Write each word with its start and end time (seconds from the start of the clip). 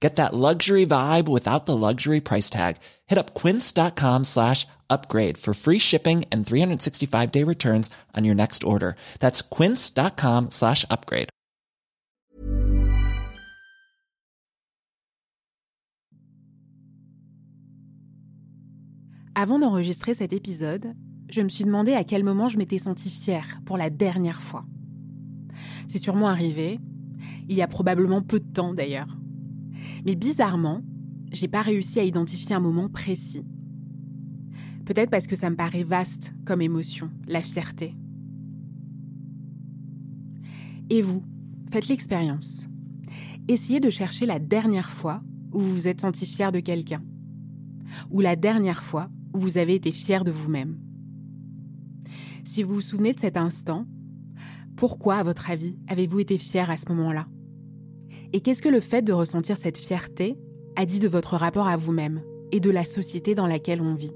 Get 0.00 0.16
that 0.16 0.34
luxury 0.34 0.84
vibe 0.84 1.26
without 1.26 1.64
the 1.64 1.76
luxury 1.76 2.20
price 2.20 2.50
tag. 2.50 2.76
Hit 3.06 3.18
up 3.18 3.34
quince.com 3.34 4.24
slash 4.24 4.66
upgrade 4.90 5.38
for 5.38 5.54
free 5.54 5.78
shipping 5.78 6.24
and 6.30 6.46
365 6.46 7.32
day 7.32 7.44
returns 7.44 7.90
on 8.14 8.24
your 8.24 8.34
next 8.34 8.62
order. 8.62 8.94
That's 9.20 9.40
quince.com 9.40 10.50
slash 10.50 10.84
upgrade. 10.90 11.30
Avant 19.38 19.58
d'enregistrer 19.58 20.14
cet 20.14 20.32
épisode, 20.32 20.94
je 21.28 21.42
me 21.42 21.50
suis 21.50 21.64
demandé 21.64 21.92
à 21.92 22.04
quel 22.04 22.24
moment 22.24 22.48
je 22.48 22.56
m'étais 22.56 22.78
sentie 22.78 23.10
fière 23.10 23.60
pour 23.66 23.76
la 23.76 23.90
dernière 23.90 24.40
fois. 24.40 24.64
C'est 25.88 25.98
sûrement 25.98 26.28
arrivé, 26.28 26.80
il 27.46 27.54
y 27.54 27.60
a 27.60 27.68
probablement 27.68 28.22
peu 28.22 28.40
de 28.40 28.50
temps 28.50 28.72
d'ailleurs. 28.72 29.08
Mais 30.06 30.14
bizarrement, 30.14 30.82
j'ai 31.32 31.48
pas 31.48 31.62
réussi 31.62 31.98
à 31.98 32.04
identifier 32.04 32.54
un 32.54 32.60
moment 32.60 32.88
précis. 32.88 33.44
Peut-être 34.84 35.10
parce 35.10 35.26
que 35.26 35.34
ça 35.34 35.50
me 35.50 35.56
paraît 35.56 35.82
vaste 35.82 36.32
comme 36.44 36.62
émotion, 36.62 37.10
la 37.26 37.42
fierté. 37.42 37.96
Et 40.90 41.02
vous, 41.02 41.24
faites 41.72 41.88
l'expérience. 41.88 42.68
Essayez 43.48 43.80
de 43.80 43.90
chercher 43.90 44.26
la 44.26 44.38
dernière 44.38 44.90
fois 44.90 45.22
où 45.52 45.58
vous 45.58 45.72
vous 45.72 45.88
êtes 45.88 46.02
senti 46.02 46.24
fier 46.24 46.52
de 46.52 46.60
quelqu'un. 46.60 47.02
Ou 48.12 48.20
la 48.20 48.36
dernière 48.36 48.84
fois 48.84 49.10
où 49.34 49.40
vous 49.40 49.58
avez 49.58 49.74
été 49.74 49.90
fier 49.90 50.22
de 50.22 50.30
vous-même. 50.30 50.78
Si 52.44 52.62
vous 52.62 52.74
vous 52.74 52.80
souvenez 52.80 53.12
de 53.12 53.18
cet 53.18 53.36
instant, 53.36 53.86
pourquoi, 54.76 55.16
à 55.16 55.24
votre 55.24 55.50
avis, 55.50 55.76
avez-vous 55.88 56.20
été 56.20 56.38
fier 56.38 56.70
à 56.70 56.76
ce 56.76 56.88
moment-là? 56.90 57.26
Et 58.36 58.40
qu'est-ce 58.40 58.60
que 58.60 58.68
le 58.68 58.80
fait 58.80 59.00
de 59.00 59.14
ressentir 59.14 59.56
cette 59.56 59.78
fierté 59.78 60.36
a 60.76 60.84
dit 60.84 61.00
de 61.00 61.08
votre 61.08 61.36
rapport 61.36 61.68
à 61.68 61.78
vous-même 61.78 62.22
et 62.52 62.60
de 62.60 62.68
la 62.68 62.84
société 62.84 63.34
dans 63.34 63.46
laquelle 63.46 63.80
on 63.80 63.94
vit? 63.94 64.12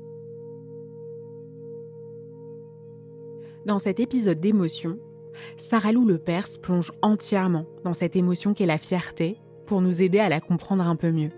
Dans 3.65 3.79
cet 3.79 3.99
épisode 3.99 4.39
d'émotion, 4.39 4.99
Sarah 5.57 5.93
Lou 5.93 6.05
Le 6.05 6.19
Perse 6.19 6.59
plonge 6.59 6.93
entièrement 7.01 7.65
dans 7.83 7.95
cette 7.95 8.15
émotion 8.15 8.53
qu'est 8.53 8.67
la 8.67 8.77
fierté 8.77 9.39
pour 9.65 9.81
nous 9.81 10.03
aider 10.03 10.19
à 10.19 10.29
la 10.29 10.43
comprendre 10.43 10.87
un 10.87 10.97
peu 10.97 11.11
mieux. 11.11 11.31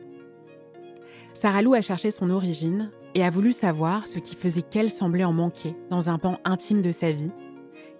Sarah 1.35 1.63
Lou 1.63 1.75
a 1.75 1.83
cherché 1.83 2.11
son 2.11 2.31
origine 2.31 2.91
et 3.15 3.23
a 3.23 3.31
voulu 3.31 3.53
savoir 3.53 4.09
ce 4.09 4.19
qui 4.19 4.35
faisait 4.35 4.61
qu'elle 4.61 4.91
semblait 4.91 5.23
en 5.23 5.33
manquer 5.33 5.77
dans 5.89 6.11
un 6.11 6.19
pan 6.19 6.41
intime 6.45 6.83
de 6.83 6.91
sa 6.91 7.13
vie, 7.13 7.31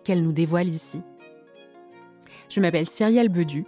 qu'elle 0.03 0.25
nous 0.25 0.33
dévoile 0.33 0.69
ici. 0.69 1.03
Je 2.49 2.59
m'appelle 2.59 2.89
Cyrielle 2.89 3.29
Bedu. 3.29 3.65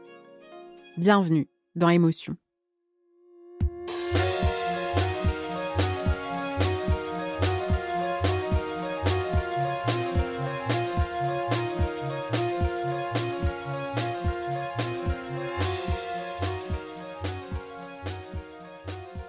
Bienvenue 0.97 1.49
dans 1.75 1.89
Émotion. 1.89 2.37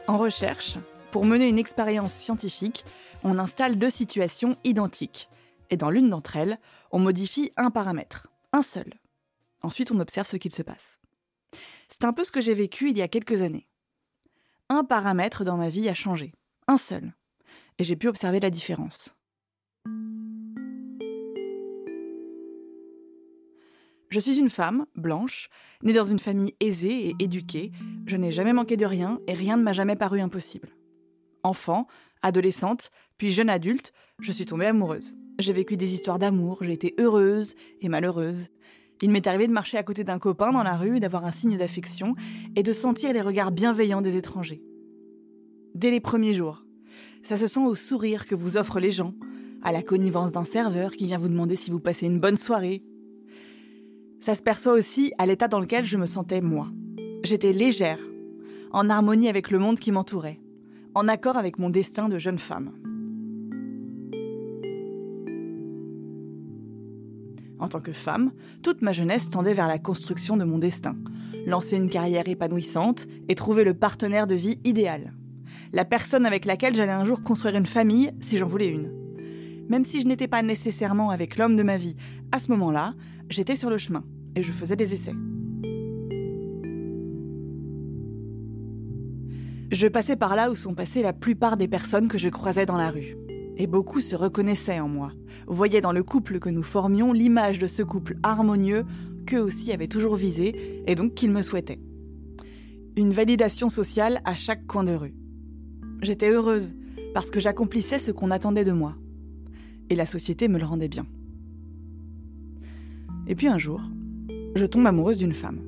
En 0.08 0.20
recherche, 0.20 0.78
pour 1.12 1.26
mener 1.26 1.50
une 1.50 1.58
expérience 1.58 2.14
scientifique, 2.14 2.86
on 3.24 3.40
installe 3.40 3.80
deux 3.80 3.90
situations 3.90 4.56
identiques. 4.64 5.30
Et 5.72 5.78
dans 5.78 5.90
l'une 5.90 6.12
d'entre 6.12 6.36
elles, 6.36 6.60
on 6.92 7.00
modifie 7.00 7.52
un 7.58 7.72
paramètre, 7.72 8.28
un 8.54 8.62
seul. 8.62 8.94
Ensuite, 9.64 9.90
on 9.92 10.00
observe 10.00 10.28
ce 10.28 10.38
qu'il 10.38 10.54
se 10.54 10.62
passe. 10.62 11.00
C'est 11.90 12.04
un 12.04 12.14
peu 12.14 12.24
ce 12.24 12.32
que 12.32 12.42
j'ai 12.42 12.54
vécu 12.54 12.90
il 12.90 12.98
y 12.98 13.02
a 13.02 13.08
quelques 13.08 13.42
années. 13.42 13.68
Un 14.70 14.84
paramètre 14.84 15.44
dans 15.44 15.58
ma 15.58 15.70
vie 15.70 15.90
a 15.90 15.94
changé, 15.94 16.34
un 16.68 16.78
seul, 16.78 17.14
et 17.78 17.84
j'ai 17.84 17.96
pu 17.96 18.08
observer 18.08 18.40
la 18.40 18.50
différence. 18.50 19.16
Je 24.10 24.20
suis 24.20 24.40
une 24.40 24.50
femme, 24.50 24.86
blanche, 24.96 25.50
née 25.84 25.94
dans 25.94 26.04
une 26.04 26.20
famille 26.20 26.56
aisée 26.60 27.10
et 27.10 27.16
éduquée. 27.20 27.72
Je 28.06 28.18
n'ai 28.18 28.32
jamais 28.32 28.54
manqué 28.54 28.78
de 28.78 28.86
rien 28.86 29.20
et 29.28 29.34
rien 29.34 29.58
ne 29.58 29.64
m'a 29.64 29.74
jamais 29.74 29.96
paru 29.96 30.22
impossible. 30.22 30.70
Enfant, 31.44 31.88
adolescente, 32.22 32.92
puis 33.18 33.32
jeune 33.32 33.50
adulte, 33.50 33.92
je 34.20 34.32
suis 34.32 34.46
tombée 34.46 34.68
amoureuse. 34.68 35.16
J'ai 35.38 35.54
vécu 35.54 35.76
des 35.76 35.94
histoires 35.94 36.18
d'amour, 36.18 36.60
j'ai 36.62 36.72
été 36.72 36.96
heureuse 36.98 37.56
et 37.82 37.90
malheureuse. 37.90 38.48
Il 39.02 39.12
m'est 39.12 39.28
arrivé 39.28 39.48
de 39.48 39.54
marcher 39.54 39.78
à 39.78 39.84
côté 39.84 40.04
d'un 40.04 40.20
copain 40.20 40.52
dans 40.52 40.64
la 40.64 40.76
rue, 40.76 41.00
d'avoir 41.00 41.26
un 41.26 41.32
signe 41.32 41.58
d'affection 41.58 42.16
et 42.56 42.64
de 42.64 42.74
sentir 42.74 43.12
les 43.14 43.22
regards 43.22 43.52
bienveillants 43.52 44.02
des 44.02 44.16
étrangers. 44.16 44.64
Dès 45.74 45.92
les 45.92 46.00
premiers 46.00 46.34
jours, 46.34 46.66
ça 47.22 47.38
se 47.38 47.48
sent 47.48 47.60
au 47.60 47.76
sourire 47.76 48.26
que 48.26 48.36
vous 48.36 48.58
offrent 48.58 48.80
les 48.80 48.92
gens, 48.92 49.14
à 49.62 49.72
la 49.72 49.82
connivence 49.82 50.32
d'un 50.32 50.46
serveur 50.46 50.92
qui 50.92 51.08
vient 51.08 51.18
vous 51.18 51.28
demander 51.28 51.56
si 51.56 51.72
vous 51.72 51.80
passez 51.80 52.06
une 52.06 52.20
bonne 52.20 52.36
soirée. 52.36 52.84
Ça 54.22 54.36
se 54.36 54.44
perçoit 54.44 54.74
aussi 54.74 55.12
à 55.18 55.26
l'état 55.26 55.48
dans 55.48 55.60
lequel 55.60 55.84
je 55.84 55.98
me 55.98 56.06
sentais 56.06 56.40
moi. 56.40 56.70
J'étais 57.24 57.52
légère, 57.52 58.00
en 58.72 58.90
harmonie 58.90 59.28
avec 59.28 59.52
le 59.52 59.60
monde 59.60 59.80
qui 59.80 59.92
m'entourait, 59.92 60.40
en 60.94 61.08
accord 61.08 61.36
avec 61.36 61.60
mon 61.60 61.70
destin 61.70 62.10
de 62.10 62.18
jeune 62.18 62.40
femme. 62.40 62.72
En 67.60 67.68
tant 67.70 67.80
que 67.80 67.94
femme, 67.94 68.32
toute 68.64 68.82
ma 68.82 68.92
jeunesse 68.92 69.30
tendait 69.30 69.54
vers 69.54 69.68
la 69.68 69.80
construction 69.80 70.36
de 70.38 70.44
mon 70.44 70.58
destin, 70.58 70.96
lancer 71.46 71.78
une 71.78 71.90
carrière 71.90 72.28
épanouissante 72.28 73.08
et 73.30 73.36
trouver 73.36 73.64
le 73.64 73.74
partenaire 73.74 74.28
de 74.28 74.36
vie 74.36 74.60
idéal. 74.64 75.14
La 75.72 75.86
personne 75.86 76.26
avec 76.26 76.46
laquelle 76.46 76.76
j'allais 76.76 76.92
un 76.92 77.06
jour 77.06 77.24
construire 77.24 77.56
une 77.56 77.66
famille 77.66 78.12
si 78.20 78.38
j'en 78.38 78.48
voulais 78.48 78.68
une. 78.68 78.92
Même 79.70 79.86
si 79.86 80.02
je 80.02 80.08
n'étais 80.08 80.28
pas 80.28 80.42
nécessairement 80.42 81.10
avec 81.10 81.38
l'homme 81.38 81.56
de 81.56 81.64
ma 81.64 81.78
vie 81.78 81.96
à 82.32 82.40
ce 82.40 82.52
moment-là, 82.52 82.94
j'étais 83.30 83.56
sur 83.56 83.70
le 83.70 83.78
chemin 83.78 84.04
et 84.36 84.44
je 84.44 84.52
faisais 84.52 84.76
des 84.76 84.94
essais. 84.94 85.14
Je 89.72 89.88
passais 89.88 90.16
par 90.16 90.36
là 90.36 90.52
où 90.52 90.56
sont 90.56 90.76
passées 90.76 91.02
la 91.02 91.14
plupart 91.14 91.58
des 91.58 91.68
personnes 91.68 92.08
que 92.08 92.18
je 92.18 92.30
croisais 92.30 92.66
dans 92.66 92.78
la 92.78 92.92
rue. 92.92 93.16
Et 93.58 93.68
beaucoup 93.68 94.02
se 94.02 94.16
reconnaissaient 94.16 94.80
en 94.80 94.90
moi, 94.90 95.12
voyaient 95.48 95.82
dans 95.82 95.92
le 95.92 96.04
couple 96.04 96.40
que 96.40 96.50
nous 96.50 96.64
formions 96.64 97.14
l'image 97.14 97.60
de 97.60 97.68
ce 97.68 97.84
couple 97.84 98.18
harmonieux 98.24 98.86
qu'eux 99.26 99.42
aussi 99.42 99.72
avaient 99.72 99.88
toujours 99.88 100.16
visé 100.16 100.84
et 100.88 100.96
donc 100.96 101.14
qu'ils 101.14 101.32
me 101.32 101.42
souhaitaient. 101.42 101.80
Une 102.98 103.12
validation 103.12 103.70
sociale 103.70 104.22
à 104.26 104.36
chaque 104.36 104.66
coin 104.68 104.84
de 104.84 104.94
rue. 104.94 105.16
J'étais 106.02 106.30
heureuse 106.30 106.76
parce 107.14 107.32
que 107.32 107.40
j'accomplissais 107.40 108.00
ce 108.00 108.12
qu'on 108.12 108.32
attendait 108.32 108.66
de 108.66 108.72
moi. 108.72 108.96
Et 109.90 109.96
la 109.96 110.06
société 110.06 110.48
me 110.48 110.60
le 110.60 110.66
rendait 110.66 110.88
bien. 110.88 111.06
Et 113.28 113.36
puis 113.36 113.48
un 113.48 113.58
jour, 113.58 113.82
je 114.56 114.66
tombe 114.66 114.86
amoureuse 114.86 115.18
d'une 115.18 115.34
femme. 115.34 115.62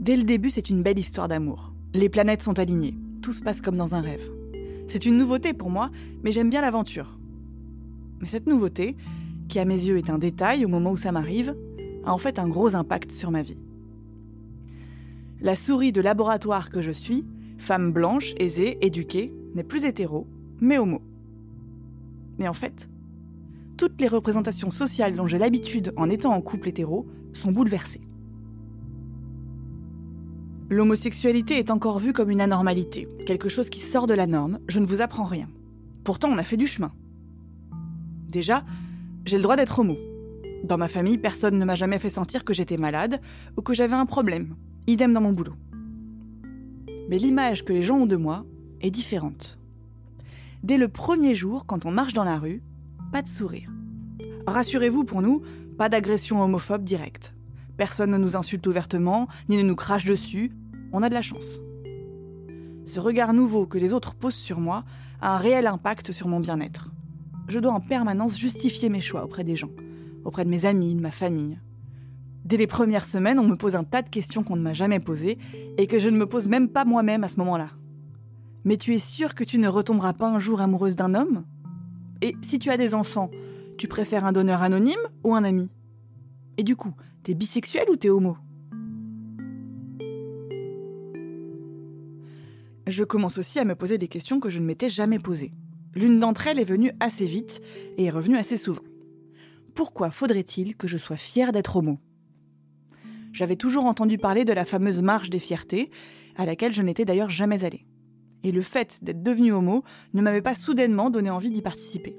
Dès 0.00 0.16
le 0.16 0.24
début, 0.24 0.50
c'est 0.50 0.70
une 0.70 0.82
belle 0.82 0.98
histoire 0.98 1.28
d'amour. 1.28 1.72
Les 1.92 2.08
planètes 2.08 2.42
sont 2.42 2.58
alignées, 2.58 2.96
tout 3.22 3.32
se 3.32 3.42
passe 3.42 3.60
comme 3.60 3.76
dans 3.76 3.94
un 3.94 4.00
rêve. 4.00 4.28
C'est 4.86 5.06
une 5.06 5.18
nouveauté 5.18 5.54
pour 5.54 5.70
moi, 5.70 5.90
mais 6.22 6.32
j'aime 6.32 6.50
bien 6.50 6.60
l'aventure. 6.60 7.18
Mais 8.20 8.26
cette 8.26 8.46
nouveauté, 8.46 8.96
qui 9.48 9.58
à 9.58 9.64
mes 9.64 9.74
yeux 9.74 9.98
est 9.98 10.10
un 10.10 10.18
détail 10.18 10.64
au 10.64 10.68
moment 10.68 10.92
où 10.92 10.96
ça 10.96 11.12
m'arrive, 11.12 11.56
a 12.04 12.12
en 12.12 12.18
fait 12.18 12.38
un 12.38 12.48
gros 12.48 12.74
impact 12.74 13.10
sur 13.10 13.30
ma 13.30 13.42
vie. 13.42 13.58
La 15.40 15.56
souris 15.56 15.92
de 15.92 16.00
laboratoire 16.00 16.70
que 16.70 16.80
je 16.80 16.90
suis, 16.90 17.24
femme 17.58 17.92
blanche, 17.92 18.34
aisée, 18.38 18.78
éduquée, 18.84 19.34
n'est 19.54 19.64
plus 19.64 19.84
hétéro, 19.84 20.26
mais 20.60 20.78
homo. 20.78 21.02
Mais 22.38 22.48
en 22.48 22.52
fait, 22.52 22.88
toutes 23.76 24.00
les 24.00 24.08
représentations 24.08 24.70
sociales 24.70 25.14
dont 25.14 25.26
j'ai 25.26 25.38
l'habitude 25.38 25.92
en 25.96 26.08
étant 26.10 26.32
en 26.32 26.40
couple 26.40 26.68
hétéro 26.68 27.06
sont 27.32 27.52
bouleversées. 27.52 28.00
L'homosexualité 30.70 31.58
est 31.58 31.70
encore 31.70 31.98
vue 31.98 32.14
comme 32.14 32.30
une 32.30 32.40
anormalité, 32.40 33.06
quelque 33.26 33.50
chose 33.50 33.68
qui 33.68 33.80
sort 33.80 34.06
de 34.06 34.14
la 34.14 34.26
norme, 34.26 34.60
je 34.66 34.80
ne 34.80 34.86
vous 34.86 35.02
apprends 35.02 35.24
rien. 35.24 35.48
Pourtant, 36.04 36.28
on 36.30 36.38
a 36.38 36.44
fait 36.44 36.56
du 36.56 36.66
chemin. 36.66 36.90
Déjà, 38.28 38.64
j'ai 39.26 39.36
le 39.36 39.42
droit 39.42 39.56
d'être 39.56 39.78
homo. 39.78 39.98
Dans 40.64 40.78
ma 40.78 40.88
famille, 40.88 41.18
personne 41.18 41.58
ne 41.58 41.64
m'a 41.66 41.74
jamais 41.74 41.98
fait 41.98 42.08
sentir 42.08 42.44
que 42.44 42.54
j'étais 42.54 42.78
malade 42.78 43.20
ou 43.58 43.62
que 43.62 43.74
j'avais 43.74 43.94
un 43.94 44.06
problème. 44.06 44.56
Idem 44.86 45.12
dans 45.12 45.20
mon 45.20 45.32
boulot. 45.32 45.54
Mais 47.10 47.18
l'image 47.18 47.64
que 47.64 47.74
les 47.74 47.82
gens 47.82 47.98
ont 47.98 48.06
de 48.06 48.16
moi 48.16 48.46
est 48.80 48.90
différente. 48.90 49.58
Dès 50.62 50.78
le 50.78 50.88
premier 50.88 51.34
jour, 51.34 51.66
quand 51.66 51.84
on 51.84 51.90
marche 51.90 52.14
dans 52.14 52.24
la 52.24 52.38
rue, 52.38 52.62
pas 53.12 53.20
de 53.20 53.28
sourire. 53.28 53.70
Rassurez-vous 54.46 55.04
pour 55.04 55.20
nous, 55.20 55.42
pas 55.76 55.90
d'agression 55.90 56.42
homophobe 56.42 56.84
directe. 56.84 57.34
Personne 57.76 58.10
ne 58.10 58.18
nous 58.18 58.36
insulte 58.36 58.66
ouvertement, 58.66 59.28
ni 59.48 59.56
ne 59.56 59.62
nous 59.62 59.74
crache 59.74 60.04
dessus. 60.04 60.52
On 60.92 61.02
a 61.02 61.08
de 61.08 61.14
la 61.14 61.22
chance. 61.22 61.60
Ce 62.86 63.00
regard 63.00 63.32
nouveau 63.32 63.66
que 63.66 63.78
les 63.78 63.92
autres 63.92 64.14
posent 64.14 64.34
sur 64.34 64.60
moi 64.60 64.84
a 65.20 65.34
un 65.34 65.38
réel 65.38 65.66
impact 65.66 66.12
sur 66.12 66.28
mon 66.28 66.40
bien-être. 66.40 66.92
Je 67.48 67.58
dois 67.58 67.72
en 67.72 67.80
permanence 67.80 68.38
justifier 68.38 68.88
mes 68.88 69.00
choix 69.00 69.24
auprès 69.24 69.44
des 69.44 69.56
gens, 69.56 69.70
auprès 70.24 70.44
de 70.44 70.50
mes 70.50 70.66
amis, 70.66 70.94
de 70.94 71.00
ma 71.00 71.10
famille. 71.10 71.58
Dès 72.44 72.58
les 72.58 72.66
premières 72.66 73.06
semaines, 73.06 73.38
on 73.38 73.46
me 73.48 73.56
pose 73.56 73.74
un 73.74 73.84
tas 73.84 74.02
de 74.02 74.10
questions 74.10 74.44
qu'on 74.44 74.56
ne 74.56 74.62
m'a 74.62 74.74
jamais 74.74 75.00
posées 75.00 75.38
et 75.78 75.86
que 75.86 75.98
je 75.98 76.10
ne 76.10 76.18
me 76.18 76.26
pose 76.26 76.46
même 76.46 76.68
pas 76.68 76.84
moi-même 76.84 77.24
à 77.24 77.28
ce 77.28 77.38
moment-là. 77.38 77.70
Mais 78.64 78.76
tu 78.76 78.94
es 78.94 78.98
sûre 78.98 79.34
que 79.34 79.44
tu 79.44 79.58
ne 79.58 79.68
retomberas 79.68 80.12
pas 80.12 80.28
un 80.28 80.38
jour 80.38 80.60
amoureuse 80.60 80.96
d'un 80.96 81.14
homme? 81.14 81.44
Et 82.20 82.36
si 82.42 82.58
tu 82.58 82.70
as 82.70 82.76
des 82.76 82.94
enfants, 82.94 83.30
tu 83.78 83.88
préfères 83.88 84.24
un 84.24 84.32
donneur 84.32 84.62
anonyme 84.62 84.94
ou 85.22 85.34
un 85.34 85.44
ami? 85.44 85.70
Et 86.56 86.62
du 86.62 86.76
coup, 86.76 86.94
T'es 87.24 87.32
bisexuel 87.32 87.88
ou 87.88 87.96
t'es 87.96 88.10
homo? 88.10 88.36
Je 92.86 93.02
commence 93.02 93.38
aussi 93.38 93.58
à 93.58 93.64
me 93.64 93.74
poser 93.74 93.96
des 93.96 94.08
questions 94.08 94.40
que 94.40 94.50
je 94.50 94.60
ne 94.60 94.66
m'étais 94.66 94.90
jamais 94.90 95.18
posées. 95.18 95.54
L'une 95.94 96.20
d'entre 96.20 96.48
elles 96.48 96.58
est 96.58 96.64
venue 96.64 96.92
assez 97.00 97.24
vite 97.24 97.62
et 97.96 98.04
est 98.04 98.10
revenue 98.10 98.36
assez 98.36 98.58
souvent. 98.58 98.82
Pourquoi 99.74 100.10
faudrait-il 100.10 100.76
que 100.76 100.86
je 100.86 100.98
sois 100.98 101.16
fière 101.16 101.52
d'être 101.52 101.76
homo? 101.76 101.98
J'avais 103.32 103.56
toujours 103.56 103.86
entendu 103.86 104.18
parler 104.18 104.44
de 104.44 104.52
la 104.52 104.66
fameuse 104.66 105.00
marche 105.00 105.30
des 105.30 105.38
fiertés, 105.38 105.90
à 106.36 106.44
laquelle 106.44 106.74
je 106.74 106.82
n'étais 106.82 107.06
d'ailleurs 107.06 107.30
jamais 107.30 107.64
allée. 107.64 107.86
Et 108.42 108.52
le 108.52 108.60
fait 108.60 109.02
d'être 109.02 109.22
devenue 109.22 109.52
homo 109.52 109.82
ne 110.12 110.20
m'avait 110.20 110.42
pas 110.42 110.54
soudainement 110.54 111.08
donné 111.08 111.30
envie 111.30 111.50
d'y 111.50 111.62
participer. 111.62 112.18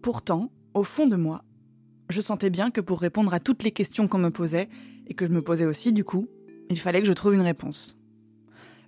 Pourtant, 0.00 0.50
au 0.72 0.82
fond 0.82 1.06
de 1.06 1.16
moi, 1.16 1.44
je 2.12 2.20
sentais 2.20 2.50
bien 2.50 2.70
que 2.70 2.80
pour 2.80 3.00
répondre 3.00 3.34
à 3.34 3.40
toutes 3.40 3.64
les 3.64 3.72
questions 3.72 4.06
qu'on 4.06 4.18
me 4.18 4.30
posait, 4.30 4.68
et 5.06 5.14
que 5.14 5.26
je 5.26 5.32
me 5.32 5.42
posais 5.42 5.66
aussi 5.66 5.92
du 5.92 6.04
coup, 6.04 6.28
il 6.70 6.78
fallait 6.78 7.00
que 7.00 7.08
je 7.08 7.12
trouve 7.12 7.34
une 7.34 7.42
réponse. 7.42 7.98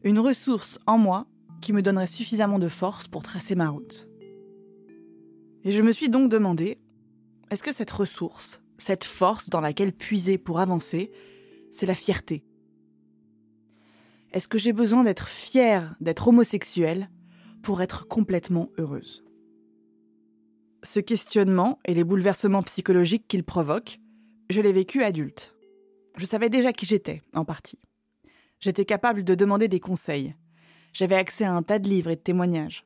Une 0.05 0.19
ressource 0.19 0.79
en 0.87 0.99
moi 0.99 1.26
qui 1.61 1.73
me 1.73 1.82
donnerait 1.82 2.06
suffisamment 2.06 2.59
de 2.59 2.69
force 2.69 3.09
pour 3.09 3.23
tracer 3.23 3.55
ma 3.55 3.69
route. 3.69 4.09
Et 5.65 5.73
je 5.73 5.82
me 5.82 5.93
suis 5.93 6.11
donc 6.11 6.31
demandé, 6.31 6.79
est-ce 7.50 7.62
que 7.62 7.73
cette 7.73 7.91
ressource, 7.91 8.62
cette 8.79 9.05
force 9.05 9.49
dans 9.49 9.61
laquelle 9.61 9.93
puiser 9.93 10.38
pour 10.38 10.61
avancer, 10.61 11.11
c'est 11.73 11.87
la 11.87 11.94
fierté? 11.94 12.44
Est-ce 14.32 14.49
que 14.49 14.59
j'ai 14.59 14.73
besoin 14.73 15.05
d'être 15.05 15.29
fière 15.29 15.94
d'être 16.00 16.29
homosexuelle 16.29 17.09
pour 17.62 17.81
être 17.81 18.06
complètement 18.06 18.69
heureuse? 18.79 19.24
Ce 20.84 21.00
questionnement 21.00 21.81
et 21.84 21.94
les 21.94 22.04
bouleversements 22.04 22.62
psychologiques 22.62 23.26
qu'il 23.26 23.42
provoque, 23.42 23.98
je 24.50 24.60
l'ai 24.60 24.72
vécu 24.72 25.02
adulte. 25.02 25.56
Je 26.16 26.26
savais 26.26 26.50
déjà 26.50 26.72
qui 26.72 26.86
j'étais, 26.86 27.22
en 27.32 27.44
partie. 27.44 27.78
J'étais 28.60 28.84
capable 28.84 29.25
de 29.25 29.34
demander 29.34 29.66
des 29.66 29.81
conseils. 29.81 30.34
J'avais 30.92 31.16
accès 31.16 31.44
à 31.44 31.52
un 31.52 31.62
tas 31.62 31.78
de 31.78 31.88
livres 31.88 32.10
et 32.10 32.16
de 32.16 32.20
témoignages. 32.20 32.84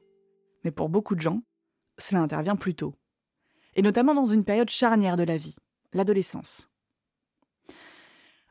Mais 0.64 0.70
pour 0.70 0.88
beaucoup 0.88 1.14
de 1.14 1.20
gens, 1.20 1.42
cela 1.98 2.22
intervient 2.22 2.56
plus 2.56 2.74
tôt. 2.74 2.94
Et 3.74 3.82
notamment 3.82 4.14
dans 4.14 4.26
une 4.26 4.44
période 4.44 4.70
charnière 4.70 5.16
de 5.16 5.24
la 5.24 5.36
vie, 5.36 5.56
l'adolescence. 5.92 6.68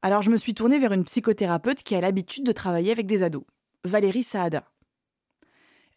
Alors 0.01 0.21
je 0.21 0.29
me 0.29 0.37
suis 0.37 0.53
tournée 0.53 0.79
vers 0.79 0.93
une 0.93 1.05
psychothérapeute 1.05 1.83
qui 1.83 1.95
a 1.95 2.01
l'habitude 2.01 2.45
de 2.45 2.51
travailler 2.51 2.91
avec 2.91 3.07
des 3.07 3.23
ados, 3.23 3.45
Valérie 3.83 4.23
Saada. 4.23 4.69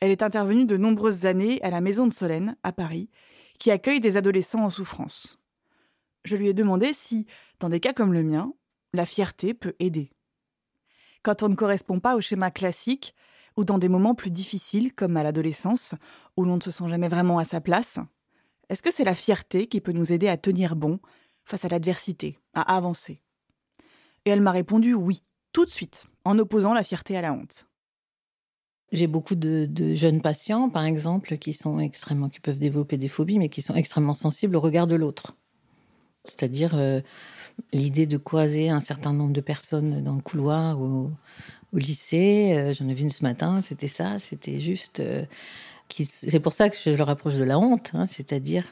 Elle 0.01 0.11
est 0.11 0.23
intervenue 0.23 0.65
de 0.65 0.79
nombreuses 0.79 1.27
années 1.27 1.61
à 1.63 1.71
la 1.71 1.83
Maison 1.83 2.07
de 2.07 2.13
Solène, 2.13 2.57
à 2.63 2.73
Paris, 2.73 3.11
qui 3.61 3.71
accueille 3.71 4.01
des 4.01 4.17
adolescents 4.17 4.65
en 4.65 4.71
souffrance. 4.71 5.39
Je 6.25 6.37
lui 6.37 6.49
ai 6.49 6.55
demandé 6.55 6.93
si, 6.93 7.27
dans 7.61 7.69
des 7.69 7.79
cas 7.79 7.93
comme 7.93 8.13
le 8.13 8.25
mien, 8.25 8.53
la 8.93 9.07
fierté 9.07 9.55
peut 9.55 9.77
aider. 9.79 10.11
Quand 11.23 11.43
on 11.45 11.49
ne 11.49 11.55
correspond 11.55 12.01
pas 12.01 12.17
au 12.17 12.21
schéma 12.21 12.51
classique, 12.51 13.15
ou 13.57 13.65
dans 13.65 13.79
des 13.79 13.89
moments 13.89 14.15
plus 14.15 14.31
difficiles 14.31 14.95
comme 14.95 15.17
à 15.17 15.23
l'adolescence, 15.23 15.95
où 16.37 16.45
l'on 16.45 16.57
ne 16.57 16.63
se 16.63 16.71
sent 16.71 16.89
jamais 16.89 17.09
vraiment 17.09 17.39
à 17.39 17.45
sa 17.45 17.61
place, 17.61 17.99
est-ce 18.71 18.83
que 18.83 18.93
c'est 18.93 19.05
la 19.05 19.15
fierté 19.15 19.67
qui 19.67 19.81
peut 19.81 19.93
nous 19.93 20.11
aider 20.11 20.29
à 20.29 20.39
tenir 20.39 20.75
bon 20.75 20.99
face 21.45 21.65
à 21.65 21.69
l'adversité, 21.69 22.39
à 22.55 22.77
avancer? 22.77 23.23
Et 24.25 24.31
elle 24.31 24.41
m'a 24.41 24.53
répondu 24.53 24.95
oui, 24.95 25.23
tout 25.53 25.67
de 25.67 25.71
suite, 25.71 26.07
en 26.25 26.39
opposant 26.39 26.73
la 26.73 26.85
fierté 26.85 27.17
à 27.17 27.21
la 27.21 27.35
honte. 27.35 27.67
J'ai 28.93 29.07
beaucoup 29.07 29.37
de, 29.37 29.95
jeunes 29.95 30.21
patients, 30.21 30.69
par 30.69 30.85
exemple, 30.85 31.37
qui 31.39 31.53
sont 31.53 31.79
extrêmement, 31.79 32.29
qui 32.29 32.41
peuvent 32.41 32.59
développer 32.59 32.97
des 32.97 33.09
phobies, 33.09 33.39
mais 33.39 33.49
qui 33.49 33.63
sont 33.63 33.77
extrêmement 33.77 34.15
sensibles 34.15 34.57
au 34.57 34.61
regard 34.61 34.89
de 34.89 34.97
l'autre. 34.97 35.37
C'est-à-dire 36.25 36.75
euh, 36.75 37.01
l'idée 37.73 38.07
de 38.07 38.17
croiser 38.17 38.69
un 38.69 38.81
certain 38.81 39.13
nombre 39.13 39.33
de 39.33 39.41
personnes 39.41 40.03
dans 40.03 40.15
le 40.15 40.21
couloir 40.21 40.81
ou 40.81 41.11
au 41.73 41.79
lycée. 41.79 42.53
Euh, 42.57 42.73
j'en 42.73 42.89
ai 42.89 42.95
vu 42.95 43.03
une 43.03 43.11
ce 43.11 43.23
matin. 43.23 43.63
C'était 43.63 43.89
ça. 43.89 44.19
C'était 44.19 44.61
juste. 44.61 44.99
Euh, 44.99 45.25
c'est 45.89 46.41
pour 46.41 46.53
ça 46.53 46.69
que 46.69 46.77
je 46.77 46.91
le 46.91 47.03
rapproche 47.03 47.35
de 47.35 47.45
la 47.45 47.59
honte, 47.59 47.91
hein, 47.95 48.07
c'est-à-dire 48.07 48.71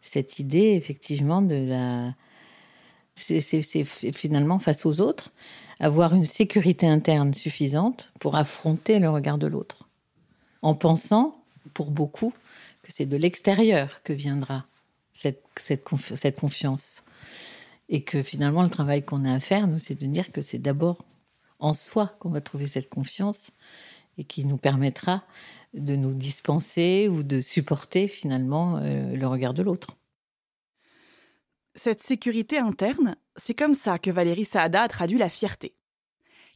cette 0.00 0.38
idée 0.38 0.74
effectivement 0.74 1.42
de 1.42 1.56
la. 1.56 2.14
C'est 3.16 3.84
finalement 3.84 4.60
face 4.60 4.86
aux 4.86 5.00
autres 5.00 5.32
avoir 5.80 6.14
une 6.14 6.24
sécurité 6.24 6.86
interne 6.86 7.34
suffisante 7.34 8.12
pour 8.20 8.36
affronter 8.36 8.98
le 8.98 9.10
regard 9.10 9.38
de 9.38 9.46
l'autre, 9.46 9.88
en 10.62 10.74
pensant, 10.74 11.42
pour 11.74 11.90
beaucoup, 11.90 12.32
que 12.82 12.92
c'est 12.92 13.06
de 13.06 13.16
l'extérieur 13.16 14.02
que 14.02 14.12
viendra 14.12 14.66
cette, 15.12 15.44
cette, 15.56 15.84
confiance. 16.36 17.04
Et 17.88 18.02
que 18.02 18.22
finalement, 18.22 18.62
le 18.62 18.70
travail 18.70 19.04
qu'on 19.04 19.24
a 19.24 19.34
à 19.34 19.40
faire, 19.40 19.66
nous, 19.66 19.78
c'est 19.78 20.00
de 20.00 20.06
dire 20.06 20.32
que 20.32 20.42
c'est 20.42 20.58
d'abord 20.58 21.04
en 21.58 21.72
soi 21.72 22.16
qu'on 22.18 22.30
va 22.30 22.40
trouver 22.40 22.66
cette 22.66 22.88
confiance 22.88 23.52
et 24.18 24.24
qui 24.24 24.44
nous 24.44 24.56
permettra 24.56 25.24
de 25.74 25.96
nous 25.96 26.14
dispenser 26.14 27.08
ou 27.08 27.22
de 27.22 27.40
supporter 27.40 28.08
finalement 28.08 28.78
euh, 28.78 29.14
le 29.14 29.26
regard 29.26 29.54
de 29.54 29.62
l'autre. 29.62 29.96
Cette 31.74 32.02
sécurité 32.02 32.58
interne, 32.58 33.16
c'est 33.36 33.54
comme 33.54 33.74
ça 33.74 33.98
que 33.98 34.10
Valérie 34.10 34.44
Saada 34.44 34.82
a 34.82 34.88
traduit 34.88 35.18
la 35.18 35.28
fierté. 35.28 35.74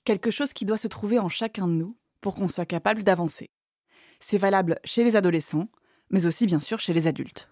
Quelque 0.05 0.31
chose 0.31 0.53
qui 0.53 0.65
doit 0.65 0.77
se 0.77 0.89
trouver 0.89 1.19
en 1.19 1.29
chacun 1.29 1.67
de 1.67 1.73
nous 1.73 1.97
pour 2.21 2.35
qu'on 2.35 2.49
soit 2.49 2.67
capable 2.67 3.03
d'avancer. 3.03 3.51
C'est 4.21 4.39
valable 4.39 4.79
chez 4.85 5.05
les 5.05 5.17
adolescents, 5.17 5.69
mais 6.11 6.27
aussi 6.27 6.47
bien 6.47 6.61
sûr 6.61 6.79
chez 6.79 6.93
les 6.93 7.07
adultes. 7.07 7.49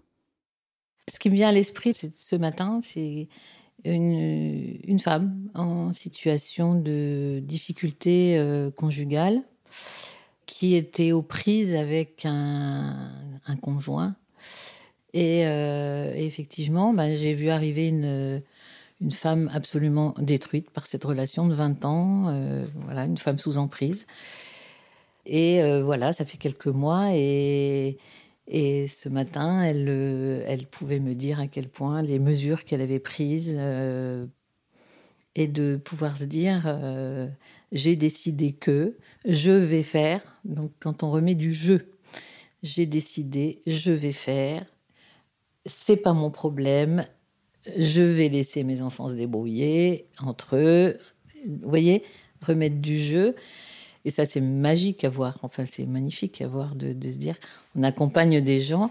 Ce 1.09 1.19
qui 1.19 1.31
me 1.31 1.35
vient 1.35 1.49
à 1.49 1.52
l'esprit 1.52 1.95
ce 1.95 2.37
matin, 2.37 2.81
c'est 2.83 3.28
une, 3.85 5.00
femme 5.02 5.50
en 5.54 5.93
situation 5.93 6.81
de 6.81 7.40
difficulté 7.43 8.38
euh, 8.38 8.71
conjugale 8.71 9.43
qui 10.47 10.76
était 10.76 11.12
aux 11.12 11.23
prises 11.23 11.75
avec 11.75 12.25
un, 12.25 13.12
un 13.47 13.57
conjoint 13.57 14.16
et, 15.14 15.47
euh, 15.47 16.12
effectivement, 16.16 16.93
bah, 16.93 17.14
j'ai 17.14 17.35
vu 17.35 17.49
arriver 17.49 17.88
une, 17.88 18.43
une 19.04 19.12
femme 19.12 19.50
absolument 19.52 20.14
détruite 20.18 20.70
par 20.70 20.87
cette 20.87 21.04
relation 21.04 21.46
de 21.46 21.54
20 21.54 21.84
ans, 21.84 22.28
euh, 22.28 22.64
voilà, 22.87 23.04
une 23.04 23.18
femme 23.18 23.38
sous 23.38 23.58
emprise. 23.58 24.06
Et 25.26 25.62
euh, 25.62 25.84
voilà, 25.84 26.12
ça 26.12 26.25
fait 26.25 26.38
quelques 26.38 26.66
mois 26.66 27.11
et, 27.12 27.99
et 28.49 28.88
ce 28.88 29.08
matin, 29.08 29.62
elle, 29.62 29.88
elle 30.46 30.66
pouvait 30.66 31.00
me 31.00 31.14
dire 31.14 31.38
à 31.38 31.46
quel 31.46 31.68
point 31.68 32.02
les 32.02 32.18
mesures 32.18 32.64
qu'elle 32.64 32.80
avait 32.80 32.99
prises 32.99 33.58
et 35.37 35.49
de 35.49 35.76
pouvoir 35.82 36.18
se 36.18 36.25
dire 36.25 36.66
j'ai 37.73 37.96
décidé 37.96 38.52
que 38.52 38.96
je 39.25 39.50
vais 39.50 39.82
faire. 39.82 40.23
Donc 40.44 40.73
quand 40.80 41.02
on 41.02 41.11
remet 41.11 41.34
du 41.34 41.52
jeu, 41.52 41.90
j'ai 42.62 42.87
décidé, 42.87 43.61
je 43.66 43.92
vais 43.92 44.12
faire, 44.12 44.64
c'est 45.66 45.96
pas 45.96 46.12
mon 46.12 46.30
problème. 46.30 47.06
Je 47.76 48.02
vais 48.02 48.28
laisser 48.28 48.62
mes 48.62 48.83
enfants 48.83 49.09
se 49.09 49.14
débrouiller 49.14 50.06
entre 50.23 50.56
eux. 50.56 50.99
Vous 51.47 51.68
voyez, 51.68 52.02
remettre 52.42 52.76
du 52.76 52.99
jeu. 52.99 53.35
Et 54.04 54.11
ça, 54.11 54.26
c'est 54.26 54.40
magique 54.40 55.04
à 55.04 55.09
voir. 55.09 55.38
Enfin, 55.42 55.64
c'est 55.66 55.87
magnifique 55.87 56.42
à 56.42 56.47
voir 56.47 56.75
de, 56.75 56.92
se 57.11 57.16
dire 57.16 57.37
on 57.75 57.83
accompagne 57.83 58.42
des 58.42 58.61
gens 58.61 58.90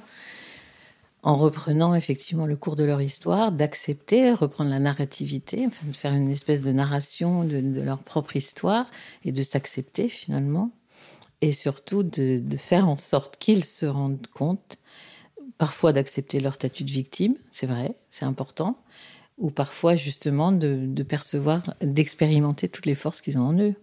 en 1.22 1.36
reprenant 1.36 1.96
effectivement 1.96 2.46
le 2.46 2.58
cours 2.58 2.75
de 2.75 2.84
leur 2.84 3.01
histoire, 3.01 3.53
d'accepter, 3.53 4.34
reprendre 4.34 4.70
la 4.70 4.80
narrativité, 4.80 5.65
enfin 5.65 5.88
de 5.88 5.96
faire 5.96 6.13
une 6.13 6.30
espèce 6.30 6.60
de 6.60 6.72
narration 6.72 7.46
de, 7.46 7.60
leur 7.82 8.00
propre 8.00 8.36
histoire 8.36 8.92
et 9.24 9.32
de 9.32 9.42
s'accepter 9.42 10.10
finalement, 10.10 10.72
et 11.39 11.53
surtout 11.53 12.03
de, 12.03 12.39
de 12.44 12.58
faire 12.58 12.89
en 12.89 12.98
sorte 12.98 13.38
qu'ils 13.38 13.63
se 13.63 13.86
rendent 13.86 14.27
compte, 14.34 14.77
parfois 15.63 15.93
d'accepter 15.93 16.41
leur 16.41 16.55
statut 16.55 16.84
de 16.84 16.91
victime, 16.91 17.36
c'est 17.50 17.67
vrai, 17.67 17.96
c'est 18.12 18.25
important, 18.25 18.75
ou 19.38 19.50
parfois 19.50 19.96
justement 19.96 20.51
de, 20.51 21.03
percevoir, 21.03 21.74
d'expérimenter 21.79 22.67
toutes 22.67 22.86
les 22.86 22.96
forces 22.96 23.22
qu'ils 23.22 23.38
ont 23.38 23.46
en 23.46 23.58
eux. 23.58 23.74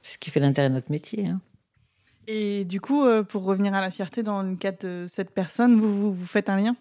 C'est 0.00 0.14
ce 0.14 0.18
qui 0.18 0.30
fait 0.30 0.40
l'intérêt 0.40 0.70
de 0.70 0.74
notre 0.74 0.90
métier. 0.90 1.26
Hein. 1.26 1.42
Et 2.28 2.64
du 2.64 2.80
coup, 2.80 3.04
euh, 3.04 3.22
pour 3.22 3.42
revenir 3.44 3.74
à 3.74 3.82
la 3.82 3.90
fierté 3.90 4.22
dans 4.22 4.40
le 4.40 4.56
cas 4.56 4.72
de 4.72 5.04
cette 5.06 5.32
personne, 5.32 5.78
vous, 5.78 6.14
vous, 6.14 6.26
faites 6.26 6.48
un 6.48 6.56
lien? 6.56 6.76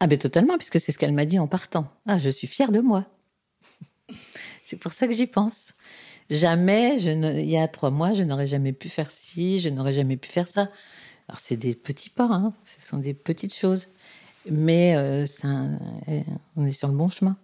Ah 0.00 0.06
ben 0.06 0.16
totalement, 0.16 0.56
puisque 0.56 0.80
c'est 0.80 0.90
ce 0.90 0.96
qu'elle 0.96 1.12
m'a 1.12 1.26
dit 1.26 1.38
en 1.38 1.46
partant. 1.46 1.92
Ah, 2.06 2.18
je 2.18 2.30
suis 2.30 2.46
fière 2.46 2.72
de 2.72 2.80
moi. 2.80 3.04
c'est 4.64 4.78
pour 4.78 4.94
ça 4.94 5.06
que 5.06 5.12
j'y 5.12 5.26
pense. 5.26 5.74
Jamais, 6.30 6.96
je 6.96 7.10
il 7.10 7.50
y 7.50 7.58
a 7.58 7.68
trois 7.68 7.90
mois, 7.90 8.14
je 8.14 8.22
n'aurais 8.22 8.46
jamais 8.46 8.72
pu 8.72 8.88
faire 8.88 9.10
ci, 9.10 9.58
je 9.58 9.68
n'aurais 9.68 9.92
jamais 9.92 10.16
pu 10.16 10.30
faire 10.30 10.48
ça. 10.48 10.70
Alors 11.30 11.38
c'est 11.38 11.56
des 11.56 11.76
petits 11.76 12.10
pas, 12.10 12.24
hein. 12.24 12.52
ce 12.64 12.82
sont 12.82 12.98
des 12.98 13.14
petites 13.14 13.54
choses 13.54 13.86
mais 14.46 14.96
euh, 14.96 15.24
on 16.56 16.66
est 16.66 16.72
sur 16.72 16.88
le 16.88 16.96
bon 16.96 17.08
chemin. 17.08 17.36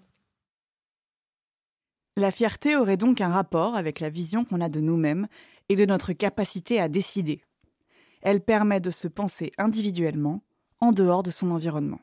La 2.16 2.30
fierté 2.30 2.76
aurait 2.76 2.96
donc 2.96 3.20
un 3.20 3.28
rapport 3.28 3.76
avec 3.76 4.00
la 4.00 4.10
vision 4.10 4.44
qu'on 4.44 4.60
a 4.60 4.68
de 4.68 4.80
nous-mêmes 4.80 5.28
et 5.68 5.76
de 5.76 5.84
notre 5.84 6.12
capacité 6.14 6.80
à 6.80 6.88
décider. 6.88 7.42
Elle 8.22 8.40
permet 8.40 8.80
de 8.80 8.90
se 8.90 9.08
penser 9.08 9.52
individuellement, 9.58 10.42
en 10.80 10.92
dehors 10.92 11.22
de 11.22 11.30
son 11.30 11.50
environnement. 11.52 12.00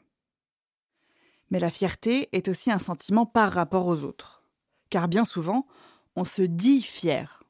Mais 1.52 1.60
la 1.60 1.70
fierté 1.70 2.30
est 2.32 2.48
aussi 2.48 2.72
un 2.72 2.80
sentiment 2.80 3.26
par 3.26 3.52
rapport 3.52 3.88
aux 3.88 4.04
autres. 4.04 4.44
Car 4.90 5.08
bien 5.08 5.26
souvent, 5.26 5.68
on 6.16 6.26
se 6.26 6.44
dit 6.44 6.82
fier. 6.82 7.44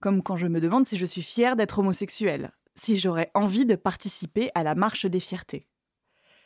Comme 0.00 0.22
quand 0.22 0.36
je 0.36 0.46
me 0.46 0.60
demande 0.60 0.86
si 0.86 0.96
je 0.96 1.06
suis 1.06 1.22
fier 1.22 1.56
d'être 1.56 1.80
homosexuel, 1.80 2.52
si 2.78 2.96
j'aurais 2.96 3.30
envie 3.34 3.66
de 3.66 3.76
participer 3.76 4.50
à 4.54 4.62
la 4.62 4.74
marche 4.74 5.06
des 5.06 5.20
fiertés. 5.20 5.66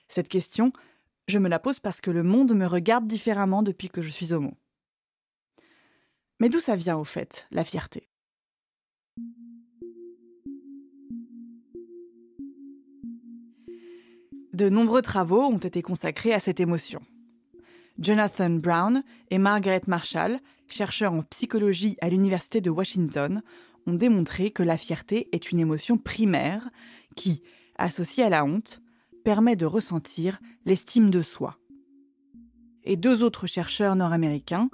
Cette 0.08 0.28
question, 0.28 0.72
je 1.28 1.38
me 1.38 1.48
la 1.48 1.58
pose 1.58 1.80
parce 1.80 2.00
que 2.00 2.10
le 2.10 2.22
monde 2.22 2.54
me 2.54 2.66
regarde 2.66 3.06
différemment 3.06 3.62
depuis 3.62 3.88
que 3.88 4.02
je 4.02 4.10
suis 4.10 4.32
homo. 4.32 4.54
Mais 6.40 6.48
d'où 6.48 6.60
ça 6.60 6.76
vient 6.76 6.96
au 6.96 7.04
fait, 7.04 7.46
la 7.50 7.64
fierté? 7.64 8.08
De 14.52 14.68
nombreux 14.68 15.00
travaux 15.00 15.44
ont 15.44 15.58
été 15.58 15.80
consacrés 15.80 16.34
à 16.34 16.40
cette 16.40 16.60
émotion. 16.60 17.00
Jonathan 17.98 18.50
Brown 18.50 19.02
et 19.30 19.38
Margaret 19.38 19.82
Marshall, 19.86 20.40
chercheurs 20.68 21.12
en 21.12 21.22
psychologie 21.22 21.96
à 22.00 22.08
l'Université 22.08 22.60
de 22.60 22.70
Washington, 22.70 23.42
ont 23.86 23.94
démontré 23.94 24.50
que 24.50 24.62
la 24.62 24.76
fierté 24.76 25.28
est 25.32 25.50
une 25.50 25.58
émotion 25.58 25.98
primaire 25.98 26.70
qui, 27.16 27.42
associée 27.76 28.24
à 28.24 28.30
la 28.30 28.44
honte, 28.44 28.80
permet 29.24 29.56
de 29.56 29.66
ressentir 29.66 30.40
l'estime 30.64 31.10
de 31.10 31.22
soi. 31.22 31.58
Et 32.84 32.96
deux 32.96 33.22
autres 33.22 33.46
chercheurs 33.46 33.96
nord-américains, 33.96 34.68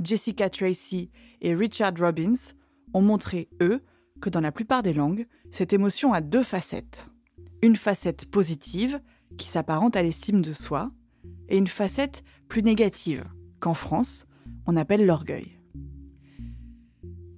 Jessica 0.00 0.50
Tracy 0.50 1.10
et 1.40 1.54
Richard 1.54 1.94
Robbins, 1.98 2.52
ont 2.92 3.02
montré, 3.02 3.48
eux, 3.62 3.82
que 4.20 4.30
dans 4.30 4.40
la 4.40 4.52
plupart 4.52 4.82
des 4.82 4.94
langues, 4.94 5.26
cette 5.50 5.72
émotion 5.72 6.12
a 6.12 6.20
deux 6.20 6.42
facettes. 6.42 7.10
Une 7.62 7.76
facette 7.76 8.30
positive, 8.30 9.00
qui 9.38 9.48
s'apparente 9.48 9.96
à 9.96 10.02
l'estime 10.02 10.42
de 10.42 10.52
soi, 10.52 10.90
et 11.48 11.58
une 11.58 11.66
facette 11.66 12.22
plus 12.48 12.62
négative, 12.62 13.24
qu'en 13.60 13.74
France, 13.74 14.26
on 14.66 14.76
appelle 14.76 15.06
l'orgueil. 15.06 15.55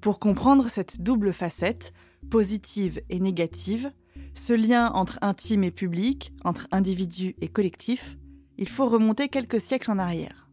Pour 0.00 0.20
comprendre 0.20 0.68
cette 0.68 1.02
double 1.02 1.32
facette, 1.32 1.92
positive 2.30 3.00
et 3.08 3.18
négative, 3.18 3.92
ce 4.34 4.52
lien 4.52 4.92
entre 4.92 5.18
intime 5.22 5.64
et 5.64 5.70
public, 5.70 6.32
entre 6.44 6.68
individu 6.70 7.34
et 7.40 7.48
collectif, 7.48 8.16
il 8.58 8.68
faut 8.68 8.86
remonter 8.86 9.28
quelques 9.28 9.60
siècles 9.60 9.90
en 9.90 9.98
arrière. 9.98 10.48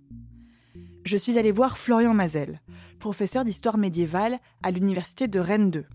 Je 1.03 1.17
suis 1.17 1.37
allée 1.37 1.51
voir 1.51 1.77
Florian 1.77 2.15
Mazel, 2.15 2.59
professeur 2.99 3.45
d'histoire 3.45 3.77
médiévale 3.77 4.39
à 4.63 4.71
l'université 4.71 5.27
de 5.27 5.39
Rennes 5.39 5.69
2. 5.69 5.85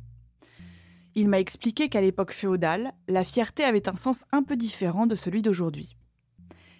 Il 1.16 1.28
m'a 1.28 1.40
expliqué 1.40 1.88
qu'à 1.88 2.00
l'époque 2.00 2.30
féodale, 2.30 2.92
la 3.08 3.24
fierté 3.24 3.64
avait 3.64 3.88
un 3.88 3.96
sens 3.96 4.24
un 4.30 4.44
peu 4.44 4.56
différent 4.56 5.06
de 5.06 5.16
celui 5.16 5.42
d'aujourd'hui. 5.42 5.96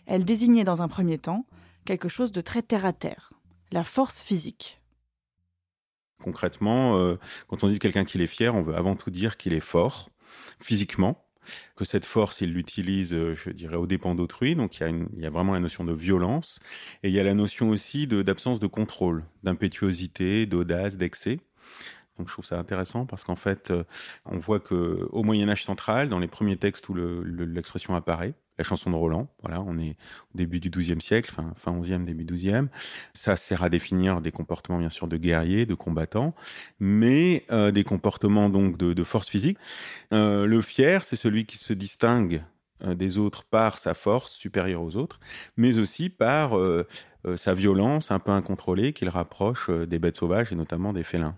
Elle 0.06 0.24
désignait 0.24 0.64
dans 0.64 0.82
un 0.82 0.88
premier 0.88 1.18
temps 1.18 1.46
quelque 1.84 2.08
chose 2.08 2.30
de 2.30 2.40
très 2.40 2.62
terre-à-terre, 2.62 3.32
la 3.72 3.82
force 3.82 4.22
physique. 4.22 4.79
Concrètement, 6.22 6.98
euh, 6.98 7.16
quand 7.48 7.64
on 7.64 7.68
dit 7.68 7.78
quelqu'un 7.78 8.04
qu'il 8.04 8.20
est 8.20 8.26
fier, 8.26 8.54
on 8.54 8.62
veut 8.62 8.74
avant 8.74 8.94
tout 8.96 9.10
dire 9.10 9.36
qu'il 9.36 9.52
est 9.52 9.60
fort, 9.60 10.10
physiquement, 10.60 11.24
que 11.76 11.84
cette 11.84 12.04
force, 12.04 12.40
il 12.40 12.52
l'utilise, 12.52 13.14
euh, 13.14 13.34
je 13.34 13.50
dirais, 13.50 13.76
au 13.76 13.86
dépens 13.86 14.14
d'autrui. 14.14 14.54
Donc 14.54 14.78
il 14.78 14.80
y, 14.82 14.84
a 14.84 14.88
il 14.88 15.20
y, 15.20 15.26
a 15.26 15.30
vraiment 15.30 15.52
la 15.52 15.60
notion 15.60 15.84
de 15.84 15.92
violence. 15.92 16.60
Et 17.02 17.08
il 17.08 17.14
y 17.14 17.20
a 17.20 17.24
la 17.24 17.34
notion 17.34 17.70
aussi 17.70 18.06
d'absence 18.06 18.60
de, 18.60 18.66
contrôle, 18.66 19.24
d'impétuosité, 19.42 20.46
d'audace, 20.46 20.96
d'excès. 20.96 21.40
Donc 22.18 22.28
je 22.28 22.34
trouve 22.34 22.44
ça 22.44 22.58
intéressant 22.58 23.06
parce 23.06 23.24
qu'en 23.24 23.36
fait, 23.36 23.70
euh, 23.70 23.84
on 24.26 24.38
voit 24.38 24.60
que 24.60 25.08
au 25.10 25.22
Moyen 25.22 25.48
Âge 25.48 25.64
central, 25.64 26.10
dans 26.10 26.18
les 26.18 26.28
premiers 26.28 26.58
textes 26.58 26.88
où 26.90 26.94
l'expression 26.94 27.94
apparaît, 27.96 28.34
la 28.60 28.64
chanson 28.64 28.90
de 28.90 28.96
Roland. 28.96 29.26
Voilà, 29.42 29.62
on 29.62 29.78
est 29.78 29.96
au 30.34 30.36
début 30.36 30.60
du 30.60 30.68
XIIe 30.68 31.00
siècle, 31.00 31.32
fin, 31.32 31.54
fin 31.56 31.72
11e, 31.72 32.04
début 32.04 32.24
12e. 32.24 32.68
Ça 33.14 33.34
sert 33.36 33.62
à 33.62 33.70
définir 33.70 34.20
des 34.20 34.32
comportements, 34.32 34.78
bien 34.78 34.90
sûr, 34.90 35.08
de 35.08 35.16
guerriers, 35.16 35.64
de 35.64 35.74
combattants, 35.74 36.34
mais 36.78 37.46
euh, 37.50 37.70
des 37.70 37.84
comportements 37.84 38.50
donc 38.50 38.76
de, 38.76 39.04
force 39.04 39.30
physique. 39.30 39.56
Euh, 40.12 40.44
le 40.44 40.60
fier, 40.60 41.02
c'est 41.02 41.16
celui 41.16 41.46
qui 41.46 41.56
se 41.56 41.72
distingue 41.72 42.42
euh, 42.84 42.94
des 42.94 43.16
autres 43.16 43.44
par 43.44 43.78
sa 43.78 43.94
force 43.94 44.32
supérieure 44.32 44.82
aux 44.82 44.96
autres, 44.96 45.20
mais 45.56 45.78
aussi 45.78 46.10
par 46.10 46.52
sa 47.36 47.54
violence 47.54 48.10
un 48.10 48.18
peu 48.18 48.32
incontrôlée 48.32 48.92
qu'il 48.92 49.08
rapproche 49.08 49.70
des 49.70 49.98
bêtes 49.98 50.16
sauvages 50.16 50.52
et 50.52 50.54
notamment 50.54 50.92
des 50.92 51.04
félins. 51.04 51.36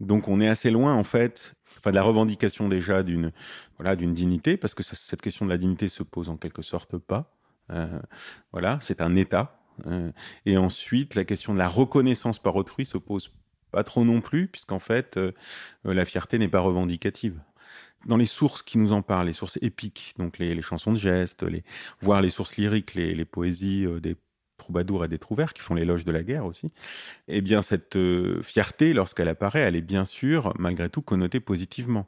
Donc 0.00 0.28
on 0.28 0.40
est 0.40 0.48
assez 0.48 0.70
loin 0.70 0.94
en 0.94 1.04
fait, 1.04 1.54
enfin 1.78 1.90
de 1.90 1.96
la 1.96 2.02
revendication 2.02 2.68
déjà 2.68 3.02
d'une 3.02 3.32
voilà 3.76 3.96
d'une 3.96 4.14
dignité, 4.14 4.56
parce 4.56 4.74
que 4.74 4.82
cette 4.82 5.22
question 5.22 5.44
de 5.44 5.50
la 5.50 5.58
dignité 5.58 5.88
se 5.88 6.02
pose 6.02 6.28
en 6.28 6.36
quelque 6.36 6.62
sorte 6.62 6.98
pas. 6.98 7.34
Euh, 7.70 8.00
voilà, 8.52 8.78
c'est 8.80 9.00
un 9.00 9.16
état. 9.16 9.60
Euh, 9.86 10.10
et 10.46 10.56
ensuite, 10.56 11.14
la 11.14 11.24
question 11.24 11.52
de 11.52 11.58
la 11.58 11.68
reconnaissance 11.68 12.38
par 12.38 12.56
autrui 12.56 12.84
se 12.84 12.98
pose 12.98 13.30
pas 13.70 13.84
trop 13.84 14.04
non 14.04 14.20
plus, 14.20 14.48
puisqu'en 14.48 14.78
fait, 14.78 15.16
euh, 15.16 15.32
la 15.84 16.04
fierté 16.04 16.38
n'est 16.38 16.48
pas 16.48 16.60
revendicative 16.60 17.40
dans 18.06 18.16
les 18.16 18.26
sources 18.26 18.62
qui 18.62 18.78
nous 18.78 18.92
en 18.92 19.02
parlent, 19.02 19.26
les 19.26 19.32
sources 19.32 19.58
épiques, 19.60 20.14
donc 20.18 20.38
les, 20.38 20.62
chansons 20.62 20.92
de 20.92 20.98
gestes, 20.98 21.42
les, 21.42 21.64
voire 22.00 22.20
les 22.20 22.28
sources 22.28 22.56
lyriques, 22.56 22.94
les, 22.94 23.14
les 23.14 23.24
poésies 23.24 23.86
des 24.00 24.16
troubadours 24.68 25.06
et 25.06 25.08
des 25.08 25.18
trouvères 25.18 25.54
qui 25.54 25.62
font 25.62 25.74
l'éloge 25.74 26.04
de 26.04 26.12
la 26.12 26.22
guerre 26.22 26.44
aussi, 26.44 26.70
eh 27.26 27.40
bien 27.40 27.62
cette 27.62 27.96
euh, 27.96 28.42
fierté, 28.42 28.92
lorsqu'elle 28.92 29.28
apparaît, 29.28 29.60
elle 29.60 29.76
est 29.76 29.80
bien 29.80 30.04
sûr, 30.04 30.52
malgré 30.58 30.90
tout, 30.90 31.00
connotée 31.00 31.40
positivement. 31.40 32.06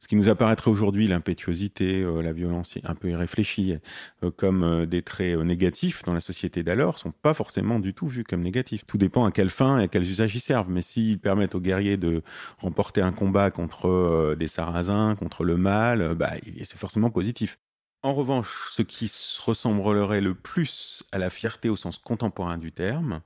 Ce 0.00 0.08
qui 0.08 0.16
nous 0.16 0.28
apparaîtrait 0.28 0.72
aujourd'hui, 0.72 1.06
l'impétuosité, 1.06 2.02
euh, 2.02 2.20
la 2.20 2.32
violence 2.32 2.76
un 2.82 2.96
peu 2.96 3.10
irréfléchie, 3.10 3.76
euh, 4.24 4.32
comme 4.32 4.86
des 4.86 5.02
traits 5.02 5.38
négatifs 5.38 6.02
dans 6.02 6.14
la 6.14 6.20
société 6.20 6.64
d'alors, 6.64 6.98
sont 6.98 7.12
pas 7.12 7.32
forcément 7.34 7.78
du 7.78 7.94
tout 7.94 8.08
vus 8.08 8.24
comme 8.24 8.42
négatifs. 8.42 8.84
Tout 8.86 8.98
dépend 8.98 9.24
à 9.24 9.30
quelle 9.30 9.50
fin 9.50 9.78
et 9.78 9.84
à 9.84 9.88
quels 9.88 10.02
usages 10.02 10.34
ils 10.34 10.40
servent. 10.40 10.70
Mais 10.70 10.82
s'ils 10.82 11.20
permettent 11.20 11.54
aux 11.54 11.60
guerriers 11.60 11.96
de 11.96 12.22
remporter 12.58 13.02
un 13.02 13.12
combat 13.12 13.52
contre 13.52 14.34
des 14.36 14.48
sarrasins, 14.48 15.14
contre 15.16 15.44
le 15.44 15.56
mal, 15.56 16.14
bah, 16.16 16.32
c'est 16.64 16.78
forcément 16.78 17.10
positif. 17.10 17.58
En 18.02 18.14
revanche, 18.14 18.70
ce 18.72 18.82
qui 18.82 19.12
ressemblerait 19.44 20.22
le 20.22 20.34
plus 20.34 21.02
à 21.12 21.18
la 21.18 21.28
fierté 21.28 21.68
au 21.68 21.76
sens 21.76 21.98
contemporain 21.98 22.56
du 22.56 22.72
terme, 22.72 23.20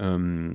euh, 0.00 0.50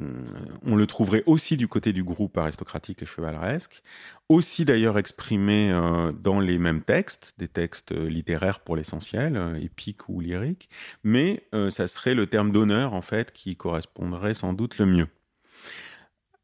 on 0.64 0.76
le 0.76 0.88
trouverait 0.88 1.24
aussi 1.28 1.56
du 1.56 1.68
côté 1.68 1.94
du 1.94 2.04
groupe 2.04 2.36
aristocratique 2.38 3.04
et 3.04 3.06
chevaleresque, 3.06 3.84
aussi 4.28 4.66
d'ailleurs 4.66 4.98
exprimé 4.98 5.70
euh, 5.72 6.12
dans 6.14 6.40
les 6.40 6.58
mêmes 6.58 6.82
textes, 6.82 7.34
des 7.38 7.48
textes 7.48 7.92
littéraires 7.92 8.62
pour 8.62 8.76
l'essentiel, 8.76 9.36
euh, 9.36 9.60
épiques 9.62 10.10
ou 10.10 10.22
lyriques, 10.22 10.70
mais 11.04 11.48
ça 11.70 11.88
serait 11.88 12.16
le 12.16 12.28
terme 12.28 12.52
d'honneur 12.52 12.94
en 12.94 13.02
fait 13.02 13.32
qui 13.32 13.56
correspondrait 13.56 14.34
sans 14.34 14.54
doute 14.54 14.80
le 14.80 14.86
mieux. 14.86 15.08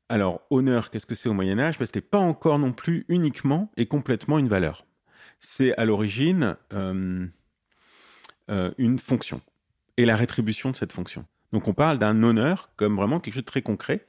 Alors, 0.10 0.42
honneur, 0.50 0.90
qu'est-ce 0.90 1.06
que 1.06 1.16
c'est 1.16 1.30
au 1.30 1.34
Moyen 1.34 1.60
Âge? 1.60 1.76
Ce 1.78 1.84
n'était 1.84 2.02
pas 2.02 2.18
encore 2.18 2.60
non 2.60 2.74
plus 2.74 3.06
uniquement 3.10 3.72
et 3.78 3.86
complètement 3.86 4.40
une 4.40 4.48
valeur 4.48 4.86
c'est 5.40 5.76
à 5.76 5.86
l'origine 5.86 6.56
euh, 6.74 7.28
euh, 8.50 8.72
une 8.78 9.00
fonction 9.00 9.42
et 9.98 10.06
la 10.06 10.16
rétribution 10.16 10.72
de 10.72 10.76
cette 10.76 10.94
fonction. 10.94 11.26
Donc 11.52 11.68
on 11.68 11.74
parle 11.74 11.98
d'un 11.98 12.22
honneur 12.24 12.72
comme 12.76 12.96
vraiment 12.96 13.20
quelque 13.20 13.34
chose 13.34 13.44
de 13.44 13.48
très 13.48 13.62
concret, 13.62 14.06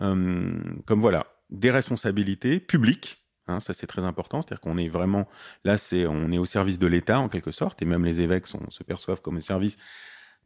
euh, 0.00 0.52
comme 0.84 1.00
voilà, 1.00 1.26
des 1.50 1.70
responsabilités 1.70 2.60
publiques, 2.60 3.26
Hein, 3.48 3.60
ça, 3.60 3.72
c'est 3.72 3.86
très 3.86 4.02
important. 4.02 4.42
C'est-à-dire 4.42 4.60
qu'on 4.60 4.78
est 4.78 4.88
vraiment 4.88 5.28
là, 5.64 5.78
c'est 5.78 6.06
on 6.06 6.32
est 6.32 6.38
au 6.38 6.46
service 6.46 6.78
de 6.78 6.86
l'État 6.86 7.20
en 7.20 7.28
quelque 7.28 7.50
sorte, 7.50 7.80
et 7.82 7.84
même 7.84 8.04
les 8.04 8.20
évêques 8.20 8.46
se 8.46 8.82
perçoivent 8.82 9.20
comme 9.20 9.36
au 9.36 9.40
service 9.40 9.76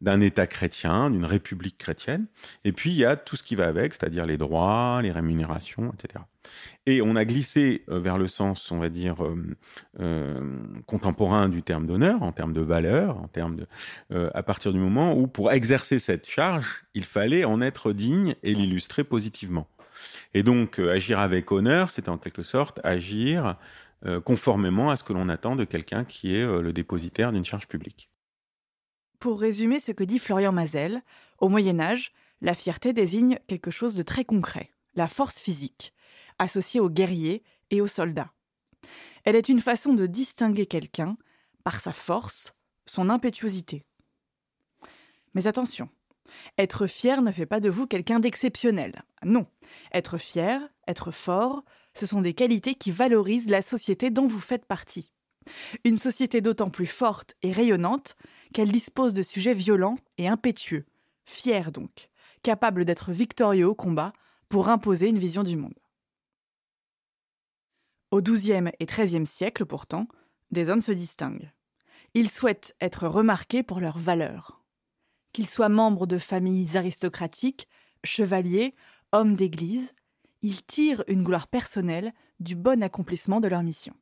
d'un 0.00 0.20
État 0.20 0.46
chrétien, 0.46 1.10
d'une 1.10 1.24
république 1.24 1.78
chrétienne. 1.78 2.26
Et 2.64 2.72
puis, 2.72 2.90
il 2.90 2.96
y 2.96 3.04
a 3.04 3.16
tout 3.16 3.36
ce 3.36 3.42
qui 3.42 3.54
va 3.54 3.66
avec, 3.66 3.92
c'est-à-dire 3.92 4.26
les 4.26 4.38
droits, 4.38 5.00
les 5.02 5.12
rémunérations, 5.12 5.92
etc. 5.92 6.24
Et 6.86 7.02
on 7.02 7.16
a 7.16 7.24
glissé 7.24 7.84
euh, 7.88 8.00
vers 8.00 8.16
le 8.16 8.26
sens, 8.26 8.70
on 8.70 8.78
va 8.78 8.88
dire, 8.88 9.24
euh, 9.24 9.36
euh, 10.00 10.56
contemporain 10.86 11.48
du 11.48 11.62
terme 11.62 11.86
d'honneur, 11.86 12.22
en 12.22 12.32
termes 12.32 12.52
de 12.52 12.62
valeur, 12.62 13.18
en 13.18 13.28
termes 13.28 13.56
de, 13.56 13.66
à 14.34 14.42
partir 14.42 14.72
du 14.72 14.78
moment 14.78 15.14
où, 15.14 15.26
pour 15.26 15.52
exercer 15.52 15.98
cette 15.98 16.28
charge, 16.28 16.84
il 16.94 17.04
fallait 17.04 17.44
en 17.44 17.60
être 17.60 17.92
digne 17.92 18.34
et 18.42 18.54
l'illustrer 18.54 19.04
positivement. 19.04 19.68
Et 20.32 20.42
donc, 20.42 20.78
agir 20.78 21.18
avec 21.18 21.52
honneur, 21.52 21.90
c'est 21.90 22.08
en 22.08 22.16
quelque 22.16 22.42
sorte 22.42 22.80
agir 22.84 23.56
conformément 24.24 24.88
à 24.88 24.96
ce 24.96 25.04
que 25.04 25.12
l'on 25.12 25.28
attend 25.28 25.56
de 25.56 25.64
quelqu'un 25.64 26.04
qui 26.04 26.34
est 26.34 26.46
le 26.46 26.72
dépositaire 26.72 27.32
d'une 27.32 27.44
charge 27.44 27.68
publique. 27.68 28.10
Pour 29.20 29.38
résumer 29.38 29.80
ce 29.80 29.92
que 29.92 30.02
dit 30.02 30.18
Florian 30.18 30.50
Mazel, 30.50 31.02
au 31.38 31.50
Moyen 31.50 31.78
Âge, 31.78 32.12
la 32.40 32.54
fierté 32.54 32.94
désigne 32.94 33.38
quelque 33.48 33.70
chose 33.70 33.94
de 33.94 34.02
très 34.02 34.24
concret, 34.24 34.72
la 34.94 35.08
force 35.08 35.38
physique, 35.38 35.92
associée 36.38 36.80
aux 36.80 36.88
guerriers 36.88 37.42
et 37.70 37.82
aux 37.82 37.86
soldats. 37.86 38.32
Elle 39.24 39.36
est 39.36 39.50
une 39.50 39.60
façon 39.60 39.92
de 39.92 40.06
distinguer 40.06 40.64
quelqu'un 40.64 41.18
par 41.64 41.82
sa 41.82 41.92
force, 41.92 42.54
son 42.86 43.10
impétuosité. 43.10 43.84
Mais 45.34 45.46
attention, 45.46 45.90
être 46.56 46.86
fier 46.86 47.20
ne 47.20 47.30
fait 47.30 47.44
pas 47.44 47.60
de 47.60 47.68
vous 47.68 47.86
quelqu'un 47.86 48.20
d'exceptionnel. 48.20 49.04
Non, 49.22 49.46
être 49.92 50.16
fier, 50.16 50.66
être 50.88 51.10
fort, 51.10 51.62
ce 51.92 52.06
sont 52.06 52.22
des 52.22 52.32
qualités 52.32 52.74
qui 52.74 52.90
valorisent 52.90 53.50
la 53.50 53.60
société 53.60 54.08
dont 54.08 54.26
vous 54.26 54.40
faites 54.40 54.64
partie. 54.64 55.12
Une 55.84 55.96
société 55.96 56.40
d'autant 56.40 56.70
plus 56.70 56.86
forte 56.86 57.34
et 57.42 57.52
rayonnante 57.52 58.16
qu'elle 58.52 58.72
dispose 58.72 59.14
de 59.14 59.22
sujets 59.22 59.54
violents 59.54 59.98
et 60.18 60.28
impétueux, 60.28 60.86
fiers 61.24 61.70
donc, 61.72 62.08
capables 62.42 62.84
d'être 62.84 63.12
victorieux 63.12 63.66
au 63.66 63.74
combat 63.74 64.12
pour 64.48 64.68
imposer 64.68 65.08
une 65.08 65.18
vision 65.18 65.42
du 65.42 65.56
monde. 65.56 65.78
Au 68.10 68.20
XIIe 68.20 68.70
et 68.80 68.86
XIIIe 68.86 69.26
siècle, 69.26 69.64
pourtant, 69.64 70.08
des 70.50 70.68
hommes 70.68 70.80
se 70.80 70.92
distinguent. 70.92 71.52
Ils 72.14 72.30
souhaitent 72.30 72.74
être 72.80 73.06
remarqués 73.06 73.62
pour 73.62 73.78
leurs 73.78 73.98
valeurs. 73.98 74.64
Qu'ils 75.32 75.48
soient 75.48 75.68
membres 75.68 76.08
de 76.08 76.18
familles 76.18 76.76
aristocratiques, 76.76 77.68
chevaliers, 78.02 78.74
hommes 79.12 79.34
d'église, 79.34 79.94
ils 80.42 80.64
tirent 80.64 81.04
une 81.06 81.22
gloire 81.22 81.46
personnelle 81.46 82.12
du 82.40 82.56
bon 82.56 82.82
accomplissement 82.82 83.40
de 83.40 83.46
leur 83.46 83.62
mission. 83.62 83.94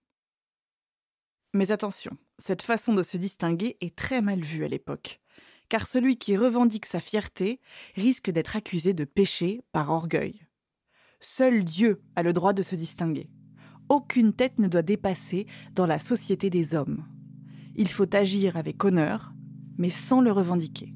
Mais 1.54 1.72
attention, 1.72 2.16
cette 2.38 2.62
façon 2.62 2.94
de 2.94 3.02
se 3.02 3.16
distinguer 3.16 3.78
est 3.80 3.96
très 3.96 4.20
mal 4.20 4.40
vue 4.40 4.64
à 4.64 4.68
l'époque, 4.68 5.20
car 5.68 5.86
celui 5.86 6.18
qui 6.18 6.36
revendique 6.36 6.86
sa 6.86 7.00
fierté 7.00 7.60
risque 7.94 8.30
d'être 8.30 8.56
accusé 8.56 8.92
de 8.92 9.04
péché 9.04 9.62
par 9.72 9.90
orgueil. 9.90 10.46
Seul 11.20 11.64
Dieu 11.64 12.02
a 12.16 12.22
le 12.22 12.32
droit 12.32 12.52
de 12.52 12.62
se 12.62 12.74
distinguer. 12.74 13.30
Aucune 13.88 14.34
tête 14.34 14.58
ne 14.58 14.68
doit 14.68 14.82
dépasser 14.82 15.46
dans 15.74 15.86
la 15.86 15.98
société 15.98 16.50
des 16.50 16.74
hommes. 16.74 17.04
Il 17.74 17.88
faut 17.88 18.14
agir 18.14 18.56
avec 18.56 18.84
honneur, 18.84 19.32
mais 19.78 19.90
sans 19.90 20.20
le 20.20 20.32
revendiquer. 20.32 20.92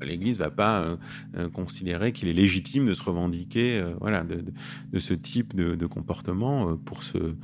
L'Église 0.00 0.38
va 0.38 0.50
pas 0.50 0.80
euh, 0.80 0.96
euh, 1.36 1.48
considérer 1.48 2.12
qu'il 2.12 2.28
est 2.28 2.32
légitime 2.32 2.86
de 2.86 2.92
se 2.92 3.02
revendiquer, 3.02 3.78
euh, 3.78 3.94
voilà, 4.00 4.24
de, 4.24 4.98
ce 4.98 5.14
type 5.14 5.54
de, 5.56 5.86
comportement 5.86 6.76
pour 6.76 7.02
se 7.02 7.34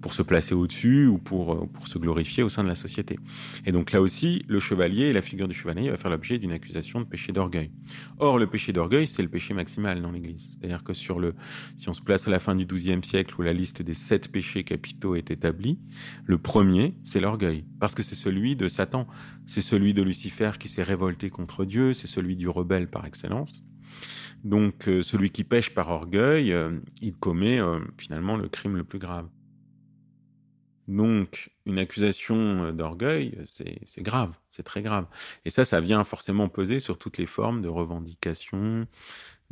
pour 0.00 0.14
se 0.14 0.22
placer 0.22 0.54
au-dessus 0.54 1.06
ou 1.06 1.18
pour 1.18 1.68
pour 1.68 1.86
se 1.86 1.98
glorifier 1.98 2.42
au 2.42 2.48
sein 2.48 2.62
de 2.62 2.68
la 2.68 2.74
société. 2.74 3.18
Et 3.66 3.72
donc 3.72 3.92
là 3.92 4.00
aussi, 4.00 4.42
le 4.48 4.58
chevalier 4.58 5.12
la 5.12 5.22
figure 5.22 5.48
du 5.48 5.54
chevalier 5.54 5.90
va 5.90 5.96
faire 5.96 6.10
l'objet 6.10 6.38
d'une 6.38 6.52
accusation 6.52 7.00
de 7.00 7.04
péché 7.04 7.32
d'orgueil. 7.32 7.70
Or, 8.18 8.38
le 8.38 8.46
péché 8.46 8.72
d'orgueil, 8.72 9.06
c'est 9.06 9.22
le 9.22 9.28
péché 9.28 9.54
maximal 9.54 10.00
dans 10.00 10.10
l'Église. 10.10 10.48
C'est-à-dire 10.52 10.82
que 10.82 10.94
sur 10.94 11.20
le, 11.20 11.34
si 11.76 11.88
on 11.88 11.94
se 11.94 12.00
place 12.00 12.26
à 12.26 12.30
la 12.30 12.38
fin 12.38 12.54
du 12.54 12.64
XIIe 12.64 13.02
siècle 13.02 13.34
où 13.38 13.42
la 13.42 13.52
liste 13.52 13.82
des 13.82 13.94
sept 13.94 14.32
péchés 14.32 14.64
capitaux 14.64 15.14
est 15.14 15.30
établie, 15.30 15.78
le 16.24 16.38
premier, 16.38 16.94
c'est 17.02 17.20
l'orgueil, 17.20 17.64
parce 17.78 17.94
que 17.94 18.02
c'est 18.02 18.14
celui 18.14 18.56
de 18.56 18.68
Satan, 18.68 19.06
c'est 19.46 19.60
celui 19.60 19.94
de 19.94 20.02
Lucifer 20.02 20.52
qui 20.58 20.68
s'est 20.68 20.82
révolté 20.82 21.30
contre 21.30 21.64
Dieu 21.64 21.92
c'est 22.00 22.08
celui 22.08 22.36
du 22.36 22.48
rebelle 22.48 22.88
par 22.88 23.06
excellence. 23.06 23.70
Donc 24.44 24.88
euh, 24.88 25.02
celui 25.02 25.30
qui 25.30 25.44
pêche 25.44 25.74
par 25.74 25.90
orgueil, 25.90 26.52
euh, 26.52 26.78
il 27.00 27.14
commet 27.14 27.60
euh, 27.60 27.80
finalement 27.98 28.36
le 28.36 28.48
crime 28.48 28.76
le 28.76 28.84
plus 28.84 28.98
grave. 28.98 29.28
Donc 30.88 31.50
une 31.66 31.78
accusation 31.78 32.72
d'orgueil, 32.72 33.38
c'est 33.44 34.02
grave, 34.02 34.32
c'est 34.48 34.64
très 34.64 34.82
grave. 34.82 35.06
Et 35.44 35.50
ça, 35.50 35.64
ça 35.64 35.80
vient 35.80 36.02
forcément 36.02 36.48
peser 36.48 36.80
sur 36.80 36.98
toutes 36.98 37.16
les 37.18 37.26
formes 37.26 37.62
de 37.62 37.68
revendication, 37.68 38.88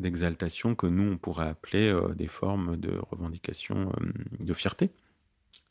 d'exaltation 0.01 0.75
que 0.75 0.89
nous, 0.89 1.13
on 1.13 1.17
pourrait 1.17 1.47
appeler 1.47 1.97
des 2.17 2.27
formes 2.27 2.77
de 2.77 2.99
revendication 3.13 3.93
de 4.41 4.53
fierté, 4.53 4.91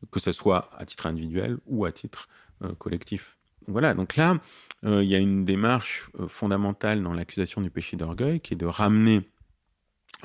que 0.09 0.21
ce 0.21 0.31
soit 0.31 0.69
à 0.77 0.85
titre 0.85 1.05
individuel 1.05 1.57
ou 1.65 1.83
à 1.83 1.91
titre 1.91 2.29
collectif 2.77 3.36
voilà, 3.67 3.93
donc 3.93 4.15
là, 4.15 4.39
euh, 4.85 5.03
il 5.03 5.09
y 5.09 5.15
a 5.15 5.19
une 5.19 5.45
démarche 5.45 6.09
euh, 6.19 6.27
fondamentale 6.27 7.03
dans 7.03 7.13
l'accusation 7.13 7.61
du 7.61 7.69
péché 7.69 7.97
d'orgueil 7.97 8.39
qui 8.39 8.53
est 8.53 8.57
de 8.57 8.65
ramener 8.65 9.29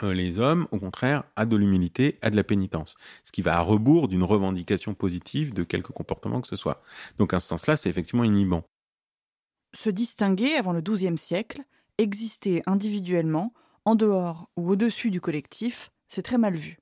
euh, 0.02 0.14
les 0.14 0.38
hommes, 0.38 0.68
au 0.70 0.78
contraire, 0.78 1.24
à 1.37 1.44
de 1.44 1.57
l'humilité, 1.57 2.18
à 2.22 2.31
de 2.31 2.37
la 2.37 2.44
pénitence, 2.44 2.96
ce 3.24 3.33
qui 3.33 3.42
va 3.42 3.57
à 3.57 3.61
rebours 3.61 4.09
d'une 4.09 4.22
revendication 4.22 4.94
positive 4.94 5.52
de 5.52 5.64
quelque 5.64 5.92
comportement 5.92 6.40
que 6.40 6.48
ce 6.48 6.57
soit. 6.57 6.83
Donc, 7.18 7.35
à 7.35 7.40
ce 7.40 7.48
sens-là, 7.48 7.76
c'est 7.76 7.90
effectivement 7.90 8.24
inhibant. 8.24 8.64
Se 9.74 9.90
distinguer 9.90 10.55
avant 10.55 10.72
le 10.72 10.81
XIIe 10.81 11.18
siècle, 11.18 11.62
exister 11.98 12.62
individuellement, 12.66 13.52
en 13.85 13.94
dehors 13.96 14.48
ou 14.57 14.70
au-dessus 14.70 15.11
du 15.11 15.20
collectif, 15.20 15.90
c'est 16.09 16.22
très 16.22 16.38
mal 16.38 16.55
vu. 16.55 16.78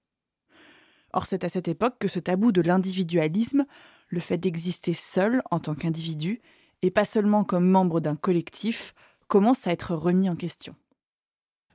Or, 1.12 1.26
c'est 1.26 1.44
à 1.44 1.48
cette 1.48 1.68
époque 1.68 1.96
que 1.98 2.08
ce 2.08 2.18
tabou 2.18 2.52
de 2.52 2.60
l'individualisme 2.60 3.64
le 4.10 4.20
fait 4.20 4.38
d'exister 4.38 4.92
seul 4.92 5.42
en 5.50 5.60
tant 5.60 5.74
qu'individu, 5.74 6.40
et 6.82 6.90
pas 6.90 7.04
seulement 7.04 7.44
comme 7.44 7.68
membre 7.68 8.00
d'un 8.00 8.16
collectif, 8.16 8.94
commence 9.28 9.66
à 9.66 9.72
être 9.72 9.94
remis 9.94 10.28
en 10.28 10.36
question. 10.36 10.74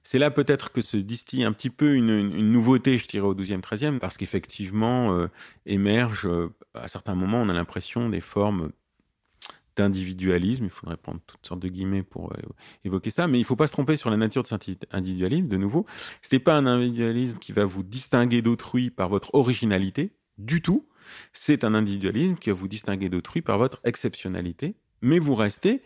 C'est 0.04 0.20
là 0.20 0.30
peut-être 0.30 0.72
que 0.72 0.82
se 0.82 0.98
distille 0.98 1.44
un 1.44 1.52
petit 1.52 1.72
peu 1.72 1.96
une, 1.96 2.52
nouveauté, 2.52 3.00
je 3.00 3.08
dirais, 3.08 3.26
au 3.26 3.34
XIIe, 3.34 3.60
XIIIe, 3.60 3.98
parce 4.00 4.18
qu'effectivement 4.18 5.16
euh, 5.16 5.28
émergent, 5.66 6.28
euh, 6.28 6.54
à 6.76 6.88
certains 6.88 7.16
moments, 7.16 7.42
on 7.42 7.50
a 7.50 7.54
l'impression 7.54 8.08
des 8.10 8.22
formes 8.22 8.72
d'individualisme. 9.76 10.66
Il 10.66 10.70
faudrait 10.70 10.98
prendre 10.98 11.22
toutes 11.26 11.46
sortes 11.46 11.60
de 11.60 11.70
guillemets 11.70 12.04
pour 12.04 12.32
euh, 12.34 12.38
évoquer 12.84 13.10
ça, 13.10 13.28
mais 13.28 13.40
il 13.40 13.42
ne 13.42 13.46
faut 13.46 13.56
pas 13.56 13.66
se 13.66 13.72
tromper 13.72 13.96
sur 13.96 14.12
la 14.12 14.18
nature 14.18 14.44
de 14.44 14.48
cet 14.48 14.86
individualisme. 14.92 15.48
De 15.48 15.58
nouveau, 15.58 15.88
ce 16.22 16.36
n'est 16.36 16.40
pas 16.40 16.56
un 16.56 16.68
individualisme 16.68 17.40
qui 17.40 17.52
va 17.52 17.66
vous 17.66 17.82
distinguer 17.82 18.44
d'autrui 18.44 18.92
par 18.92 19.10
votre 19.10 19.34
originalité, 19.34 20.12
du 20.38 20.62
tout. 20.62 20.88
C'est 21.34 21.64
un 21.64 21.74
individualisme 21.74 22.36
qui 22.36 22.50
va 22.50 22.56
vous 22.56 22.68
distinguer 22.68 23.10
d'autrui 23.10 23.42
par 23.42 23.58
votre 23.58 23.80
exceptionnalité, 23.84 24.76
mais 25.02 25.20
vous 25.20 25.36
restez, 25.36 25.82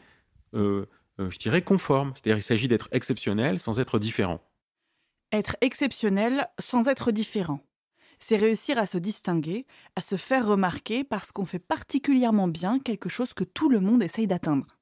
euh, 0.54 0.86
euh, 1.20 1.30
je 1.30 1.40
dirais, 1.40 1.62
conforme. 1.62 2.14
C'est-à-dire 2.16 2.36
qu'il 2.36 2.44
s'agit 2.44 2.68
d'être 2.68 2.90
exceptionnel 2.92 3.60
sans 3.60 3.80
être 3.80 4.00
différent. 4.00 4.42
Être 5.32 5.58
exceptionnel 5.62 6.48
sans 6.60 6.88
être 6.88 7.12
différent. 7.12 7.60
C'est 8.20 8.38
réussir 8.38 8.78
à 8.78 8.86
se 8.86 8.98
distinguer, 8.98 9.66
à 9.96 10.02
se 10.02 10.18
faire 10.18 10.46
remarquer 10.46 11.04
parce 11.04 11.32
qu'on 11.32 11.46
fait 11.46 11.60
particulièrement 11.60 12.48
bien 12.48 12.80
quelque 12.80 13.10
chose 13.10 13.34
que 13.34 13.44
tout 13.44 13.70
le 13.70 13.80
monde 13.80 14.04
essaye 14.04 14.28
d'atteindre. 14.28 14.80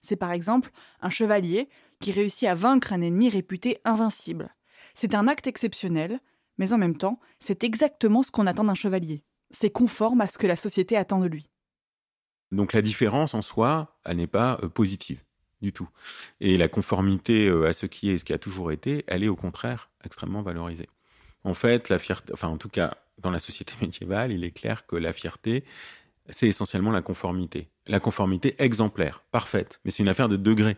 C'est 0.00 0.16
par 0.16 0.32
exemple 0.32 0.70
un 1.00 1.10
chevalier 1.10 1.68
qui 2.00 2.12
réussit 2.12 2.48
à 2.48 2.54
vaincre 2.54 2.92
un 2.92 3.02
ennemi 3.02 3.28
réputé 3.28 3.78
invincible. 3.84 4.54
C'est 4.94 5.14
un 5.14 5.28
acte 5.28 5.46
exceptionnel, 5.46 6.20
mais 6.58 6.72
en 6.72 6.78
même 6.78 6.96
temps, 6.96 7.20
c'est 7.38 7.64
exactement 7.64 8.22
ce 8.22 8.30
qu'on 8.30 8.46
attend 8.46 8.64
d'un 8.64 8.74
chevalier 8.74 9.24
c'est 9.50 9.70
conforme 9.70 10.20
à 10.20 10.26
ce 10.26 10.38
que 10.38 10.46
la 10.46 10.56
société 10.56 10.96
attend 10.96 11.20
de 11.20 11.26
lui. 11.26 11.48
Donc 12.52 12.72
la 12.72 12.82
différence 12.82 13.34
en 13.34 13.42
soi, 13.42 13.98
elle 14.04 14.18
n'est 14.18 14.26
pas 14.26 14.58
euh, 14.62 14.68
positive 14.68 15.22
du 15.62 15.72
tout. 15.72 15.88
Et 16.40 16.56
la 16.56 16.68
conformité 16.68 17.46
euh, 17.46 17.66
à 17.66 17.72
ce 17.72 17.86
qui 17.86 18.10
est 18.10 18.14
et 18.14 18.18
ce 18.18 18.24
qui 18.24 18.32
a 18.32 18.38
toujours 18.38 18.72
été, 18.72 19.04
elle 19.06 19.24
est 19.24 19.28
au 19.28 19.36
contraire 19.36 19.90
extrêmement 20.04 20.42
valorisée. 20.42 20.88
En 21.44 21.54
fait, 21.54 21.88
la 21.88 21.98
fierté, 21.98 22.32
enfin 22.32 22.48
en 22.48 22.58
tout 22.58 22.68
cas 22.68 22.96
dans 23.18 23.30
la 23.30 23.38
société 23.38 23.74
médiévale, 23.80 24.32
il 24.32 24.44
est 24.44 24.50
clair 24.50 24.86
que 24.86 24.96
la 24.96 25.12
fierté, 25.12 25.64
c'est 26.28 26.48
essentiellement 26.48 26.90
la 26.90 27.02
conformité. 27.02 27.68
La 27.86 28.00
conformité 28.00 28.54
exemplaire, 28.58 29.22
parfaite, 29.30 29.80
mais 29.84 29.90
c'est 29.90 30.02
une 30.02 30.08
affaire 30.08 30.28
de 30.28 30.36
degré. 30.36 30.76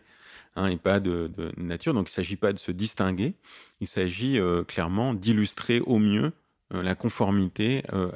Hein, 0.57 0.71
et 0.71 0.77
pas 0.77 0.99
de, 0.99 1.31
nature. 1.57 1.95
Donc 1.95 2.09
il 2.09 2.13
ne 2.13 2.15
s'agit 2.15 2.37
pas 2.37 2.53
de 2.53 2.59
se 2.59 2.73
distinguer, 2.73 3.35
il 3.81 3.87
s'agit 3.87 4.39
euh, 4.39 4.65
clairement 4.65 5.15
d'illustrer 5.15 5.81
au 5.81 5.99
mieux 5.99 6.33
la 6.71 6.95
conformité 6.95 7.83
euh, 7.93 8.11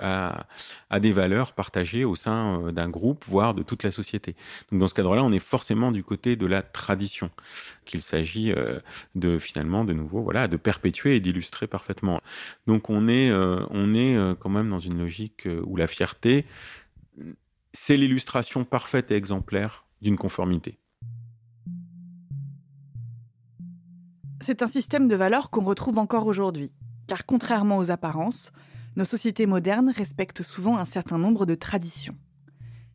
à, 0.91 1.01
des 1.01 1.13
valeurs 1.13 1.53
partagées 1.53 2.05
au 2.05 2.15
sein 2.15 2.61
euh, 2.61 2.73
d'un 2.73 2.89
groupe, 2.89 3.25
voire 3.25 3.55
de 3.55 3.63
toute 3.63 3.83
la 3.83 3.91
société. 3.91 4.37
Donc 4.71 4.81
dans 4.81 4.89
ce 4.89 4.95
cadre-là, 4.95 5.25
on 5.25 5.33
est 5.33 5.39
forcément 5.39 5.91
du 5.91 6.05
côté 6.05 6.37
de 6.37 6.47
la 6.47 6.63
tradition, 6.63 7.31
qu'il 7.85 8.03
s'agit 8.03 8.53
de 9.15 9.39
finalement 9.39 9.85
de 9.85 9.93
nouveau, 9.93 10.23
voilà, 10.23 10.49
de 10.49 10.57
perpétuer 10.57 11.17
et 11.17 11.21
d'illustrer 11.21 11.67
parfaitement. 11.67 12.21
Donc 12.67 12.91
on 12.91 13.09
est, 13.09 13.33
on 13.33 13.95
est 13.95 14.17
quand 14.39 14.51
même 14.51 14.71
dans 14.71 14.79
une 14.79 14.99
logique 14.99 15.49
où 15.65 15.77
la 15.77 15.87
fierté, 15.87 16.47
c'est 17.73 17.97
l'illustration 17.97 18.65
parfaite 18.65 19.11
et 19.11 19.17
exemplaire 19.17 19.85
d'une 20.03 20.17
conformité. 20.17 20.79
C'est 24.41 24.63
un 24.63 24.67
système 24.69 25.09
de 25.09 25.17
valeurs 25.17 25.51
qu'on 25.51 25.65
retrouve 25.65 25.99
encore 25.99 26.27
aujourd'hui 26.27 26.73
car 27.07 27.27
contrairement 27.27 27.79
aux 27.79 27.91
apparences, 27.91 28.53
nos 28.97 29.05
sociétés 29.05 29.47
modernes 29.47 29.93
respectent 29.95 30.43
souvent 30.43 30.79
un 30.79 30.85
certain 30.85 31.19
nombre 31.19 31.47
de 31.47 31.55
traditions. 31.55 32.17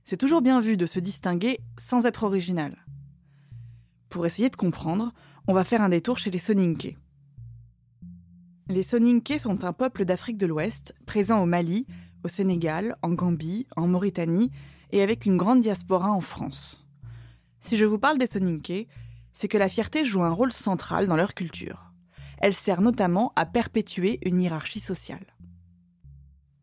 C'est 0.03 0.17
toujours 0.17 0.41
bien 0.41 0.61
vu 0.61 0.77
de 0.77 0.85
se 0.85 0.99
distinguer 0.99 1.59
sans 1.77 2.05
être 2.05 2.23
original. 2.23 2.85
Pour 4.09 4.25
essayer 4.25 4.49
de 4.49 4.55
comprendre, 4.55 5.13
on 5.47 5.53
va 5.53 5.63
faire 5.63 5.81
un 5.81 5.89
détour 5.89 6.17
chez 6.17 6.31
les 6.31 6.37
Soninké. 6.37 6.97
Les 8.69 8.83
Soninké 8.83 9.39
sont 9.39 9.63
un 9.63 9.73
peuple 9.73 10.05
d'Afrique 10.05 10.37
de 10.37 10.45
l'Ouest, 10.45 10.93
présent 11.05 11.41
au 11.41 11.45
Mali, 11.45 11.87
au 12.23 12.27
Sénégal, 12.27 12.97
en 13.01 13.09
Gambie, 13.09 13.67
en 13.75 13.87
Mauritanie 13.87 14.51
et 14.91 15.01
avec 15.01 15.25
une 15.25 15.37
grande 15.37 15.61
diaspora 15.61 16.11
en 16.11 16.21
France. 16.21 16.85
Si 17.59 17.75
je 17.75 17.85
vous 17.85 17.99
parle 17.99 18.17
des 18.17 18.27
Soninké, 18.27 18.87
c'est 19.33 19.47
que 19.47 19.57
la 19.57 19.69
fierté 19.69 20.05
joue 20.05 20.23
un 20.23 20.31
rôle 20.31 20.53
central 20.53 21.07
dans 21.07 21.15
leur 21.15 21.33
culture. 21.33 21.86
Elle 22.39 22.53
sert 22.53 22.81
notamment 22.81 23.33
à 23.35 23.45
perpétuer 23.45 24.19
une 24.23 24.41
hiérarchie 24.41 24.79
sociale. 24.79 25.25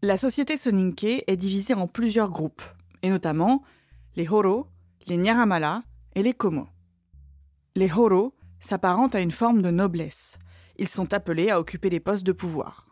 La 0.03 0.17
société 0.17 0.57
soninké 0.57 1.25
est 1.27 1.37
divisée 1.37 1.75
en 1.75 1.87
plusieurs 1.87 2.31
groupes, 2.31 2.63
et 3.03 3.11
notamment 3.11 3.63
les 4.17 4.29
Horo, 4.29 4.67
les 5.07 5.17
Nyaramala 5.17 5.83
et 6.15 6.23
les 6.23 6.35
Komo. 6.35 6.69
Les 7.75 7.91
Horo 7.91 8.35
s'apparentent 8.61 9.15
à 9.15 9.21
une 9.21 9.33
forme 9.33 9.63
de 9.63 9.71
noblesse. 9.71 10.39
Ils 10.77 10.89
sont 10.89 11.13
appelés 11.13 11.51
à 11.51 11.59
occuper 11.59 11.91
les 11.91 12.01
postes 12.01 12.25
de 12.25 12.33
pouvoir. 12.33 12.89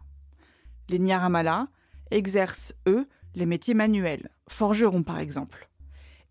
Les 0.89 0.99
Nyaramala 0.99 1.69
exercent, 2.11 2.75
eux, 2.87 3.09
les 3.35 3.47
métiers 3.47 3.75
manuels, 3.75 4.29
forgerons 4.49 5.03
par 5.03 5.19
exemple. 5.19 5.69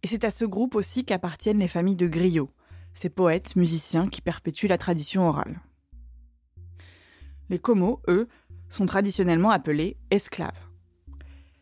Et 0.03 0.07
c'est 0.07 0.23
à 0.23 0.31
ce 0.31 0.45
groupe 0.45 0.75
aussi 0.75 1.05
qu'appartiennent 1.05 1.59
les 1.59 1.67
familles 1.67 1.95
de 1.95 2.07
griots, 2.07 2.51
ces 2.93 3.09
poètes, 3.09 3.55
musiciens 3.55 4.07
qui 4.07 4.21
perpétuent 4.21 4.67
la 4.67 4.77
tradition 4.77 5.27
orale. 5.27 5.61
Les 7.51 7.59
Como, 7.59 7.99
eux, 8.07 8.29
sont 8.69 8.85
traditionnellement 8.85 9.49
appelés 9.49 9.97
esclaves. 10.09 10.69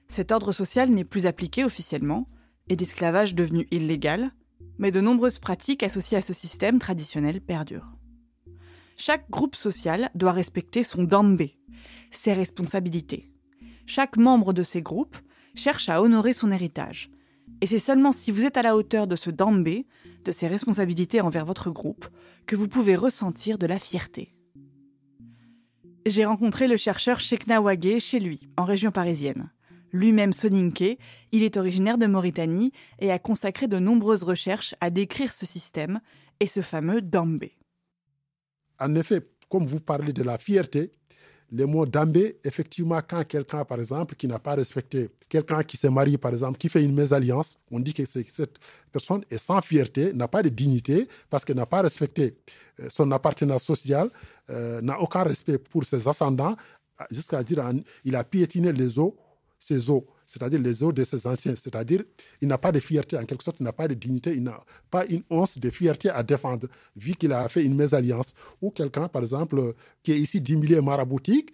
Cet 0.07 0.31
ordre 0.31 0.51
social 0.51 0.91
n'est 0.91 1.03
plus 1.03 1.25
appliqué 1.25 1.65
officiellement, 1.65 2.29
et 2.67 2.75
l'esclavage 2.75 3.33
devenu 3.33 3.67
illégal, 3.71 4.29
mais 4.77 4.91
de 4.91 5.01
nombreuses 5.01 5.39
pratiques 5.39 5.81
associées 5.81 6.19
à 6.19 6.21
ce 6.21 6.31
système 6.31 6.77
traditionnel 6.77 7.41
perdurent. 7.41 7.91
Chaque 8.97 9.27
groupe 9.31 9.55
social 9.55 10.11
doit 10.13 10.31
respecter 10.31 10.83
son 10.83 11.05
dambé, 11.05 11.57
ses 12.11 12.33
responsabilités. 12.33 13.31
Chaque 13.87 14.17
membre 14.17 14.53
de 14.53 14.61
ces 14.61 14.83
groupes 14.83 15.17
cherche 15.55 15.89
à 15.89 16.03
honorer 16.03 16.33
son 16.33 16.51
héritage. 16.51 17.09
Et 17.61 17.67
c'est 17.67 17.79
seulement 17.79 18.11
si 18.11 18.29
vous 18.29 18.45
êtes 18.45 18.57
à 18.57 18.61
la 18.61 18.75
hauteur 18.75 19.07
de 19.07 19.15
ce 19.15 19.31
dambé, 19.31 19.87
de 20.23 20.31
ses 20.31 20.47
responsabilités 20.47 21.21
envers 21.21 21.45
votre 21.45 21.71
groupe, 21.71 22.07
que 22.45 22.55
vous 22.55 22.67
pouvez 22.67 22.95
ressentir 22.95 23.57
de 23.57 23.65
la 23.65 23.79
fierté 23.79 24.35
j'ai 26.09 26.25
rencontré 26.25 26.67
le 26.67 26.77
chercheur 26.77 27.19
Shekna 27.19 27.61
Wagé 27.61 27.99
chez 27.99 28.19
lui, 28.19 28.49
en 28.57 28.65
région 28.65 28.91
parisienne. 28.91 29.51
Lui-même 29.91 30.33
soninké, 30.33 30.99
il 31.31 31.43
est 31.43 31.57
originaire 31.57 31.97
de 31.97 32.05
Mauritanie 32.05 32.71
et 32.99 33.11
a 33.11 33.19
consacré 33.19 33.67
de 33.67 33.79
nombreuses 33.79 34.23
recherches 34.23 34.75
à 34.81 34.89
décrire 34.89 35.31
ce 35.31 35.45
système 35.45 35.99
et 36.39 36.47
ce 36.47 36.61
fameux 36.61 37.01
Dambé. 37.01 37.57
En 38.79 38.95
effet, 38.95 39.21
comme 39.49 39.65
vous 39.65 39.79
parlez 39.79 40.13
de 40.13 40.23
la 40.23 40.37
fierté, 40.37 40.91
le 41.51 41.65
mot 41.65 41.85
dambé, 41.85 42.37
effectivement, 42.43 42.99
quand 43.07 43.23
quelqu'un, 43.27 43.65
par 43.65 43.79
exemple, 43.79 44.15
qui 44.15 44.27
n'a 44.27 44.39
pas 44.39 44.55
respecté, 44.55 45.09
quelqu'un 45.27 45.63
qui 45.63 45.77
s'est 45.77 45.89
marié, 45.89 46.17
par 46.17 46.31
exemple, 46.31 46.57
qui 46.57 46.69
fait 46.69 46.83
une 46.83 46.93
mésalliance, 46.93 47.57
on 47.71 47.79
dit 47.79 47.93
que 47.93 48.05
cette 48.05 48.59
personne 48.91 49.23
est 49.31 49.37
sans 49.37 49.61
fierté, 49.61 50.13
n'a 50.13 50.27
pas 50.27 50.43
de 50.43 50.49
dignité, 50.49 51.07
parce 51.29 51.43
qu'elle 51.43 51.57
n'a 51.57 51.65
pas 51.65 51.81
respecté 51.81 52.35
euh, 52.79 52.87
son 52.89 53.11
appartenance 53.11 53.63
sociale, 53.63 54.09
euh, 54.49 54.81
n'a 54.81 54.99
aucun 54.99 55.23
respect 55.23 55.57
pour 55.57 55.83
ses 55.85 56.07
ascendants, 56.07 56.55
jusqu'à 57.09 57.43
dire 57.43 57.63
qu'il 58.03 58.15
a 58.15 58.23
piétiné 58.23 58.73
les 58.73 58.99
ses 59.57 59.89
eaux 59.89 60.05
c'est-à-dire 60.29 60.59
les 60.59 60.83
eaux 60.83 60.91
de 60.91 61.03
ses 61.03 61.25
anciens. 61.25 61.55
C'est-à-dire, 61.55 62.03
il 62.39 62.47
n'a 62.47 62.59
pas 62.59 62.71
de 62.71 62.79
fierté, 62.79 63.17
en 63.17 63.25
quelque 63.25 63.43
sorte, 63.43 63.57
il 63.59 63.63
n'a 63.63 63.73
pas 63.73 63.87
de 63.87 63.95
dignité, 63.95 64.31
il 64.35 64.43
n'a 64.43 64.59
pas 64.91 65.03
une 65.07 65.23
once 65.31 65.57
de 65.57 65.69
fierté 65.71 66.09
à 66.11 66.21
défendre, 66.21 66.67
vu 66.95 67.15
qu'il 67.15 67.33
a 67.33 67.49
fait 67.49 67.65
une 67.65 67.75
mésalliance. 67.75 68.33
Ou 68.61 68.69
quelqu'un, 68.69 69.07
par 69.07 69.23
exemple, 69.23 69.73
qui 70.03 70.11
est 70.11 70.19
ici 70.19 70.39
milliers 70.49 70.81
maraboutique, 70.81 71.51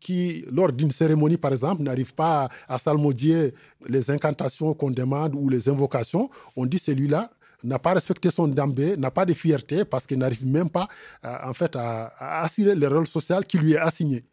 qui, 0.00 0.42
lors 0.50 0.72
d'une 0.72 0.90
cérémonie, 0.90 1.36
par 1.36 1.52
exemple, 1.52 1.82
n'arrive 1.82 2.14
pas 2.14 2.48
à 2.66 2.78
salmodier 2.78 3.52
les 3.86 4.10
incantations 4.10 4.72
qu'on 4.72 4.90
demande 4.90 5.34
ou 5.34 5.50
les 5.50 5.68
invocations, 5.68 6.30
on 6.56 6.64
dit 6.64 6.78
celui-là 6.78 7.30
n'a 7.62 7.78
pas 7.78 7.92
respecté 7.92 8.30
son 8.30 8.48
dambé, 8.48 8.96
n'a 8.96 9.10
pas 9.10 9.26
de 9.26 9.34
fierté 9.34 9.84
parce 9.84 10.06
qu'il 10.06 10.18
n'arrive 10.18 10.46
même 10.46 10.70
pas, 10.70 10.88
euh, 11.24 11.36
en 11.44 11.52
fait, 11.52 11.76
à, 11.76 12.06
à, 12.18 12.42
assurer 12.44 12.74
le 12.74 12.88
rôle 12.88 13.06
social 13.06 13.44
qui 13.46 13.58
lui 13.58 13.72
est 13.72 13.78
assigné. 13.78 14.24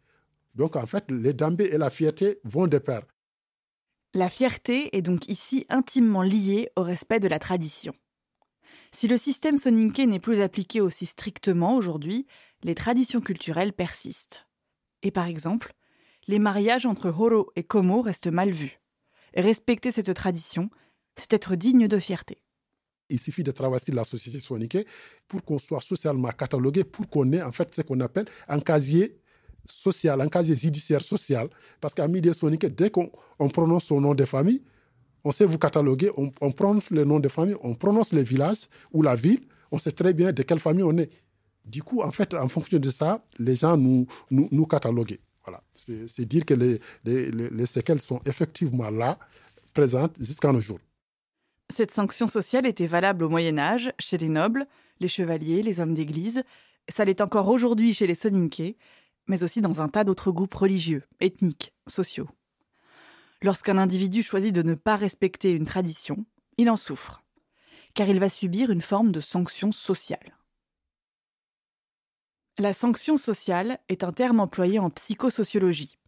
Donc, 0.54 0.76
en 0.76 0.86
fait, 0.86 1.04
les 1.10 1.32
dambés 1.34 1.70
et 1.72 1.78
la 1.78 1.90
fierté 1.90 2.38
vont 2.44 2.66
de 2.66 2.78
pair. 2.78 3.02
La 4.14 4.28
fierté 4.28 4.94
est 4.94 5.00
donc 5.00 5.26
ici 5.28 5.64
intimement 5.70 6.20
liée 6.20 6.68
au 6.76 6.82
respect 6.82 7.18
de 7.18 7.28
la 7.28 7.38
tradition. 7.38 7.94
Si 8.92 9.08
le 9.08 9.16
système 9.16 9.56
soninké 9.56 10.06
n'est 10.06 10.20
plus 10.20 10.42
appliqué 10.42 10.82
aussi 10.82 11.06
strictement 11.06 11.76
aujourd'hui, 11.76 12.26
les 12.62 12.74
traditions 12.74 13.22
culturelles 13.22 13.72
persistent. 13.72 14.46
Et 15.02 15.10
par 15.10 15.28
exemple, 15.28 15.72
les 16.28 16.38
mariages 16.38 16.84
entre 16.84 17.08
Horo 17.08 17.50
et 17.56 17.62
Komo 17.62 18.02
restent 18.02 18.26
mal 18.26 18.50
vus. 18.50 18.80
Respecter 19.34 19.92
cette 19.92 20.12
tradition, 20.12 20.68
c'est 21.16 21.32
être 21.32 21.56
digne 21.56 21.88
de 21.88 21.98
fierté. 21.98 22.42
Il 23.08 23.18
suffit 23.18 23.42
de 23.42 23.50
travailler 23.50 23.94
la 23.94 24.04
société 24.04 24.40
soninké 24.40 24.86
pour 25.26 25.42
qu'on 25.42 25.58
soit 25.58 25.80
socialement 25.80 26.30
catalogué, 26.32 26.84
pour 26.84 27.08
qu'on 27.08 27.32
ait 27.32 27.42
en 27.42 27.52
fait 27.52 27.74
ce 27.74 27.80
qu'on 27.80 28.00
appelle 28.00 28.26
un 28.46 28.60
casier 28.60 29.21
social, 29.66 30.20
un 30.20 30.28
casier 30.28 30.56
judiciaire 30.56 31.02
social, 31.02 31.48
parce 31.80 31.94
qu'à 31.94 32.06
Midi 32.08 32.32
Sonic, 32.34 32.66
dès 32.66 32.90
qu'on 32.90 33.10
prononce 33.52 33.84
son 33.84 34.00
nom 34.00 34.14
de 34.14 34.24
famille, 34.24 34.62
on 35.24 35.30
sait 35.30 35.44
vous 35.44 35.58
cataloguer, 35.58 36.10
on, 36.16 36.52
prononce 36.52 36.90
le 36.90 37.04
nom 37.04 37.20
de 37.20 37.28
famille, 37.28 37.56
on 37.62 37.74
prononce 37.74 38.12
le 38.12 38.22
village 38.22 38.68
ou 38.92 39.02
la 39.02 39.14
ville, 39.14 39.40
on 39.70 39.78
sait 39.78 39.92
très 39.92 40.12
bien 40.12 40.32
de 40.32 40.42
quelle 40.42 40.58
famille 40.58 40.82
on 40.82 40.96
est. 40.98 41.10
Du 41.64 41.82
coup, 41.82 42.02
en 42.02 42.10
fait, 42.10 42.34
en 42.34 42.48
fonction 42.48 42.78
de 42.78 42.90
ça, 42.90 43.24
les 43.38 43.54
gens 43.54 43.76
nous, 43.76 44.06
nous, 44.30 44.48
nous 44.50 44.66
cataloguent. 44.66 45.18
Voilà. 45.44 45.62
C'est 45.74 46.24
dire 46.24 46.44
que 46.44 46.54
les, 46.54 46.80
les, 47.04 47.30
les, 47.30 47.66
séquelles 47.66 48.00
sont 48.00 48.20
effectivement 48.26 48.90
là, 48.90 49.18
présentes 49.72 50.16
jusqu'à 50.18 50.52
nos 50.52 50.60
jours. 50.60 50.78
Cette 51.72 51.90
sanction 51.90 52.28
sociale 52.28 52.66
était 52.66 52.86
valable 52.86 53.24
au 53.24 53.28
Moyen 53.28 53.58
Âge, 53.58 53.92
chez 53.98 54.18
les 54.18 54.28
nobles, 54.28 54.66
les 55.00 55.08
chevaliers, 55.08 55.62
les 55.62 55.80
hommes 55.80 55.94
d'église. 55.94 56.42
Ça 56.88 57.04
l'est 57.04 57.20
encore 57.20 57.48
aujourd'hui 57.48 57.94
chez 57.94 58.06
les 58.06 58.14
Soninké, 58.14 58.76
mais 59.26 59.42
aussi 59.42 59.60
dans 59.60 59.80
un 59.80 59.88
tas 59.88 60.04
d'autres 60.04 60.32
groupes 60.32 60.54
religieux, 60.54 61.04
ethniques, 61.20 61.72
sociaux. 61.86 62.28
Lorsqu'un 63.42 63.78
individu 63.78 64.22
choisit 64.22 64.54
de 64.54 64.62
ne 64.62 64.74
pas 64.74 64.96
respecter 64.96 65.52
une 65.52 65.66
tradition, 65.66 66.24
il 66.58 66.70
en 66.70 66.76
souffre, 66.76 67.22
car 67.94 68.08
il 68.08 68.20
va 68.20 68.28
subir 68.28 68.70
une 68.70 68.82
forme 68.82 69.12
de 69.12 69.20
sanction 69.20 69.72
sociale. 69.72 70.36
La 72.58 72.74
sanction 72.74 73.16
sociale 73.16 73.78
est 73.88 74.04
un 74.04 74.12
terme 74.12 74.40
employé 74.40 74.78
en 74.78 74.90
psychosociologie. 74.90 75.98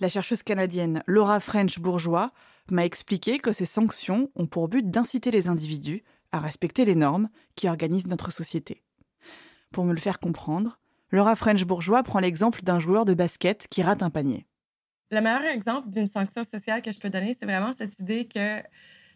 La 0.00 0.08
chercheuse 0.08 0.42
canadienne 0.42 1.02
Laura 1.06 1.38
French 1.38 1.78
Bourgeois 1.78 2.32
m'a 2.70 2.84
expliqué 2.84 3.38
que 3.38 3.52
ces 3.52 3.66
sanctions 3.66 4.30
ont 4.34 4.46
pour 4.46 4.68
but 4.68 4.90
d'inciter 4.90 5.30
les 5.30 5.48
individus 5.48 6.02
à 6.32 6.40
respecter 6.40 6.84
les 6.84 6.96
normes 6.96 7.28
qui 7.54 7.68
organisent 7.68 8.08
notre 8.08 8.30
société. 8.30 8.82
Pour 9.70 9.84
me 9.84 9.92
le 9.92 10.00
faire 10.00 10.18
comprendre, 10.18 10.78
Laura 11.10 11.36
French 11.36 11.64
Bourgeois 11.64 12.02
prend 12.02 12.18
l'exemple 12.18 12.62
d'un 12.62 12.80
joueur 12.80 13.04
de 13.04 13.14
basket 13.14 13.68
qui 13.68 13.82
rate 13.82 14.02
un 14.02 14.10
panier. 14.10 14.46
Le 15.10 15.20
meilleur 15.20 15.44
exemple 15.44 15.88
d'une 15.90 16.08
sanction 16.08 16.42
sociale 16.42 16.82
que 16.82 16.90
je 16.90 16.98
peux 16.98 17.10
donner, 17.10 17.32
c'est 17.32 17.46
vraiment 17.46 17.72
cette 17.72 18.00
idée 18.00 18.26
que 18.26 18.60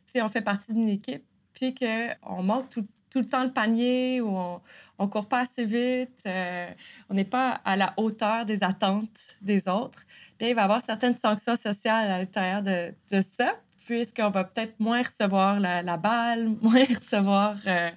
si 0.07 0.23
on 0.23 0.29
fait 0.29 0.43
partie 0.43 0.73
d'une 0.73 0.89
équipe, 0.89 1.25
puis 1.53 1.75
qu'on 1.75 2.43
manque 2.45 2.69
tout, 2.71 2.87
le 3.17 3.25
temps 3.25 3.43
le 3.43 3.51
panier 3.51 4.21
ou 4.21 4.29
on 4.29 4.61
ne 5.01 5.07
court 5.09 5.27
pas 5.27 5.41
assez 5.41 5.65
vite, 5.65 6.23
euh, 6.27 6.71
on 7.09 7.15
n'est 7.15 7.25
pas 7.25 7.61
à 7.65 7.77
la 7.77 7.93
hauteur 7.97 8.45
des 8.45 8.63
attentes 8.63 9.35
des 9.43 9.67
autres, 9.67 10.07
bien, 10.39 10.49
il 10.49 10.55
va 10.55 10.61
y 10.61 10.65
avoir 10.65 10.81
certaines 10.81 11.17
sanctions 11.17 11.57
sociales 11.57 12.09
à 12.09 12.19
l'intérieur 12.19 12.63
de, 12.63 13.21
ça, 13.21 13.53
puisqu'on 13.85 14.31
va 14.31 14.45
peut-être 14.45 14.79
moins 14.79 15.03
recevoir 15.03 15.59
la, 15.59 15.97
balle, 15.97 16.49
moins 16.63 16.85
recevoir... 16.85 17.57
Euh, 17.67 17.91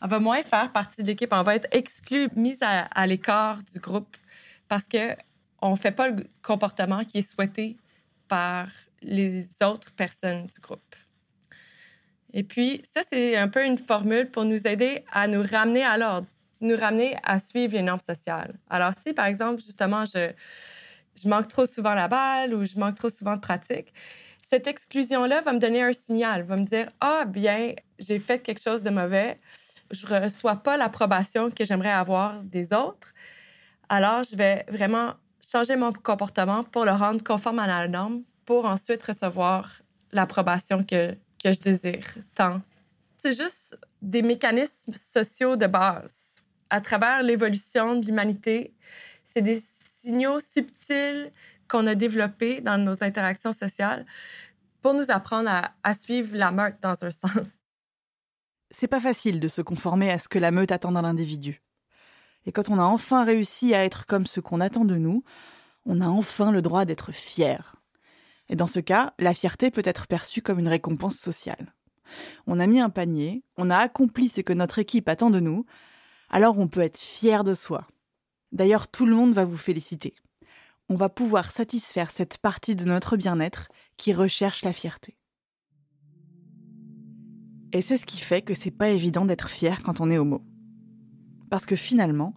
on 0.00 0.06
va 0.06 0.18
moins 0.18 0.42
faire 0.42 0.70
partie 0.72 1.02
de 1.02 1.06
l'équipe, 1.06 1.32
on 1.32 1.42
va 1.42 1.54
être 1.54 1.68
exclu, 1.72 2.28
mise 2.36 2.60
à, 2.62 3.06
l'écart 3.06 3.62
du 3.62 3.78
groupe 3.80 4.16
parce 4.68 4.88
que 4.88 5.14
on 5.60 5.72
ne 5.72 5.76
fait 5.76 5.92
pas 5.92 6.08
le 6.08 6.24
comportement 6.42 7.04
qui 7.04 7.18
est 7.18 7.22
souhaité 7.22 7.76
par 8.28 8.68
les 9.02 9.62
autres 9.62 9.92
personnes 9.92 10.46
du 10.46 10.60
groupe. 10.60 10.80
Et 12.32 12.42
puis, 12.42 12.82
ça, 12.92 13.02
c'est 13.08 13.36
un 13.36 13.48
peu 13.48 13.64
une 13.64 13.78
formule 13.78 14.28
pour 14.28 14.44
nous 14.44 14.66
aider 14.66 15.04
à 15.12 15.28
nous 15.28 15.42
ramener 15.42 15.84
à 15.84 15.96
l'ordre, 15.96 16.26
nous 16.60 16.76
ramener 16.76 17.16
à 17.22 17.38
suivre 17.38 17.74
les 17.74 17.82
normes 17.82 18.00
sociales. 18.00 18.58
Alors, 18.68 18.92
si, 18.92 19.12
par 19.12 19.26
exemple, 19.26 19.62
justement, 19.62 20.04
je, 20.04 20.32
je 21.22 21.28
manque 21.28 21.48
trop 21.48 21.64
souvent 21.64 21.94
la 21.94 22.08
balle 22.08 22.52
ou 22.54 22.64
je 22.64 22.78
manque 22.78 22.96
trop 22.96 23.08
souvent 23.08 23.36
de 23.36 23.40
pratique, 23.40 23.92
cette 24.46 24.66
exclusion-là 24.66 25.40
va 25.40 25.52
me 25.52 25.58
donner 25.58 25.82
un 25.82 25.92
signal, 25.92 26.42
va 26.42 26.56
me 26.56 26.64
dire, 26.64 26.88
ah, 27.00 27.24
bien, 27.24 27.72
j'ai 27.98 28.18
fait 28.18 28.40
quelque 28.40 28.62
chose 28.62 28.82
de 28.82 28.90
mauvais, 28.90 29.36
je 29.90 30.06
reçois 30.06 30.56
pas 30.56 30.76
l'approbation 30.76 31.50
que 31.50 31.64
j'aimerais 31.64 31.92
avoir 31.92 32.42
des 32.42 32.72
autres. 32.72 33.12
Alors, 33.88 34.22
je 34.22 34.36
vais 34.36 34.64
vraiment 34.68 35.14
changer 35.46 35.76
mon 35.76 35.92
comportement 35.92 36.64
pour 36.64 36.84
le 36.84 36.92
rendre 36.92 37.22
conforme 37.22 37.58
à 37.58 37.66
la 37.66 37.88
norme 37.88 38.22
pour 38.44 38.64
ensuite 38.66 39.02
recevoir 39.02 39.70
l'approbation 40.12 40.82
que 40.82 41.16
que 41.44 41.52
je 41.52 41.60
désire 41.60 42.06
tant. 42.34 42.60
C'est 43.18 43.36
juste 43.36 43.78
des 44.00 44.22
mécanismes 44.22 44.94
sociaux 44.96 45.56
de 45.56 45.66
base. 45.66 46.42
À 46.70 46.80
travers 46.80 47.22
l'évolution 47.22 48.00
de 48.00 48.06
l'humanité, 48.06 48.74
c'est 49.24 49.42
des 49.42 49.60
signaux 49.62 50.40
subtils 50.40 51.30
qu'on 51.68 51.86
a 51.86 51.94
développés 51.94 52.62
dans 52.62 52.78
nos 52.78 53.04
interactions 53.04 53.52
sociales 53.52 54.06
pour 54.80 54.94
nous 54.94 55.10
apprendre 55.10 55.50
à, 55.50 55.72
à 55.82 55.94
suivre 55.94 56.36
la 56.36 56.50
meute 56.50 56.76
dans 56.80 57.04
un 57.04 57.10
sens. 57.22 57.60
C'est 58.76 58.88
pas 58.88 58.98
facile 58.98 59.38
de 59.38 59.46
se 59.46 59.62
conformer 59.62 60.10
à 60.10 60.18
ce 60.18 60.28
que 60.28 60.40
la 60.40 60.50
meute 60.50 60.72
attend 60.72 60.90
d'un 60.90 61.04
individu. 61.04 61.62
Et 62.44 62.50
quand 62.50 62.70
on 62.70 62.80
a 62.80 62.82
enfin 62.82 63.24
réussi 63.24 63.72
à 63.72 63.84
être 63.84 64.04
comme 64.04 64.26
ce 64.26 64.40
qu'on 64.40 64.60
attend 64.60 64.84
de 64.84 64.96
nous, 64.96 65.22
on 65.86 66.00
a 66.00 66.08
enfin 66.08 66.50
le 66.50 66.60
droit 66.60 66.84
d'être 66.84 67.12
fier. 67.12 67.76
Et 68.48 68.56
dans 68.56 68.66
ce 68.66 68.80
cas, 68.80 69.14
la 69.20 69.32
fierté 69.32 69.70
peut 69.70 69.82
être 69.84 70.08
perçue 70.08 70.42
comme 70.42 70.58
une 70.58 70.66
récompense 70.66 71.16
sociale. 71.16 71.72
On 72.48 72.58
a 72.58 72.66
mis 72.66 72.80
un 72.80 72.90
panier, 72.90 73.44
on 73.56 73.70
a 73.70 73.76
accompli 73.76 74.28
ce 74.28 74.40
que 74.40 74.52
notre 74.52 74.80
équipe 74.80 75.08
attend 75.08 75.30
de 75.30 75.38
nous, 75.38 75.64
alors 76.28 76.58
on 76.58 76.66
peut 76.66 76.80
être 76.80 76.98
fier 76.98 77.44
de 77.44 77.54
soi. 77.54 77.86
D'ailleurs, 78.50 78.88
tout 78.88 79.06
le 79.06 79.14
monde 79.14 79.34
va 79.34 79.44
vous 79.44 79.56
féliciter. 79.56 80.14
On 80.88 80.96
va 80.96 81.08
pouvoir 81.08 81.48
satisfaire 81.48 82.10
cette 82.10 82.38
partie 82.38 82.74
de 82.74 82.84
notre 82.86 83.16
bien-être 83.16 83.68
qui 83.96 84.12
recherche 84.12 84.64
la 84.64 84.72
fierté. 84.72 85.16
Et 87.74 87.82
c'est 87.82 87.96
ce 87.96 88.06
qui 88.06 88.20
fait 88.20 88.40
que 88.40 88.54
c'est 88.54 88.70
pas 88.70 88.90
évident 88.90 89.24
d'être 89.24 89.50
fier 89.50 89.82
quand 89.82 90.00
on 90.00 90.08
est 90.08 90.16
homo. 90.16 90.42
Parce 91.50 91.66
que 91.66 91.74
finalement, 91.74 92.32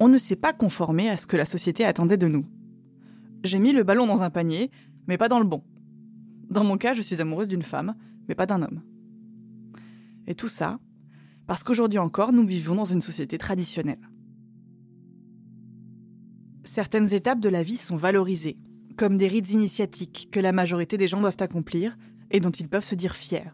on 0.00 0.08
ne 0.08 0.18
s'est 0.18 0.34
pas 0.34 0.52
conformé 0.52 1.08
à 1.08 1.16
ce 1.16 1.28
que 1.28 1.36
la 1.36 1.44
société 1.44 1.84
attendait 1.84 2.16
de 2.16 2.26
nous. 2.26 2.44
J'ai 3.44 3.60
mis 3.60 3.72
le 3.72 3.84
ballon 3.84 4.08
dans 4.08 4.22
un 4.22 4.30
panier, 4.30 4.68
mais 5.06 5.16
pas 5.16 5.28
dans 5.28 5.38
le 5.38 5.46
bon. 5.46 5.62
Dans 6.50 6.64
mon 6.64 6.76
cas, 6.76 6.92
je 6.92 7.02
suis 7.02 7.20
amoureuse 7.20 7.46
d'une 7.46 7.62
femme, 7.62 7.94
mais 8.28 8.34
pas 8.34 8.46
d'un 8.46 8.62
homme. 8.62 8.82
Et 10.26 10.34
tout 10.34 10.48
ça, 10.48 10.80
parce 11.46 11.62
qu'aujourd'hui 11.62 12.00
encore, 12.00 12.32
nous 12.32 12.44
vivons 12.44 12.74
dans 12.74 12.84
une 12.84 13.00
société 13.00 13.38
traditionnelle. 13.38 14.10
Certaines 16.64 17.14
étapes 17.14 17.40
de 17.40 17.48
la 17.48 17.62
vie 17.62 17.76
sont 17.76 17.96
valorisées, 17.96 18.58
comme 18.96 19.18
des 19.18 19.28
rites 19.28 19.52
initiatiques 19.52 20.30
que 20.32 20.40
la 20.40 20.50
majorité 20.50 20.96
des 20.98 21.06
gens 21.06 21.20
doivent 21.20 21.36
accomplir 21.38 21.96
et 22.32 22.40
dont 22.40 22.50
ils 22.50 22.68
peuvent 22.68 22.84
se 22.84 22.96
dire 22.96 23.14
fiers. 23.14 23.52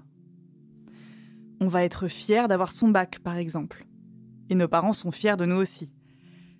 On 1.60 1.68
va 1.68 1.84
être 1.84 2.08
fier 2.08 2.48
d'avoir 2.48 2.72
son 2.72 2.88
bac, 2.88 3.18
par 3.20 3.36
exemple. 3.36 3.86
Et 4.50 4.54
nos 4.54 4.68
parents 4.68 4.92
sont 4.92 5.10
fiers 5.10 5.36
de 5.36 5.46
nous 5.46 5.56
aussi. 5.56 5.90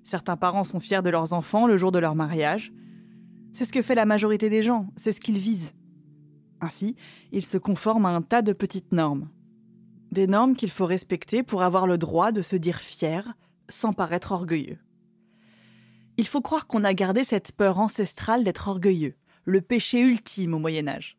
Certains 0.03 0.37
parents 0.37 0.65
sont 0.65 0.81
fiers 0.81 1.03
de 1.03 1.11
leurs 1.11 1.33
enfants 1.33 1.67
le 1.67 1.77
jour 1.77 1.93
de 1.93 1.99
leur 1.99 2.15
mariage, 2.15 2.73
c'est 3.57 3.65
ce 3.65 3.73
que 3.73 3.81
fait 3.81 3.95
la 3.95 4.05
majorité 4.05 4.51
des 4.51 4.63
gens, 4.63 4.89
c'est 4.97 5.13
ce 5.13 5.21
qu'ils 5.21 5.39
visent. 5.39 5.73
Ainsi, 6.61 6.95
ils 7.33 7.43
se 7.43 7.57
conforment 7.57 8.05
à 8.05 8.11
un 8.11 8.21
tas 8.21 8.43
de 8.43 8.53
petites 8.53 8.93
normes. 8.93 9.31
Des 10.13 10.27
normes 10.27 10.57
qu'il 10.57 10.71
faut 10.71 10.85
respecter 10.85 11.43
pour 11.43 11.63
avoir 11.63 11.87
le 11.87 11.97
droit 11.97 12.33
de 12.33 12.43
se 12.43 12.55
dire 12.55 12.77
fier 12.77 13.33
sans 13.71 13.95
paraître 13.95 14.33
orgueilleux. 14.33 14.77
Il 16.19 16.27
faut 16.27 16.43
croire 16.43 16.67
qu'on 16.67 16.85
a 16.85 16.93
gardé 16.93 17.25
cette 17.25 17.53
peur 17.53 17.81
ancestrale 17.81 18.45
d'être 18.45 18.69
orgueilleux, 18.69 19.15
le 19.47 19.63
péché 19.63 20.01
ultime 20.01 20.53
au 20.53 20.59
Moyen 20.59 20.87
Âge. 20.87 21.17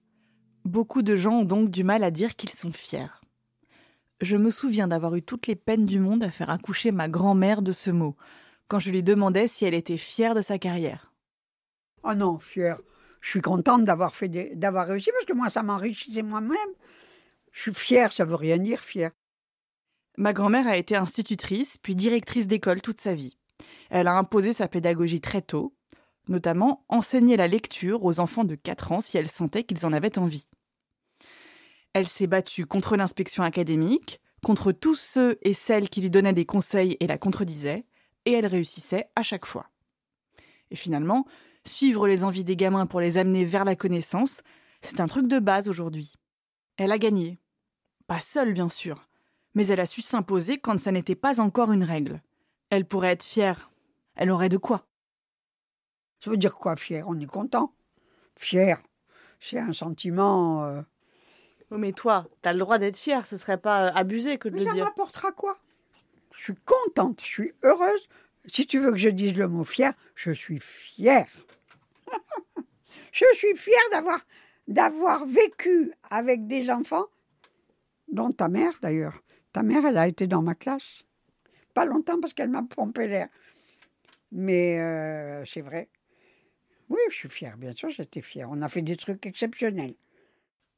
Beaucoup 0.64 1.02
de 1.02 1.16
gens 1.16 1.40
ont 1.40 1.44
donc 1.44 1.72
du 1.72 1.84
mal 1.84 2.04
à 2.04 2.12
dire 2.12 2.36
qu'ils 2.36 2.52
sont 2.52 2.72
fiers. 2.72 3.10
Je 4.20 4.36
me 4.36 4.50
souviens 4.50 4.88
d'avoir 4.88 5.16
eu 5.16 5.22
toutes 5.22 5.46
les 5.46 5.56
peines 5.56 5.86
du 5.86 6.00
monde 6.00 6.24
à 6.24 6.32
faire 6.32 6.50
accoucher 6.50 6.92
ma 6.92 7.08
grand-mère 7.08 7.62
de 7.62 7.72
ce 7.72 7.92
mot, 7.92 8.16
quand 8.68 8.80
je 8.80 8.90
lui 8.90 9.04
demandais 9.04 9.48
si 9.48 9.66
elle 9.66 9.76
était 9.76 9.98
fière 9.98 10.34
de 10.34 10.42
sa 10.42 10.58
carrière. 10.58 11.14
Oh 12.04 12.16
non, 12.16 12.40
fière. 12.40 12.80
Je 13.22 13.30
suis 13.30 13.42
contente 13.42 13.86
d'avoir 13.86 14.16
fait 14.16 14.30
d'avoir 14.56 14.88
réussi 14.88 15.12
parce 15.12 15.26
que 15.26 15.34
moi, 15.34 15.50
ça 15.50 15.62
m'enrichissait 15.62 16.24
moi-même. 16.24 16.58
Je 17.52 17.62
suis 17.62 17.74
fière, 17.74 18.12
ça 18.12 18.26
veut 18.26 18.36
rien 18.36 18.58
dire 18.58 18.82
fière. 18.82 19.12
Ma 20.18 20.34
grand-mère 20.34 20.68
a 20.68 20.78
été 20.78 20.96
institutrice, 20.96 21.78
puis 21.78 21.96
directrice 21.96 22.48
d'école 22.48 22.82
toute 22.82 23.00
sa 23.00 23.14
vie. 23.14 23.38
Elle 23.90 24.08
a 24.08 24.18
imposé 24.18 24.52
sa 24.52 24.68
pédagogie 24.68 25.22
très 25.22 25.44
tôt, 25.44 25.76
notamment 26.28 26.86
enseigner 26.90 27.38
la 27.38 27.48
lecture 27.48 28.04
aux 28.04 28.20
enfants 28.20 28.44
de 28.44 28.56
4 28.56 28.92
ans 28.94 29.02
si 29.02 29.18
elle 29.18 29.30
sentait 29.30 29.64
qu'ils 29.64 29.86
en 29.86 29.94
avaient 29.94 30.18
envie. 30.18 30.50
Elle 31.94 32.08
s'est 32.08 32.28
battue 32.28 32.66
contre 32.66 32.96
l'inspection 32.96 33.44
académique, 33.44 34.20
contre 34.44 34.72
tous 34.72 34.96
ceux 34.96 35.38
et 35.42 35.54
celles 35.54 35.90
qui 35.90 36.02
lui 36.02 36.10
donnaient 36.10 36.34
des 36.34 36.46
conseils 36.46 36.96
et 37.00 37.08
la 37.08 37.18
contredisaient, 37.18 37.86
et 38.26 38.34
elle 38.34 38.46
réussissait 38.46 39.10
à 39.16 39.24
chaque 39.24 39.46
fois. 39.46 39.70
Et 40.70 40.76
finalement, 40.76 41.26
suivre 41.66 42.08
les 42.08 42.24
envies 42.24 42.44
des 42.44 42.56
gamins 42.56 42.86
pour 42.86 43.00
les 43.00 43.18
amener 43.18 43.46
vers 43.46 43.66
la 43.66 43.76
connaissance, 43.76 44.42
c'est 44.82 45.00
un 45.00 45.08
truc 45.08 45.28
de 45.28 45.40
base 45.40 45.68
aujourd'hui. 45.68 46.14
Elle 46.78 46.92
a 46.92 46.98
gagné. 46.98 47.40
Pas 48.06 48.20
seule, 48.20 48.54
bien 48.54 48.70
sûr, 48.70 49.08
mais 49.54 49.68
elle 49.68 49.80
a 49.80 49.86
su 49.86 50.02
s'imposer 50.02 50.60
quand 50.60 50.80
ça 50.80 50.92
n'était 50.92 51.16
pas 51.16 51.42
encore 51.42 51.72
une 51.72 51.84
règle. 51.84 52.22
Elle 52.70 52.86
pourrait 52.86 53.12
être 53.12 53.24
fière. 53.24 53.72
Elle 54.16 54.32
aurait 54.32 54.50
de 54.50 54.58
quoi. 54.58 54.88
Ça 56.20 56.30
veut 56.30 56.38
dire 56.38 56.56
quoi, 56.56 56.76
fière? 56.76 57.08
On 57.08 57.20
est 57.20 57.26
content? 57.26 57.74
Fier, 58.36 58.78
c'est 59.40 59.60
un 59.60 59.74
sentiment. 59.74 60.64
Euh, 60.66 60.82
mais 61.72 61.92
toi, 61.92 62.28
t'as 62.42 62.54
le 62.54 62.60
droit 62.60 62.78
d'être 62.78 62.98
fière, 62.98 63.26
ce 63.26 63.38
serait 63.38 63.58
pas 63.58 63.88
euh, 63.88 63.92
abusé 63.94 64.38
que 64.38 64.48
de 64.48 64.56
le 64.56 64.62
dire. 64.62 64.74
Ça 64.74 64.84
m'apportera 64.86 65.32
quoi? 65.32 65.58
Je 66.34 66.44
suis 66.44 66.56
contente, 66.66 67.20
je 67.22 67.28
suis 67.28 67.54
heureuse. 67.64 68.08
Si 68.52 68.66
tu 68.66 68.80
veux 68.80 68.92
que 68.92 68.98
je 68.98 69.10
dise 69.10 69.36
le 69.36 69.48
mot 69.48 69.64
fier, 69.64 69.94
je 70.16 70.32
suis 70.32 70.60
fière. 70.60 71.28
Je 73.12 73.26
suis 73.34 73.56
fière 73.56 73.90
d'avoir, 73.92 74.20
d'avoir 74.68 75.26
vécu 75.26 75.92
avec 76.12 76.46
des 76.46 76.70
enfants, 76.70 77.08
dont 78.10 78.32
ta 78.32 78.48
mère 78.48 78.74
d'ailleurs. 78.80 79.24
Ta 79.54 79.64
mère, 79.64 79.88
elle 79.88 79.98
a 79.98 80.08
été 80.08 80.28
dans 80.28 80.44
ma 80.44 80.54
classe. 80.54 81.04
Pas 81.74 81.86
longtemps 81.86 82.20
parce 82.20 82.36
qu'elle 82.36 82.50
m'a 82.50 82.62
pompé 82.62 83.08
l'air. 83.08 83.30
Mais 84.32 84.80
euh, 84.80 85.44
c'est 85.46 85.62
vrai. 85.62 85.90
Oui, 86.90 87.00
je 87.10 87.16
suis 87.16 87.30
fière, 87.30 87.58
bien 87.58 87.74
sûr, 87.76 87.90
j'étais 87.90 88.22
fière. 88.22 88.50
On 88.52 88.62
a 88.62 88.70
fait 88.70 88.84
des 88.84 88.98
trucs 88.98 89.26
exceptionnels. 89.26 89.96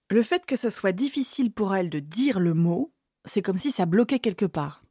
Le 0.09 0.23
fait 0.23 0.45
que 0.45 0.55
ce 0.55 0.69
soit 0.69 0.91
difficile 0.91 1.51
pour 1.51 1.75
elle 1.75 1.89
de 1.89 1.99
dire 1.99 2.39
le 2.39 2.53
mot, 2.53 2.91
c'est 3.25 3.41
comme 3.41 3.57
si 3.57 3.71
ça 3.71 3.85
bloquait 3.85 4.19
quelque 4.19 4.45
part. 4.45 4.83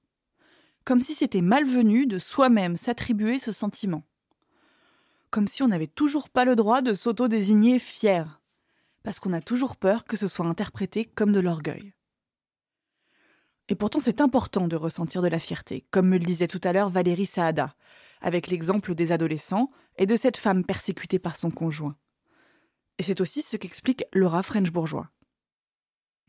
Comme 0.84 1.00
si 1.00 1.14
c'était 1.14 1.42
malvenu 1.42 2.06
de 2.06 2.18
soi-même 2.18 2.76
s'attribuer 2.76 3.38
ce 3.38 3.52
sentiment 3.52 4.04
comme 5.30 5.46
si 5.46 5.62
on 5.62 5.68
n'avait 5.68 5.86
toujours 5.86 6.28
pas 6.30 6.44
le 6.44 6.56
droit 6.56 6.82
de 6.82 6.94
s'auto-désigner 6.94 7.78
fier, 7.78 8.40
parce 9.02 9.18
qu'on 9.18 9.32
a 9.32 9.40
toujours 9.40 9.76
peur 9.76 10.04
que 10.04 10.16
ce 10.16 10.28
soit 10.28 10.46
interprété 10.46 11.04
comme 11.04 11.32
de 11.32 11.40
l'orgueil. 11.40 11.92
Et 13.68 13.74
pourtant 13.74 13.98
c'est 13.98 14.20
important 14.20 14.68
de 14.68 14.76
ressentir 14.76 15.20
de 15.20 15.28
la 15.28 15.38
fierté, 15.38 15.86
comme 15.90 16.08
me 16.08 16.18
le 16.18 16.24
disait 16.24 16.48
tout 16.48 16.60
à 16.64 16.72
l'heure 16.72 16.88
Valérie 16.88 17.26
Saada, 17.26 17.74
avec 18.20 18.48
l'exemple 18.48 18.94
des 18.94 19.12
adolescents 19.12 19.70
et 19.96 20.06
de 20.06 20.16
cette 20.16 20.38
femme 20.38 20.64
persécutée 20.64 21.18
par 21.18 21.36
son 21.36 21.50
conjoint. 21.50 21.96
Et 22.98 23.02
c'est 23.02 23.20
aussi 23.20 23.42
ce 23.42 23.56
qu'explique 23.56 24.04
Laura 24.12 24.42
French-Bourgeois. 24.42 25.08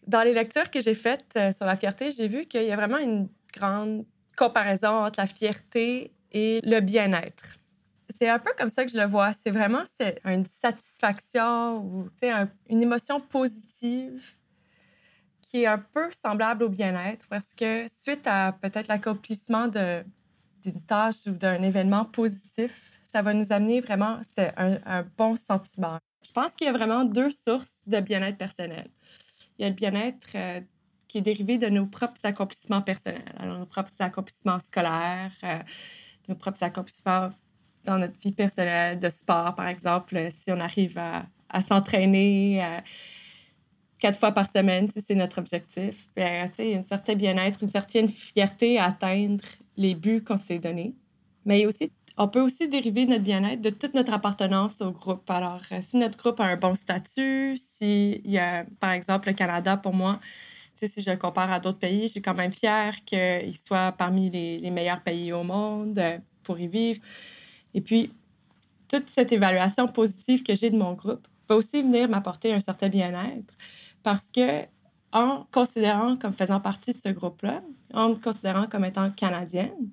Dans 0.07 0.21
les 0.21 0.33
lectures 0.33 0.71
que 0.71 0.79
j'ai 0.79 0.95
faites 0.95 1.33
euh, 1.35 1.51
sur 1.51 1.65
la 1.65 1.75
fierté, 1.75 2.11
j'ai 2.11 2.27
vu 2.27 2.45
qu'il 2.45 2.63
y 2.63 2.71
a 2.71 2.75
vraiment 2.75 2.97
une 2.97 3.27
grande 3.53 4.05
comparaison 4.37 5.05
entre 5.05 5.19
la 5.19 5.27
fierté 5.27 6.11
et 6.31 6.61
le 6.63 6.79
bien-être 6.79 7.59
c'est 8.09 8.27
un 8.27 8.39
peu 8.39 8.51
comme 8.57 8.69
ça 8.69 8.85
que 8.85 8.91
je 8.91 8.97
le 8.97 9.05
vois. 9.05 9.33
C'est 9.33 9.51
vraiment 9.51 9.83
une 10.25 10.45
satisfaction 10.45 11.77
ou 11.77 12.09
une 12.69 12.81
émotion 12.81 13.19
positive 13.19 14.33
qui 15.41 15.63
est 15.63 15.67
un 15.67 15.77
peu 15.77 16.09
semblable 16.11 16.63
au 16.63 16.69
bien-être 16.69 17.27
parce 17.29 17.53
que 17.53 17.87
suite 17.87 18.27
à 18.27 18.53
peut-être 18.53 18.87
l'accomplissement 18.87 19.67
d'une 19.67 20.81
tâche 20.85 21.27
ou 21.27 21.31
d'un 21.31 21.61
événement 21.61 22.05
positif, 22.05 22.99
ça 23.01 23.21
va 23.21 23.33
nous 23.33 23.51
amener 23.51 23.79
vraiment 23.79 24.19
c'est 24.21 24.51
un, 24.57 25.03
bon 25.17 25.35
sentiment. 25.35 25.97
Je 26.25 26.31
pense 26.33 26.51
qu'il 26.51 26.67
y 26.67 26.69
a 26.69 26.73
vraiment 26.73 27.05
deux 27.05 27.29
sources 27.29 27.87
de 27.87 27.99
bien-être 27.99 28.37
personnel. 28.37 28.87
Il 29.57 29.63
y 29.63 29.65
a 29.65 29.69
le 29.69 29.75
bien-être 29.75 30.35
euh, 30.35 30.61
qui 31.07 31.19
est 31.19 31.21
dérivé 31.21 31.57
de 31.57 31.67
nos 31.67 31.85
propres 31.85 32.25
accomplissements 32.25 32.81
personnels, 32.81 33.23
alors 33.37 33.59
nos 33.59 33.65
propres 33.65 33.91
accomplissements 33.99 34.59
scolaires, 34.59 35.31
euh, 35.43 35.59
nos 36.27 36.35
propres 36.35 36.63
accomplissements 36.63 37.29
dans 37.85 37.97
notre 37.97 38.17
vie 38.19 38.31
personnelle 38.31 38.99
de 38.99 39.09
sport, 39.09 39.55
par 39.55 39.67
exemple, 39.67 40.27
si 40.29 40.51
on 40.51 40.59
arrive 40.59 40.97
à, 40.97 41.25
s'entraîner 41.61 42.61
quatre 43.99 44.17
fois 44.17 44.31
par 44.31 44.49
semaine, 44.49 44.87
si 44.87 45.01
c'est 45.01 45.15
notre 45.15 45.39
objectif, 45.39 46.09
bien, 46.15 46.49
il 46.57 46.69
y 46.69 46.75
a 46.75 46.79
un 46.79 46.83
certain 46.83 47.15
bien-être, 47.15 47.63
une 47.63 47.69
certaine 47.69 48.07
fierté 48.07 48.79
à 48.79 48.85
atteindre 48.85 49.43
les 49.77 49.93
buts 49.93 50.23
qu'on 50.23 50.37
s'est 50.37 50.59
donnés. 50.59 50.95
Mais 51.45 51.65
aussi, 51.65 51.91
on 52.19 52.27
peut 52.27 52.41
aussi 52.41 52.67
dériver 52.67 53.05
notre 53.05 53.23
bien-être 53.23 53.61
de 53.61 53.69
toute 53.69 53.93
notre 53.93 54.13
appartenance 54.13 54.81
au 54.81 54.91
groupe. 54.91 55.27
Alors, 55.29 55.61
euh, 55.71 55.79
si 55.81 55.95
notre 55.95 56.17
groupe 56.17 56.41
a 56.41 56.43
un 56.43 56.57
bon 56.57 56.75
statut, 56.75 57.55
s'il 57.55 58.29
y 58.29 58.37
a, 58.37 58.65
par 58.81 58.91
exemple, 58.91 59.29
le 59.29 59.33
Canada, 59.33 59.77
pour 59.77 59.93
moi, 59.93 60.19
si 60.73 61.01
je 61.01 61.09
le 61.09 61.17
compare 61.17 61.49
à 61.49 61.61
d'autres 61.61 61.79
pays, 61.79 62.03
je 62.03 62.07
suis 62.07 62.21
quand 62.21 62.33
même 62.33 62.51
fière 62.51 62.93
qu'il 63.05 63.55
soit 63.55 63.93
parmi 63.93 64.29
les, 64.29 64.59
les, 64.59 64.69
meilleurs 64.69 65.01
pays 65.01 65.31
au 65.31 65.43
monde 65.43 65.97
euh, 65.97 66.17
pour 66.43 66.59
y 66.59 66.67
vivre. 66.67 66.99
Et 67.73 67.79
puis, 67.79 68.11
toute 68.89 69.09
cette 69.09 69.31
évaluation 69.31 69.87
positive 69.87 70.43
que 70.43 70.53
j'ai 70.55 70.71
de 70.71 70.77
mon 70.77 70.93
groupe 70.93 71.25
va 71.47 71.55
aussi 71.55 71.81
venir 71.81 72.09
m'apporter 72.09 72.53
un 72.53 72.59
certain 72.59 72.89
bien-être 72.89 73.55
parce 74.03 74.29
que 74.29 74.63
en 75.13 75.47
considérant 75.51 76.17
comme 76.17 76.33
faisant 76.33 76.59
partie 76.59 76.91
de 76.91 76.97
ce 76.97 77.09
groupe-là, 77.09 77.61
en 77.93 78.09
me 78.09 78.15
considérant 78.15 78.67
comme 78.67 78.85
étant 78.85 79.09
canadienne, 79.09 79.89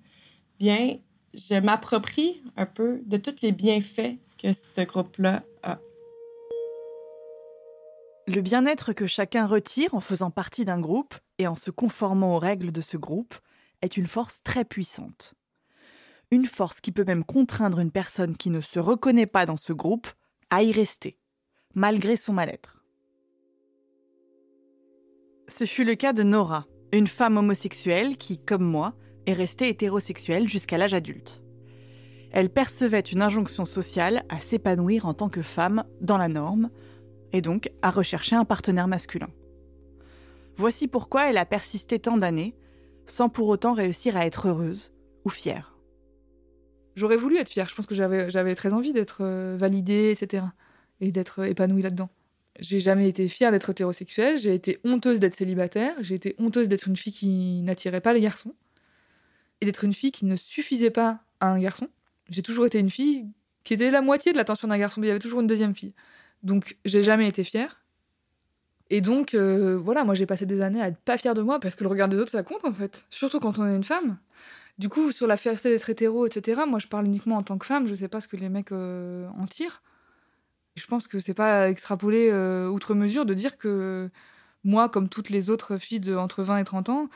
bien, 0.59 0.97
je 1.37 1.61
m'approprie 1.61 2.43
un 2.57 2.67
peu 2.67 3.01
de 3.05 3.17
tous 3.17 3.43
les 3.43 3.53
bienfaits 3.53 4.17
que 4.39 4.53
ce 4.53 4.83
groupe-là 4.83 5.43
a. 5.63 5.79
Le 8.27 8.41
bien-être 8.41 8.93
que 8.93 9.07
chacun 9.07 9.47
retire 9.47 9.95
en 9.95 10.01
faisant 10.01 10.31
partie 10.31 10.65
d'un 10.65 10.81
groupe 10.81 11.15
et 11.39 11.47
en 11.47 11.55
se 11.55 11.71
conformant 11.71 12.35
aux 12.35 12.39
règles 12.39 12.73
de 12.73 12.81
ce 12.81 12.97
groupe 12.97 13.35
est 13.83 13.97
une 13.97 14.09
force 14.09 14.43
très 14.43 14.65
puissante. 14.65 15.35
Une 16.33 16.47
force 16.47 16.81
qui 16.81 16.91
peut 16.91 17.05
même 17.05 17.25
contraindre 17.25 17.79
une 17.79 17.93
personne 17.93 18.37
qui 18.37 18.51
ne 18.51 18.61
se 18.61 18.81
reconnaît 18.81 19.27
pas 19.27 19.47
dans 19.47 19.57
ce 19.57 19.73
groupe 19.73 20.09
à 20.51 20.63
y 20.63 20.73
rester, 20.73 21.19
malgré 21.75 22.17
son 22.17 22.33
mal-être. 22.33 22.83
Ce 25.49 25.65
fut 25.65 25.85
le 25.85 25.95
cas 25.95 26.13
de 26.13 26.25
Nora, 26.25 26.67
une 26.93 27.07
femme 27.07 27.37
homosexuelle 27.37 28.17
qui, 28.17 28.39
comme 28.39 28.65
moi, 28.65 28.97
est 29.27 29.33
restée 29.33 29.69
hétérosexuelle 29.69 30.49
jusqu'à 30.49 30.79
l'âge 30.79 30.95
adulte. 30.95 31.43
Elle 32.33 32.51
percevait 32.51 33.01
une 33.01 33.23
injonction 33.23 33.65
sociale 33.65 34.25
à 34.29 34.41
s'épanouir 34.41 35.07
en 35.07 35.15
tant 35.15 35.29
que 35.29 35.43
femme 35.43 35.85
dans 36.01 36.19
la 36.19 36.29
norme, 36.29 36.71
et 37.33 37.41
donc 37.41 37.71
à 37.83 37.91
rechercher 37.91 38.37
un 38.37 38.45
partenaire 38.45 38.89
masculin. 38.89 39.29
Voici 40.57 40.89
pourquoi 40.89 41.29
elle 41.29 41.39
a 41.39 41.45
persisté 41.45 41.99
tant 41.99 42.17
d'années, 42.17 42.55
sans 43.07 43.29
pour 43.29 43.49
autant 43.49 43.73
réussir 43.73 44.17
à 44.17 44.27
être 44.27 44.49
heureuse 44.49 44.93
ou 45.25 45.29
fière. 45.29 45.77
J'aurais 46.95 47.17
voulu 47.17 47.37
être 47.37 47.51
fière, 47.51 47.69
je 47.69 47.75
pense 47.75 47.87
que 47.87 47.95
j'avais 47.95 48.55
très 48.55 48.73
envie 48.73 48.93
d'être 48.93 49.19
euh, 49.21 49.57
validée, 49.59 50.11
etc. 50.11 50.45
Et 51.01 51.13
d'être 51.13 51.45
épanouie 51.45 51.83
là-dedans. 51.83 52.09
J'ai 52.59 52.81
jamais 52.81 53.07
été 53.07 53.29
fière 53.29 53.53
d'être 53.53 53.69
hétérosexuelle, 53.69 54.39
j'ai 54.39 54.55
été 54.55 54.79
honteuse 54.83 55.21
d'être 55.21 55.35
célibataire, 55.35 55.95
j'ai 56.01 56.15
été 56.15 56.35
honteuse 56.39 56.69
d'être 56.69 56.89
une 56.89 56.97
fille 56.97 57.13
qui 57.13 57.61
n'attirait 57.63 58.01
pas 58.01 58.15
les 58.15 58.23
garçons 58.23 58.55
et 59.61 59.67
d'être 59.67 59.85
une 59.85 59.95
fille 59.95 60.13
qui 60.13 60.25
ne 60.27 60.37
suffisait 60.37 60.91
pas 60.91 61.21
à 61.41 61.49
un 61.49 61.59
garçon. 61.59 61.89
J'ai 62.29 62.43
toujours 62.43 62.67
été 62.67 62.79
une 62.79 62.91
fille 62.91 63.27
qui 63.65 63.75
était 63.75 63.91
la 63.91 64.03
moitié 64.03 64.33
de 64.33 64.37
l'attention 64.37 64.69
d'un 64.69 64.79
garçon, 64.79 65.01
mais 65.01 65.07
il 65.07 65.09
y 65.09 65.11
avait 65.11 65.21
toujours 65.21 65.41
une 65.41 65.47
deuxième 65.47 65.75
fille. 65.75 65.95
Donc 66.43 66.77
j'ai 66.85 67.03
jamais 67.03 67.29
été 67.29 67.45
fière. 67.45 67.83
Et 68.91 69.01
donc 69.01 69.35
euh, 69.35 69.77
voilà, 69.77 70.05
moi 70.05 70.15
j'ai 70.15 70.27
passé 70.27 70.47
des 70.47 70.61
années 70.61 70.81
à 70.81 70.89
être 70.89 70.99
pas 70.99 71.19
fière 71.19 71.35
de 71.35 71.43
moi 71.43 71.59
parce 71.59 71.75
que 71.75 71.83
le 71.83 71.91
regard 71.91 72.09
des 72.09 72.21
autres 72.21 72.31
ça 72.31 72.45
compte 72.45 72.65
en 72.65 72.73
fait, 72.73 73.07
surtout 73.11 73.41
quand 73.41 73.59
on 73.59 73.67
est 73.67 73.75
une 73.75 73.85
femme. 73.85 74.19
Du 74.79 74.89
coup, 74.91 75.11
sur 75.11 75.27
la 75.27 75.39
fierté 75.39 75.71
d'être 75.71 75.89
hétéro, 75.89 76.27
etc., 76.27 76.63
moi 76.69 76.79
je 76.79 76.87
parle 76.87 77.07
uniquement 77.07 77.37
en 77.37 77.43
tant 77.43 77.57
que 77.57 77.67
femme, 77.67 77.87
je 77.87 77.95
sais 77.95 78.09
pas 78.09 78.21
ce 78.21 78.29
que 78.29 78.37
les 78.37 78.51
mecs 78.51 78.73
euh, 78.73 79.27
en 79.39 79.47
tirent. 79.47 79.83
Je 80.77 80.87
pense 80.87 81.09
que 81.09 81.19
c'est 81.19 81.35
pas 81.35 81.71
extrapolé 81.71 82.29
euh, 82.31 82.69
outre 82.69 82.95
mesure 82.95 83.25
de 83.25 83.33
dire 83.33 83.57
que 83.57 84.11
moi, 84.65 84.89
comme 84.89 85.09
toutes 85.09 85.31
les 85.31 85.49
autres 85.49 85.79
filles 85.79 86.01
de 86.01 86.15
entre 86.15 86.43
20 86.43 86.59
et 86.59 86.65
30 86.65 86.89
ans, 86.91 87.09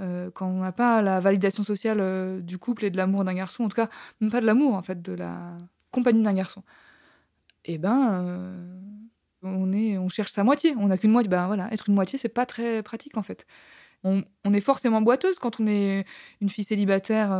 euh, 0.00 0.30
quand 0.32 0.46
on 0.46 0.60
n'a 0.60 0.72
pas 0.72 1.02
la 1.02 1.20
validation 1.20 1.62
sociale 1.62 1.98
euh, 2.00 2.40
du 2.40 2.58
couple 2.58 2.84
et 2.84 2.90
de 2.90 2.96
l'amour 2.96 3.24
d'un 3.24 3.34
garçon, 3.34 3.64
en 3.64 3.68
tout 3.68 3.76
cas, 3.76 3.88
même 4.20 4.30
pas 4.30 4.40
de 4.40 4.46
l'amour, 4.46 4.74
en 4.74 4.82
fait, 4.82 5.02
de 5.02 5.12
la 5.12 5.56
compagnie 5.90 6.22
d'un 6.22 6.32
garçon, 6.32 6.62
eh 7.64 7.78
ben, 7.78 8.48
on, 9.42 9.72
est, 9.72 9.98
on 9.98 10.08
cherche 10.08 10.32
sa 10.32 10.44
moitié. 10.44 10.74
On 10.78 10.88
n'a 10.88 10.98
qu'une 10.98 11.10
moitié. 11.10 11.28
Ben 11.28 11.46
voilà, 11.46 11.72
être 11.72 11.88
une 11.88 11.94
moitié, 11.94 12.18
c'est 12.18 12.28
pas 12.28 12.46
très 12.46 12.82
pratique, 12.82 13.16
en 13.16 13.22
fait. 13.22 13.46
On, 14.02 14.22
on, 14.44 14.54
est 14.54 14.62
forcément 14.62 15.02
boiteuse 15.02 15.38
quand 15.38 15.60
on 15.60 15.66
est 15.66 16.06
une 16.40 16.48
fille 16.48 16.64
célibataire, 16.64 17.38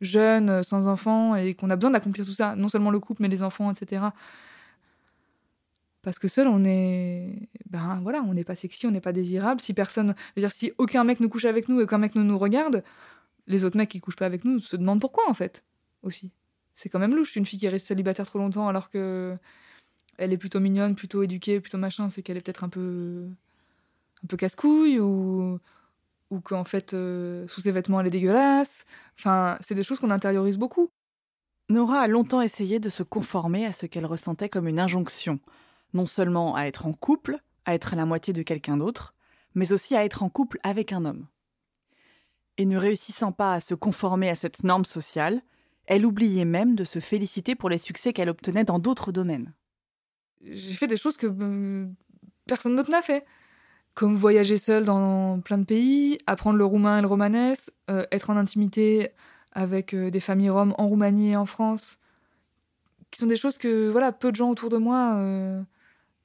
jeune, 0.00 0.62
sans 0.62 0.86
enfants, 0.86 1.36
et 1.36 1.54
qu'on 1.54 1.68
a 1.68 1.76
besoin 1.76 1.90
d'accomplir 1.90 2.24
tout 2.24 2.32
ça, 2.32 2.56
non 2.56 2.68
seulement 2.68 2.90
le 2.90 2.98
couple, 2.98 3.22
mais 3.22 3.28
les 3.28 3.42
enfants, 3.42 3.70
etc. 3.70 4.06
Parce 6.02 6.18
que 6.18 6.26
seul, 6.26 6.48
on 6.48 6.64
est, 6.64 7.48
ben 7.70 8.00
voilà, 8.02 8.22
on 8.22 8.34
n'est 8.34 8.44
pas 8.44 8.56
sexy, 8.56 8.86
on 8.86 8.90
n'est 8.90 9.00
pas 9.00 9.12
désirable. 9.12 9.60
Si 9.60 9.72
personne, 9.72 10.14
dire, 10.36 10.50
si 10.50 10.72
aucun 10.78 11.04
mec 11.04 11.20
ne 11.20 11.28
couche 11.28 11.44
avec 11.44 11.68
nous 11.68 11.80
et 11.80 11.86
qu'un 11.86 11.98
mec 11.98 12.16
ne 12.16 12.22
nous 12.22 12.38
regarde, 12.38 12.82
les 13.46 13.64
autres 13.64 13.76
mecs 13.76 13.88
qui 13.88 14.00
couchent 14.00 14.16
pas 14.16 14.26
avec 14.26 14.44
nous 14.44 14.58
se 14.58 14.76
demandent 14.76 15.00
pourquoi 15.00 15.28
en 15.28 15.34
fait, 15.34 15.64
aussi. 16.02 16.32
C'est 16.74 16.88
quand 16.88 16.98
même 16.98 17.14
louche, 17.14 17.36
une 17.36 17.46
fille 17.46 17.58
qui 17.58 17.68
reste 17.68 17.86
célibataire 17.86 18.26
trop 18.26 18.38
longtemps 18.38 18.66
alors 18.66 18.90
que 18.90 19.36
elle 20.18 20.32
est 20.32 20.38
plutôt 20.38 20.60
mignonne, 20.60 20.94
plutôt 20.94 21.22
éduquée, 21.22 21.60
plutôt 21.60 21.78
machin, 21.78 22.10
c'est 22.10 22.22
qu'elle 22.22 22.36
est 22.36 22.40
peut-être 22.40 22.64
un 22.64 22.68
peu, 22.68 23.26
un 24.22 24.26
peu 24.26 24.36
casse-couille 24.36 24.98
ou 24.98 25.60
ou 26.30 26.40
qu'en 26.40 26.64
fait 26.64 26.94
euh, 26.94 27.46
sous 27.46 27.60
ses 27.60 27.72
vêtements 27.72 28.00
elle 28.00 28.08
est 28.08 28.10
dégueulasse. 28.10 28.84
Enfin, 29.18 29.56
c'est 29.60 29.74
des 29.74 29.82
choses 29.84 30.00
qu'on 30.00 30.10
intériorise 30.10 30.58
beaucoup. 30.58 30.90
Nora 31.68 32.00
a 32.00 32.08
longtemps 32.08 32.40
essayé 32.40 32.80
de 32.80 32.88
se 32.88 33.02
conformer 33.02 33.66
à 33.66 33.72
ce 33.72 33.86
qu'elle 33.86 34.06
ressentait 34.06 34.48
comme 34.48 34.66
une 34.66 34.80
injonction 34.80 35.38
non 35.94 36.06
seulement 36.06 36.54
à 36.54 36.64
être 36.64 36.86
en 36.86 36.92
couple, 36.92 37.38
à 37.64 37.74
être 37.74 37.94
la 37.96 38.06
moitié 38.06 38.32
de 38.32 38.42
quelqu'un 38.42 38.76
d'autre, 38.76 39.14
mais 39.54 39.72
aussi 39.72 39.96
à 39.96 40.04
être 40.04 40.22
en 40.22 40.28
couple 40.28 40.58
avec 40.62 40.92
un 40.92 41.04
homme. 41.04 41.26
Et 42.58 42.66
ne 42.66 42.76
réussissant 42.76 43.32
pas 43.32 43.54
à 43.54 43.60
se 43.60 43.74
conformer 43.74 44.28
à 44.28 44.34
cette 44.34 44.64
norme 44.64 44.84
sociale, 44.84 45.42
elle 45.86 46.06
oubliait 46.06 46.44
même 46.44 46.74
de 46.74 46.84
se 46.84 47.00
féliciter 47.00 47.54
pour 47.54 47.68
les 47.68 47.78
succès 47.78 48.12
qu'elle 48.12 48.28
obtenait 48.28 48.64
dans 48.64 48.78
d'autres 48.78 49.12
domaines. 49.12 49.52
J'ai 50.42 50.74
fait 50.74 50.86
des 50.86 50.96
choses 50.96 51.16
que 51.16 51.26
euh, 51.26 51.86
personne 52.46 52.76
d'autre 52.76 52.90
n'a 52.90 53.02
fait. 53.02 53.24
Comme 53.94 54.16
voyager 54.16 54.56
seule 54.56 54.84
dans 54.84 55.40
plein 55.40 55.58
de 55.58 55.64
pays, 55.64 56.18
apprendre 56.26 56.56
le 56.56 56.64
roumain 56.64 56.98
et 56.98 57.02
le 57.02 57.06
romanès, 57.06 57.70
euh, 57.90 58.06
être 58.10 58.30
en 58.30 58.36
intimité 58.36 59.10
avec 59.52 59.94
euh, 59.94 60.10
des 60.10 60.20
familles 60.20 60.50
roms 60.50 60.74
en 60.78 60.88
Roumanie 60.88 61.32
et 61.32 61.36
en 61.36 61.46
France, 61.46 61.98
qui 63.10 63.20
sont 63.20 63.26
des 63.26 63.36
choses 63.36 63.58
que 63.58 63.90
voilà 63.90 64.10
peu 64.12 64.30
de 64.30 64.36
gens 64.36 64.50
autour 64.50 64.70
de 64.70 64.78
moi 64.78 65.64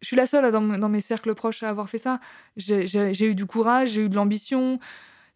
je 0.02 0.08
suis 0.08 0.16
la 0.16 0.26
seule 0.26 0.52
dans, 0.52 0.90
mes 0.90 1.02
cercles 1.02 1.34
proches 1.34 1.64
à 1.64 1.70
avoir 1.70 1.90
fait 1.90 1.98
ça. 1.98 2.20
J'ai 2.56 3.26
eu 3.26 3.36
du 3.36 3.46
courage, 3.46 3.90
j'ai 3.92 4.04
eu 4.04 4.10
de 4.10 4.16
l'ambition, 4.16 4.80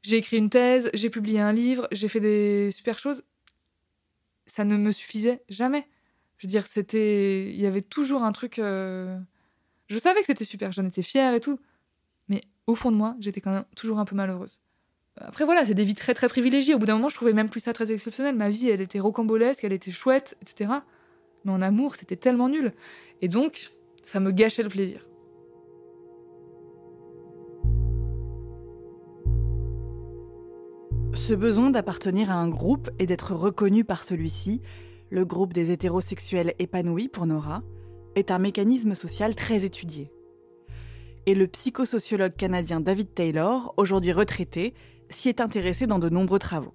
j'ai 0.04 0.18
écrit 0.18 0.38
une 0.38 0.50
thèse, 0.50 0.90
j'ai 0.94 1.10
publié 1.10 1.40
un 1.40 1.52
livre, 1.52 1.88
j'ai 1.92 2.08
fait 2.08 2.20
des 2.20 2.72
super 2.72 3.00
choses. 3.00 3.24
Ça 4.46 4.64
ne 4.64 4.78
me 4.78 4.92
suffisait 4.92 5.44
jamais. 5.50 5.88
Je 6.38 6.48
veux 6.48 6.52
dire, 6.52 6.66
c'était. 6.66 7.52
Il 7.52 7.62
y 7.62 7.66
avait 7.66 7.82
toujours 7.82 8.24
un 8.24 8.32
truc. 8.32 8.60
Euh, 8.60 9.18
je 9.88 9.98
savais 9.98 10.22
que 10.22 10.26
c'était 10.26 10.46
super, 10.46 10.72
j'en 10.72 10.86
étais 10.86 11.04
fière 11.04 11.34
et 11.34 11.40
tout. 11.40 11.60
Mais 12.28 12.42
au 12.68 12.76
fond 12.76 12.92
de 12.92 12.98
moi, 12.98 13.16
j'étais 13.20 13.42
quand 13.42 13.52
même 13.52 13.66
toujours 13.76 14.00
un 14.00 14.06
peu 14.06 14.16
malheureuse. 14.16 14.62
Après, 15.18 15.46
voilà, 15.46 15.66
c'est 15.66 15.74
des 15.74 15.84
vies 15.84 15.96
très 15.96 16.14
très 16.14 16.30
privilégiées. 16.30 16.74
Au 16.74 16.80
bout 16.80 16.86
d'un 16.86 16.96
moment, 16.96 17.10
je 17.10 17.16
trouvais 17.16 17.34
même 17.34 17.50
plus 17.50 17.60
ça 17.60 17.74
très 17.74 17.92
exceptionnel. 17.92 18.36
Ma 18.36 18.50
vie, 18.50 18.70
elle 18.70 18.82
était 18.82 19.00
rocambolesque, 19.00 19.64
elle 19.64 19.74
était 19.74 19.92
chouette, 19.92 20.38
etc. 20.42 20.72
Mais 21.46 21.52
en 21.52 21.62
amour, 21.62 21.96
c'était 21.96 22.16
tellement 22.16 22.50
nul. 22.50 22.74
Et 23.22 23.28
donc, 23.28 23.72
ça 24.02 24.20
me 24.20 24.32
gâchait 24.32 24.64
le 24.64 24.70
plaisir. 24.70 25.08
Ce 31.14 31.34
besoin 31.34 31.70
d'appartenir 31.70 32.32
à 32.32 32.36
un 32.36 32.50
groupe 32.50 32.90
et 33.00 33.06
d'être 33.06 33.34
reconnu 33.34 33.84
par 33.84 34.04
celui-ci, 34.04 34.62
le 35.10 35.24
groupe 35.26 35.54
des 35.54 35.72
hétérosexuels 35.72 36.56
épanouis 36.58 37.10
pour 37.10 37.26
Nora, 37.26 37.64
est 38.16 38.32
un 38.32 38.40
mécanisme 38.40 38.96
social 38.96 39.36
très 39.36 39.64
étudié. 39.64 40.12
Et 41.28 41.36
le 41.36 41.48
psychosociologue 41.48 42.36
canadien 42.36 42.82
David 42.82 43.14
Taylor, 43.14 43.74
aujourd'hui 43.78 44.12
retraité, 44.12 44.74
s'y 45.10 45.30
est 45.30 45.42
intéressé 45.42 45.86
dans 45.86 46.00
de 46.00 46.10
nombreux 46.10 46.40
travaux. 46.40 46.74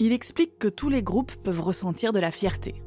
Il 0.00 0.12
explique 0.12 0.58
que 0.58 0.68
tous 0.68 0.88
les 0.88 1.02
groupes 1.02 1.36
peuvent 1.36 1.60
ressentir 1.60 2.12
de 2.12 2.18
la 2.18 2.30
fierté. 2.30 2.82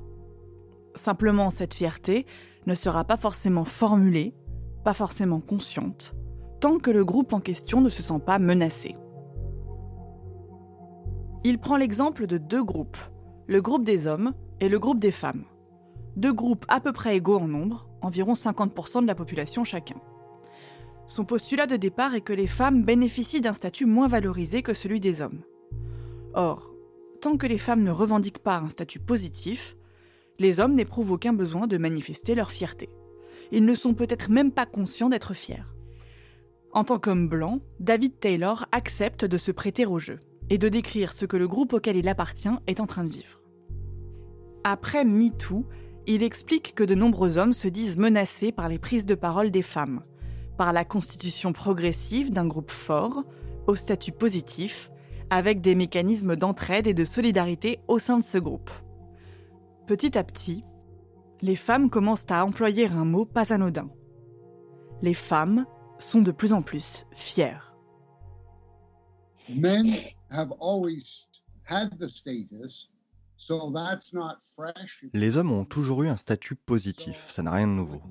Simplement, 0.95 1.49
cette 1.49 1.73
fierté 1.73 2.25
ne 2.67 2.75
sera 2.75 3.05
pas 3.05 3.17
forcément 3.17 3.65
formulée, 3.65 4.35
pas 4.83 4.93
forcément 4.93 5.39
consciente, 5.39 6.13
tant 6.59 6.77
que 6.77 6.91
le 6.91 7.05
groupe 7.05 7.31
en 7.33 7.39
question 7.39 7.81
ne 7.81 7.89
se 7.89 8.03
sent 8.03 8.19
pas 8.25 8.39
menacé. 8.39 8.93
Il 11.45 11.59
prend 11.59 11.77
l'exemple 11.77 12.27
de 12.27 12.37
deux 12.37 12.63
groupes, 12.63 12.97
le 13.47 13.61
groupe 13.61 13.85
des 13.85 14.05
hommes 14.05 14.33
et 14.59 14.67
le 14.67 14.79
groupe 14.79 14.99
des 14.99 15.11
femmes. 15.11 15.45
Deux 16.17 16.33
groupes 16.33 16.65
à 16.67 16.81
peu 16.81 16.91
près 16.91 17.15
égaux 17.15 17.39
en 17.39 17.47
nombre, 17.47 17.87
environ 18.01 18.33
50% 18.33 19.01
de 19.01 19.07
la 19.07 19.15
population 19.15 19.63
chacun. 19.63 20.01
Son 21.05 21.23
postulat 21.23 21.67
de 21.67 21.77
départ 21.77 22.15
est 22.15 22.21
que 22.21 22.33
les 22.33 22.47
femmes 22.47 22.83
bénéficient 22.83 23.39
d'un 23.39 23.53
statut 23.53 23.85
moins 23.85 24.09
valorisé 24.09 24.61
que 24.61 24.73
celui 24.73 24.99
des 24.99 25.21
hommes. 25.21 25.41
Or, 26.33 26.73
tant 27.21 27.37
que 27.37 27.47
les 27.47 27.57
femmes 27.57 27.83
ne 27.83 27.91
revendiquent 27.91 28.43
pas 28.43 28.57
un 28.57 28.69
statut 28.69 28.99
positif, 28.99 29.76
les 30.39 30.59
hommes 30.59 30.75
n'éprouvent 30.75 31.11
aucun 31.11 31.33
besoin 31.33 31.67
de 31.67 31.77
manifester 31.77 32.35
leur 32.35 32.51
fierté. 32.51 32.89
Ils 33.51 33.65
ne 33.65 33.75
sont 33.75 33.93
peut-être 33.93 34.29
même 34.29 34.51
pas 34.51 34.65
conscients 34.65 35.09
d'être 35.09 35.33
fiers. 35.33 35.63
En 36.73 36.83
tant 36.83 36.99
qu'homme 36.99 37.27
blanc, 37.27 37.59
David 37.79 38.19
Taylor 38.19 38.65
accepte 38.71 39.25
de 39.25 39.37
se 39.37 39.51
prêter 39.51 39.85
au 39.85 39.99
jeu 39.99 40.19
et 40.49 40.57
de 40.57 40.69
décrire 40.69 41.13
ce 41.13 41.25
que 41.25 41.37
le 41.37 41.47
groupe 41.47 41.73
auquel 41.73 41.95
il 41.95 42.07
appartient 42.07 42.49
est 42.67 42.79
en 42.79 42.85
train 42.85 43.03
de 43.03 43.11
vivre. 43.11 43.41
Après 44.63 45.05
MeToo, 45.05 45.65
il 46.07 46.23
explique 46.23 46.73
que 46.75 46.83
de 46.83 46.95
nombreux 46.95 47.37
hommes 47.37 47.53
se 47.53 47.67
disent 47.67 47.97
menacés 47.97 48.51
par 48.51 48.69
les 48.69 48.79
prises 48.79 49.05
de 49.05 49.15
parole 49.15 49.51
des 49.51 49.61
femmes, 49.61 50.03
par 50.57 50.73
la 50.73 50.85
constitution 50.85 51.53
progressive 51.53 52.31
d'un 52.31 52.47
groupe 52.47 52.71
fort, 52.71 53.23
au 53.67 53.75
statut 53.75 54.11
positif, 54.11 54.89
avec 55.29 55.61
des 55.61 55.75
mécanismes 55.75 56.35
d'entraide 56.35 56.87
et 56.87 56.93
de 56.93 57.03
solidarité 57.03 57.79
au 57.87 57.99
sein 57.99 58.17
de 58.17 58.23
ce 58.23 58.37
groupe. 58.37 58.71
Petit 59.87 60.17
à 60.17 60.23
petit, 60.25 60.65
les 61.41 61.55
femmes 61.55 61.89
commencent 61.89 62.29
à 62.29 62.43
employer 62.43 62.87
un 62.87 63.05
mot 63.05 63.25
pas 63.25 63.53
anodin. 63.53 63.89
Les 65.01 65.13
femmes 65.13 65.65
sont 65.97 66.21
de 66.21 66.31
plus 66.31 66.51
en 66.51 66.61
plus 66.61 67.05
fières. 67.13 67.73
Les 75.13 75.37
hommes 75.37 75.51
ont 75.53 75.65
toujours 75.65 76.03
eu 76.03 76.09
un 76.09 76.17
statut 76.17 76.55
positif, 76.55 77.31
ça 77.31 77.43
n'a 77.43 77.53
rien 77.53 77.67
de 77.67 77.71
nouveau. 77.71 78.01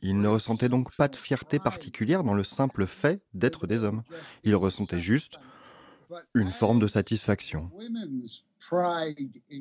Ils 0.00 0.18
ne 0.18 0.28
ressentaient 0.28 0.70
donc 0.70 0.96
pas 0.96 1.08
de 1.08 1.16
fierté 1.16 1.58
particulière 1.58 2.24
dans 2.24 2.32
le 2.32 2.44
simple 2.44 2.86
fait 2.86 3.20
d'être 3.34 3.66
des 3.66 3.82
hommes. 3.82 4.04
Ils 4.42 4.56
ressentaient 4.56 5.00
juste 5.00 5.38
une 6.34 6.50
forme 6.50 6.78
de 6.78 6.86
satisfaction. 6.86 7.70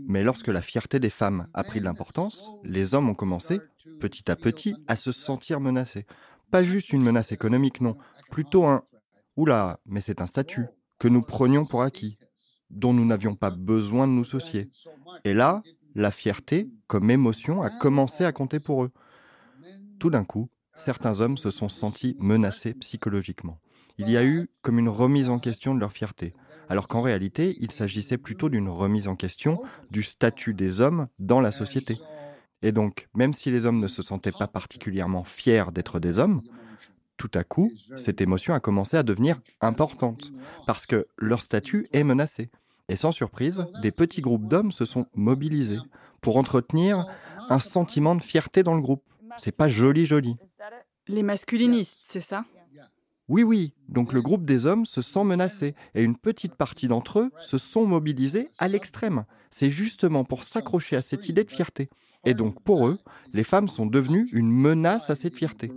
Mais 0.08 0.24
lorsque 0.24 0.47
la 0.47 0.62
fierté 0.62 0.99
des 0.99 1.10
femmes 1.10 1.47
a 1.53 1.64
pris 1.64 1.80
de 1.80 1.86
l'importance, 1.86 2.49
les 2.64 2.93
hommes 2.93 3.10
ont 3.10 3.16
commencé, 3.16 3.60
petit 3.99 4.30
à 4.32 4.36
petit, 4.36 4.76
à 4.88 4.95
se 4.95 5.12
sentir 5.12 5.60
menacés. 5.60 6.06
Pas 6.51 6.64
juste 6.64 6.93
une 6.93 7.03
menace 7.03 7.32
économique, 7.32 7.82
non, 7.82 7.97
plutôt 8.32 8.66
un⁇ 8.66 8.78
Oula, 9.38 9.80
mais 9.86 10.01
c'est 10.01 10.22
un 10.22 10.28
statut 10.28 10.66
que 10.99 11.08
nous 11.08 11.22
prenions 11.22 11.66
pour 11.66 11.82
acquis, 11.82 12.18
dont 12.70 12.93
nous 12.93 13.06
n'avions 13.06 13.36
pas 13.36 13.51
besoin 13.51 14.08
de 14.08 14.14
nous 14.14 14.24
soucier. 14.24 14.72
Et 15.24 15.34
là, 15.34 15.62
la 15.93 16.12
fierté, 16.12 16.70
comme 16.88 17.12
émotion, 17.12 17.62
a 17.62 17.70
commencé 17.70 18.24
à 18.26 18.32
compter 18.32 18.60
pour 18.60 18.84
eux. 18.84 18.91
Tout 19.99 20.10
d'un 20.10 20.24
coup, 20.24 20.49
certains 20.74 21.20
hommes 21.20 21.38
se 21.38 21.51
sont 21.51 21.70
sentis 21.70 22.16
menacés 22.20 22.74
psychologiquement. 22.76 23.60
Il 23.98 24.10
y 24.10 24.18
a 24.18 24.26
eu 24.26 24.50
comme 24.62 24.80
une 24.80 24.89
remise 24.89 25.30
en 25.30 25.39
question 25.39 25.74
de 25.74 25.80
leur 25.80 25.93
fierté, 25.93 26.34
alors 26.70 26.88
qu'en 26.88 27.02
réalité, 27.02 27.56
il 27.62 27.72
s'agissait 27.72 28.18
plutôt 28.18 28.50
d'une 28.50 28.70
remise 28.70 29.08
en 29.08 29.16
question 29.16 29.60
du 29.91 30.04
statut 30.04 30.54
des 30.54 30.82
hommes 30.82 31.08
dans 31.20 31.39
la 31.39 31.52
société. 31.52 31.98
Et 32.62 32.72
donc, 32.72 33.08
même 33.14 33.34
si 33.34 33.52
les 33.52 33.66
hommes 33.66 33.80
ne 33.80 33.88
se 33.88 34.02
sentaient 34.02 34.32
pas 34.32 34.48
particulièrement 34.48 35.24
fiers 35.24 35.72
d'être 35.72 36.00
des 36.00 36.20
hommes, 36.20 36.41
tout 37.18 37.32
à 37.34 37.43
coup, 37.43 37.72
cette 37.96 38.20
émotion 38.20 38.54
a 38.54 38.60
commencé 38.60 38.98
à 38.98 39.04
devenir 39.04 39.39
importante, 39.62 40.32
parce 40.68 40.86
que 40.86 41.08
leur 41.18 41.41
statut 41.41 41.88
est 41.93 42.04
menacé. 42.04 42.50
Et 42.89 42.96
sans 42.96 43.12
surprise, 43.12 43.66
des 43.82 43.91
petits 43.91 44.22
groupes 44.22 44.48
d'hommes 44.48 44.72
se 44.72 44.86
sont 44.86 45.06
mobilisés 45.16 45.80
pour 46.22 46.38
entretenir 46.38 47.06
un 47.50 47.60
sentiment 47.60 48.16
de 48.16 48.22
fierté 48.22 48.64
dans 48.64 48.76
le 48.76 48.82
groupe. 48.82 49.04
C'est 49.38 49.56
pas 49.56 49.70
joli, 49.70 50.06
joli. 50.06 50.36
Les 51.08 51.24
masculinistes, 51.24 52.02
c'est 52.02 52.22
ça? 52.22 52.46
Oui, 53.28 53.43
oui. 53.43 53.73
Donc 53.89 54.13
le 54.13 54.21
groupe 54.21 54.45
des 54.45 54.65
hommes 54.65 54.86
se 54.86 55.01
sent 55.01 55.23
menacé 55.23 55.73
et 55.95 56.03
une 56.03 56.17
petite 56.17 56.55
partie 56.55 56.88
d'entre 56.88 57.19
eux 57.19 57.32
se 57.41 57.57
sont 57.57 57.88
mobilisés 57.88 58.49
à 58.59 58.67
l'extrême. 58.67 59.26
C'est 59.49 59.71
justement 59.71 60.23
pour 60.23 60.43
s'accrocher 60.43 60.95
à 60.95 61.01
cette 61.01 61.28
idée 61.28 61.43
de 61.43 61.51
fierté. 61.51 61.89
Et 62.23 62.34
donc 62.34 62.61
pour 62.63 62.88
eux, 62.88 62.99
les 63.34 63.43
femmes 63.43 63.67
sont 63.67 63.86
devenues 63.86 64.30
une 64.32 64.51
menace 64.51 65.09
à 65.09 65.15
cette 65.15 65.38
fierté. 65.38 65.71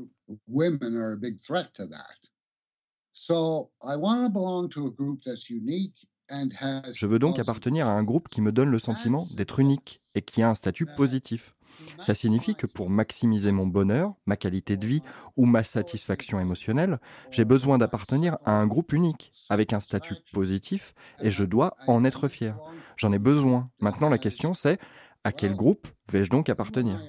Je 6.92 7.06
veux 7.06 7.18
donc 7.18 7.38
appartenir 7.38 7.86
à 7.86 7.92
un 7.92 8.02
groupe 8.02 8.28
qui 8.28 8.40
me 8.42 8.52
donne 8.52 8.70
le 8.70 8.78
sentiment 8.78 9.26
d'être 9.34 9.58
unique 9.60 10.02
et 10.14 10.22
qui 10.22 10.42
a 10.42 10.50
un 10.50 10.54
statut 10.54 10.86
positif. 10.86 11.54
Ça 11.98 12.14
signifie 12.14 12.54
que 12.54 12.66
pour 12.66 12.90
maximiser 12.90 13.52
mon 13.52 13.66
bonheur, 13.66 14.14
ma 14.26 14.36
qualité 14.36 14.76
de 14.76 14.86
vie 14.86 15.02
ou 15.36 15.46
ma 15.46 15.64
satisfaction 15.64 16.40
émotionnelle, 16.40 16.98
j'ai 17.30 17.44
besoin 17.44 17.78
d'appartenir 17.78 18.38
à 18.44 18.52
un 18.52 18.66
groupe 18.66 18.92
unique, 18.92 19.32
avec 19.48 19.72
un 19.72 19.80
statut 19.80 20.16
positif, 20.32 20.94
et 21.22 21.30
je 21.30 21.44
dois 21.44 21.76
en 21.86 22.04
être 22.04 22.28
fier. 22.28 22.56
J'en 22.96 23.12
ai 23.12 23.18
besoin. 23.18 23.70
Maintenant, 23.80 24.08
la 24.08 24.18
question 24.18 24.54
c'est, 24.54 24.78
à 25.24 25.32
quel 25.32 25.54
groupe 25.54 25.88
vais-je 26.10 26.30
donc 26.30 26.48
appartenir? 26.48 27.00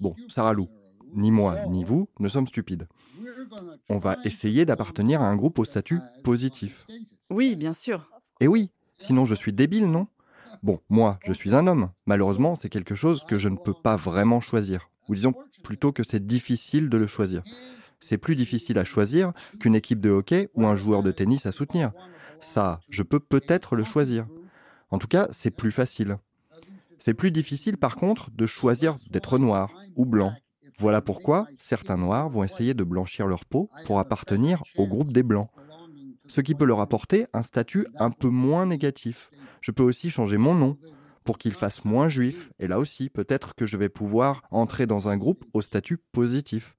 Bon, 0.00 0.14
Sarah 0.28 0.52
Lou, 0.52 0.68
ni 1.14 1.30
moi, 1.30 1.66
ni 1.66 1.84
vous 1.84 2.08
ne 2.20 2.28
sommes 2.28 2.46
stupides. 2.46 2.86
On 3.88 3.98
va 3.98 4.16
essayer 4.24 4.64
d'appartenir 4.64 5.22
à 5.22 5.28
un 5.28 5.36
groupe 5.36 5.58
au 5.58 5.64
statut 5.64 6.00
positif. 6.22 6.86
Oui, 7.30 7.56
bien 7.56 7.72
sûr. 7.72 8.10
Et 8.40 8.48
oui, 8.48 8.70
sinon 8.98 9.24
je 9.24 9.34
suis 9.34 9.52
débile, 9.52 9.90
non? 9.90 10.06
Bon, 10.62 10.80
moi, 10.88 11.18
je 11.24 11.32
suis 11.32 11.54
un 11.54 11.66
homme. 11.66 11.90
Malheureusement, 12.06 12.54
c'est 12.54 12.68
quelque 12.68 12.94
chose 12.94 13.24
que 13.24 13.38
je 13.38 13.48
ne 13.48 13.56
peux 13.56 13.74
pas 13.74 13.96
vraiment 13.96 14.40
choisir. 14.40 14.90
Ou 15.08 15.14
disons 15.14 15.34
plutôt 15.62 15.92
que 15.92 16.02
c'est 16.02 16.26
difficile 16.26 16.88
de 16.88 16.98
le 16.98 17.06
choisir. 17.06 17.42
C'est 18.00 18.18
plus 18.18 18.36
difficile 18.36 18.78
à 18.78 18.84
choisir 18.84 19.32
qu'une 19.58 19.74
équipe 19.74 20.00
de 20.00 20.10
hockey 20.10 20.50
ou 20.54 20.66
un 20.66 20.76
joueur 20.76 21.02
de 21.02 21.10
tennis 21.10 21.46
à 21.46 21.52
soutenir. 21.52 21.92
Ça, 22.40 22.80
je 22.90 23.02
peux 23.02 23.20
peut-être 23.20 23.76
le 23.76 23.84
choisir. 23.84 24.26
En 24.90 24.98
tout 24.98 25.08
cas, 25.08 25.28
c'est 25.30 25.50
plus 25.50 25.72
facile. 25.72 26.18
C'est 26.98 27.14
plus 27.14 27.30
difficile 27.30 27.76
par 27.76 27.96
contre 27.96 28.30
de 28.30 28.46
choisir 28.46 28.96
d'être 29.10 29.38
noir 29.38 29.72
ou 29.96 30.04
blanc. 30.04 30.32
Voilà 30.78 31.00
pourquoi 31.00 31.48
certains 31.56 31.96
noirs 31.96 32.28
vont 32.28 32.44
essayer 32.44 32.74
de 32.74 32.84
blanchir 32.84 33.26
leur 33.26 33.44
peau 33.44 33.68
pour 33.84 33.98
appartenir 33.98 34.62
au 34.76 34.86
groupe 34.86 35.12
des 35.12 35.22
blancs 35.22 35.50
ce 36.28 36.40
qui 36.40 36.54
peut 36.54 36.64
leur 36.64 36.80
apporter 36.80 37.26
un 37.32 37.42
statut 37.42 37.86
un 37.98 38.10
peu 38.10 38.28
moins 38.28 38.66
négatif. 38.66 39.30
Je 39.60 39.72
peux 39.72 39.82
aussi 39.82 40.10
changer 40.10 40.36
mon 40.36 40.54
nom 40.54 40.78
pour 41.24 41.38
qu'il 41.38 41.52
fasse 41.52 41.84
moins 41.84 42.08
juif, 42.08 42.52
et 42.58 42.68
là 42.68 42.78
aussi, 42.78 43.10
peut-être 43.10 43.54
que 43.54 43.66
je 43.66 43.76
vais 43.76 43.90
pouvoir 43.90 44.42
entrer 44.50 44.86
dans 44.86 45.08
un 45.08 45.16
groupe 45.16 45.44
au 45.52 45.60
statut 45.60 45.98
positif. 46.12 46.74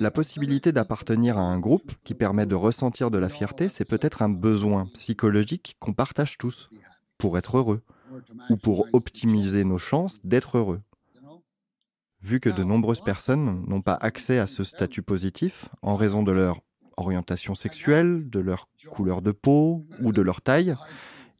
La 0.00 0.10
possibilité 0.10 0.72
d'appartenir 0.72 1.38
à 1.38 1.42
un 1.42 1.58
groupe 1.58 1.92
qui 2.04 2.12
permet 2.12 2.44
de 2.44 2.54
ressentir 2.54 3.10
de 3.10 3.16
la 3.16 3.30
fierté, 3.30 3.70
c'est 3.70 3.88
peut-être 3.88 4.20
un 4.20 4.28
besoin 4.28 4.84
psychologique 4.92 5.76
qu'on 5.78 5.94
partage 5.94 6.36
tous 6.36 6.68
pour 7.16 7.38
être 7.38 7.56
heureux 7.56 7.80
ou 8.50 8.56
pour 8.56 8.86
optimiser 8.92 9.64
nos 9.64 9.78
chances 9.78 10.20
d'être 10.24 10.58
heureux. 10.58 10.82
Vu 12.20 12.40
que 12.40 12.50
de 12.50 12.64
nombreuses 12.64 13.00
personnes 13.00 13.64
n'ont 13.66 13.80
pas 13.80 13.94
accès 13.94 14.38
à 14.38 14.46
ce 14.46 14.64
statut 14.64 15.02
positif 15.02 15.70
en 15.80 15.96
raison 15.96 16.22
de 16.22 16.32
leur 16.32 16.60
orientation 16.98 17.54
sexuelle, 17.54 18.28
de 18.28 18.40
leur 18.40 18.68
couleur 18.90 19.22
de 19.22 19.32
peau 19.32 19.86
ou 20.02 20.12
de 20.12 20.22
leur 20.22 20.40
taille, 20.40 20.74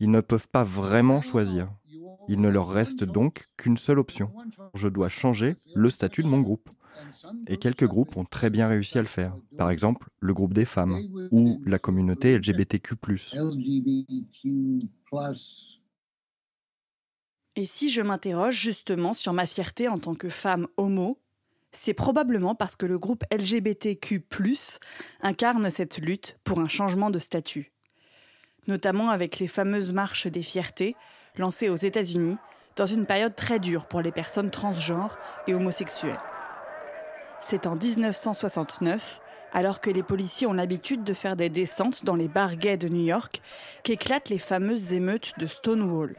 ils 0.00 0.10
ne 0.10 0.20
peuvent 0.20 0.48
pas 0.48 0.64
vraiment 0.64 1.20
choisir. 1.20 1.68
Il 2.28 2.40
ne 2.40 2.48
leur 2.48 2.68
reste 2.68 3.04
donc 3.04 3.46
qu'une 3.56 3.78
seule 3.78 3.98
option. 3.98 4.30
Je 4.74 4.88
dois 4.88 5.08
changer 5.08 5.56
le 5.74 5.88
statut 5.90 6.22
de 6.22 6.28
mon 6.28 6.40
groupe. 6.40 6.70
Et 7.46 7.56
quelques 7.56 7.86
groupes 7.86 8.16
ont 8.16 8.24
très 8.24 8.50
bien 8.50 8.68
réussi 8.68 8.98
à 8.98 9.02
le 9.02 9.08
faire. 9.08 9.34
Par 9.56 9.70
exemple, 9.70 10.08
le 10.20 10.34
groupe 10.34 10.52
des 10.52 10.64
femmes 10.64 10.98
ou 11.30 11.60
la 11.64 11.78
communauté 11.78 12.36
LGBTQ. 12.36 12.96
Et 17.56 17.64
si 17.64 17.90
je 17.90 18.02
m'interroge 18.02 18.56
justement 18.60 19.14
sur 19.14 19.32
ma 19.32 19.46
fierté 19.46 19.88
en 19.88 19.98
tant 19.98 20.14
que 20.14 20.28
femme 20.28 20.68
homo, 20.76 21.18
c'est 21.78 21.94
probablement 21.94 22.56
parce 22.56 22.74
que 22.74 22.86
le 22.86 22.98
groupe 22.98 23.22
LGBTQ 23.30 24.24
incarne 25.20 25.70
cette 25.70 25.98
lutte 25.98 26.36
pour 26.42 26.58
un 26.58 26.66
changement 26.66 27.08
de 27.08 27.20
statut, 27.20 27.70
notamment 28.66 29.10
avec 29.10 29.38
les 29.38 29.46
fameuses 29.46 29.92
marches 29.92 30.26
des 30.26 30.42
fiertés 30.42 30.96
lancées 31.36 31.68
aux 31.68 31.76
États-Unis 31.76 32.36
dans 32.74 32.86
une 32.86 33.06
période 33.06 33.36
très 33.36 33.60
dure 33.60 33.86
pour 33.86 34.00
les 34.00 34.10
personnes 34.10 34.50
transgenres 34.50 35.18
et 35.46 35.54
homosexuelles. 35.54 36.18
C'est 37.42 37.64
en 37.64 37.76
1969, 37.76 39.20
alors 39.52 39.80
que 39.80 39.90
les 39.90 40.02
policiers 40.02 40.48
ont 40.48 40.52
l'habitude 40.52 41.04
de 41.04 41.14
faire 41.14 41.36
des 41.36 41.48
descentes 41.48 42.04
dans 42.04 42.16
les 42.16 42.28
bars 42.28 42.56
gays 42.56 42.76
de 42.76 42.88
New 42.88 43.04
York, 43.04 43.40
qu'éclatent 43.84 44.30
les 44.30 44.40
fameuses 44.40 44.92
émeutes 44.92 45.32
de 45.38 45.46
Stonewall. 45.46 46.16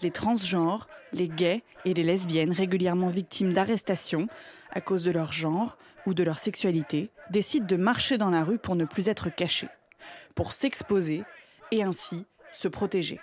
Les 0.00 0.10
transgenres, 0.10 0.86
les 1.12 1.28
gays 1.28 1.62
et 1.84 1.92
les 1.92 2.02
lesbiennes 2.02 2.52
régulièrement 2.52 3.08
victimes 3.08 3.52
d'arrestations 3.52 4.26
à 4.72 4.80
cause 4.80 5.04
de 5.04 5.10
leur 5.10 5.32
genre 5.32 5.76
ou 6.06 6.14
de 6.14 6.22
leur 6.22 6.38
sexualité, 6.38 7.10
décident 7.30 7.66
de 7.66 7.76
marcher 7.76 8.18
dans 8.18 8.30
la 8.30 8.44
rue 8.44 8.58
pour 8.58 8.76
ne 8.76 8.84
plus 8.84 9.08
être 9.08 9.28
cachés, 9.28 9.68
pour 10.34 10.52
s'exposer 10.52 11.24
et 11.70 11.82
ainsi 11.82 12.26
se 12.52 12.68
protéger. 12.68 13.20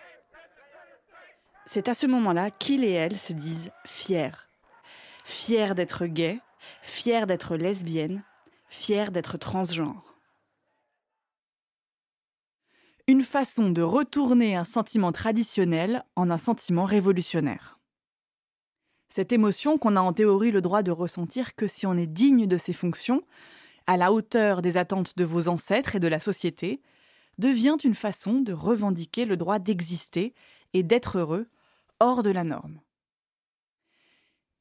C'est 1.66 1.90
à 1.90 1.94
ce 1.94 2.08
moment-là 2.08 2.50
qu'ils 2.50 2.84
et 2.84 2.92
elles 2.92 3.18
se 3.18 3.34
disent 3.34 3.72
fiers. 3.86 4.32
Fiers 5.26 5.74
d'être 5.74 6.06
gays, 6.06 6.40
fiers 6.82 7.26
d'être 7.26 7.58
lesbiennes, 7.58 8.24
fiers 8.70 9.12
d'être 9.12 9.38
transgenres. 9.38 10.16
Une 13.08 13.24
façon 13.24 13.70
de 13.70 13.82
retourner 13.82 14.56
un 14.56 14.66
sentiment 14.66 15.12
traditionnel 15.12 16.04
en 16.16 16.30
un 16.30 16.38
sentiment 16.38 16.86
révolutionnaire. 16.86 17.77
Cette 19.18 19.32
émotion 19.32 19.80
qu'on 19.80 19.96
a 19.96 20.02
en 20.02 20.14
théorie 20.14 20.52
le 20.52 20.62
droit 20.62 20.84
de 20.84 20.92
ressentir 20.92 21.56
que 21.56 21.66
si 21.66 21.88
on 21.88 21.98
est 21.98 22.06
digne 22.06 22.46
de 22.46 22.60
ses 22.60 22.72
fonctions, 22.72 23.24
à 23.88 23.98
la 23.98 24.14
hauteur 24.14 24.62
des 24.62 24.78
attentes 24.78 25.18
de 25.18 25.24
vos 25.24 25.48
ancêtres 25.48 25.96
et 25.96 26.00
de 26.00 26.08
la 26.08 26.20
société, 26.20 26.84
devient 27.40 27.78
une 27.84 27.96
façon 27.96 28.42
de 28.42 28.54
revendiquer 28.54 29.26
le 29.26 29.36
droit 29.36 29.58
d'exister 29.58 30.36
et 30.74 30.84
d'être 30.84 31.18
heureux 31.18 31.48
hors 32.00 32.22
de 32.22 32.30
la 32.30 32.44
norme. 32.44 32.80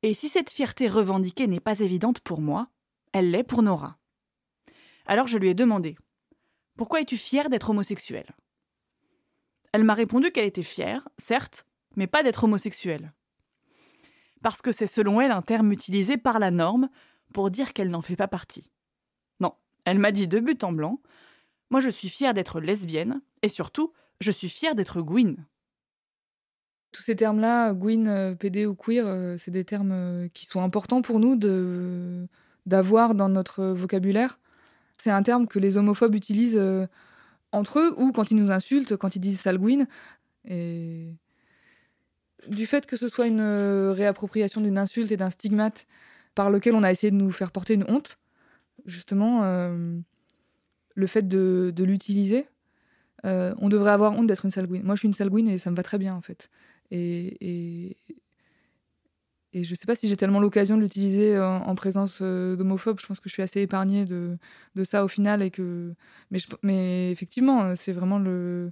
Et 0.03 0.15
si 0.15 0.31
cette 0.31 0.49
fierté 0.49 0.89
revendiquée 0.89 1.49
n'est 1.49 1.61
pas 1.61 1.81
évidente 1.81 2.21
pour 2.21 2.41
moi, 2.41 2.71
elle 3.13 3.31
l'est 3.31 3.45
pour 3.45 3.63
Nora. 3.63 3.99
Alors 5.05 5.27
je 5.27 5.37
lui 5.37 5.49
ai 5.49 5.55
demandé 5.55 5.99
Pourquoi 6.79 7.03
es-tu 7.03 7.19
fière 7.19 7.51
d'être 7.51 7.69
homosexuelle? 7.69 8.35
Elle 9.75 9.85
m'a 9.85 9.93
répondu 9.93 10.31
qu'elle 10.31 10.47
était 10.47 10.63
fière, 10.63 11.07
certes, 11.19 11.67
mais 11.95 12.07
pas 12.07 12.23
d'être 12.23 12.45
homosexuelle. 12.45 13.13
Parce 14.43 14.63
que 14.63 14.73
c'est 14.73 14.87
selon 14.87 15.21
elle 15.21 15.31
un 15.31 15.43
terme 15.43 15.73
utilisé 15.73 16.17
par 16.17 16.39
la 16.39 16.51
norme 16.51 16.89
pour 17.33 17.51
dire 17.51 17.73
qu'elle 17.73 17.91
n'en 17.91 18.03
fait 18.03 18.17
pas 18.17 18.29
partie. 18.29 18.71
Non, 19.41 19.55
elle 19.85 19.99
m'a 19.99 20.13
dit 20.13 20.29
de 20.29 20.39
but 20.41 20.63
en 20.65 20.73
blanc 20.73 21.01
Moi 21.71 21.81
je 21.81 21.91
suis 21.91 22.09
fière 22.09 22.35
d'être 22.35 22.61
lesbienne, 22.61 23.21
et 23.43 23.49
surtout, 23.49 23.93
je 24.21 24.31
suis 24.31 24.49
fière 24.49 24.75
d'être 24.75 25.01
Gwyn. 25.03 25.37
Tous 26.93 27.03
ces 27.03 27.17
termes-là, 27.17 27.75
Gwyn, 27.75 28.07
euh, 28.07 28.35
PD 28.35 28.65
ou 28.65 28.75
queer, 28.75 29.07
euh, 29.07 29.37
c'est 29.37 29.51
des 29.51 29.65
termes 29.65 29.93
euh, 29.93 30.29
qui 30.33 30.47
sont 30.47 30.63
importants 30.63 31.03
pour 31.03 31.21
nous 31.21 31.37
d'avoir 32.65 33.15
dans 33.15 33.29
notre 33.29 33.65
vocabulaire. 33.65 34.39
C'est 34.97 35.11
un 35.11 35.23
terme 35.23 35.47
que 35.47 35.59
les 35.59 35.77
homophobes 35.77 36.15
utilisent 36.15 36.61
entre 37.53 37.81
eux 37.81 37.95
ou 37.99 38.13
quand 38.13 38.31
ils 38.31 38.37
nous 38.37 38.51
insultent, 38.51 38.97
quand 38.97 39.15
ils 39.15 39.21
disent 39.21 39.41
sale 39.41 39.59
Gwyn. 39.59 39.87
Et 40.47 41.15
du 42.49 42.67
fait 42.67 42.87
que 42.87 42.97
ce 42.97 43.09
soit 43.09 43.27
une 43.27 43.41
réappropriation 43.41 44.61
d'une 44.61 44.79
insulte 44.79 45.13
et 45.13 45.17
d'un 45.17 45.31
stigmate 45.31 45.87
par 46.35 46.51
lequel 46.51 46.75
on 46.75 46.83
a 46.83 46.91
essayé 46.91 47.11
de 47.11 47.17
nous 47.17 47.31
faire 47.31 47.51
porter 47.51 47.75
une 47.75 47.85
honte, 47.89 48.19
justement, 48.85 49.43
le 50.95 51.07
fait 51.07 51.27
de, 51.27 51.73
l'utiliser, 51.79 52.47
on 53.25 53.69
devrait 53.69 53.93
avoir 53.93 54.13
honte 54.13 54.27
d'être 54.27 54.45
une 54.45 54.51
sale 54.51 54.67
Gwyn. 54.67 54.83
Moi, 54.83 54.95
je 54.95 55.01
suis 55.01 55.09
une 55.09 55.15
sale 55.15 55.31
Gwyn 55.31 55.49
et 55.49 55.59
ça 55.59 55.71
me 55.71 55.77
va 55.77 55.83
très 55.83 55.99
bien, 55.99 56.15
en 56.15 56.21
fait. 56.21 56.51
Et, 56.91 57.97
et, 59.53 59.65
je 59.65 59.71
ne 59.71 59.75
sais 59.77 59.87
pas 59.87 59.95
si 59.95 60.07
j'ai 60.09 60.17
tellement 60.17 60.41
l'occasion 60.41 60.77
de 60.77 60.83
l'utiliser 60.83 61.41
en, 61.41 61.75
présence 61.75 62.19
euh, 62.21 62.57
d'homophobes. 62.57 63.01
Je 63.01 63.07
pense 63.07 63.21
que 63.21 63.31
je 63.31 63.33
suis 63.33 63.43
assez 63.43 63.63
épargnée 63.63 64.05
de, 64.05 64.37
de 64.75 64.85
ça 64.85 65.03
au 65.03 65.09
final. 65.09 65.41
Et 65.41 65.51
que... 65.51 65.95
mais 66.63 67.11
effectivement, 67.11 67.75
c'est 67.75 67.93
vraiment 67.93 68.19
le, 68.19 68.71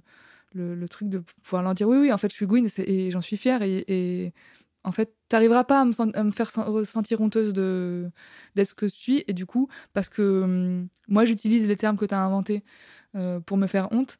le, 0.55 0.87
truc 0.87 1.09
de 1.09 1.19
pouvoir 1.43 1.63
leur 1.63 1.73
dire 1.73 1.87
oui, 1.87 1.97
oui, 1.97 2.13
en 2.13 2.17
fait, 2.17 2.29
je 2.29 2.35
suis 2.35 2.45
Gwyn 2.45 2.67
et 2.77 3.11
j'en 3.11 3.21
suis 3.21 3.37
fière. 3.37 3.61
Et, 3.61 4.33
en 4.83 4.91
fait, 4.91 5.15
tu 5.29 5.35
n'arriveras 5.35 5.63
pas 5.63 5.81
à 5.81 5.85
me, 6.23 6.31
faire 6.31 6.51
ressentir 6.67 7.19
honteuse 7.21 7.53
d'être 7.53 8.69
ce 8.69 8.73
que 8.73 8.87
je 8.87 8.93
suis. 8.93 9.23
Et 9.27 9.33
du 9.33 9.45
coup, 9.45 9.67
parce 9.93 10.09
que 10.09 10.43
hum, 10.43 10.87
moi, 11.07 11.25
j'utilise 11.25 11.67
les 11.67 11.75
termes 11.75 11.97
que 11.97 12.05
tu 12.05 12.13
as 12.13 12.21
inventés 12.21 12.63
euh, 13.15 13.39
pour 13.39 13.57
me 13.57 13.67
faire 13.67 13.91
honte, 13.91 14.17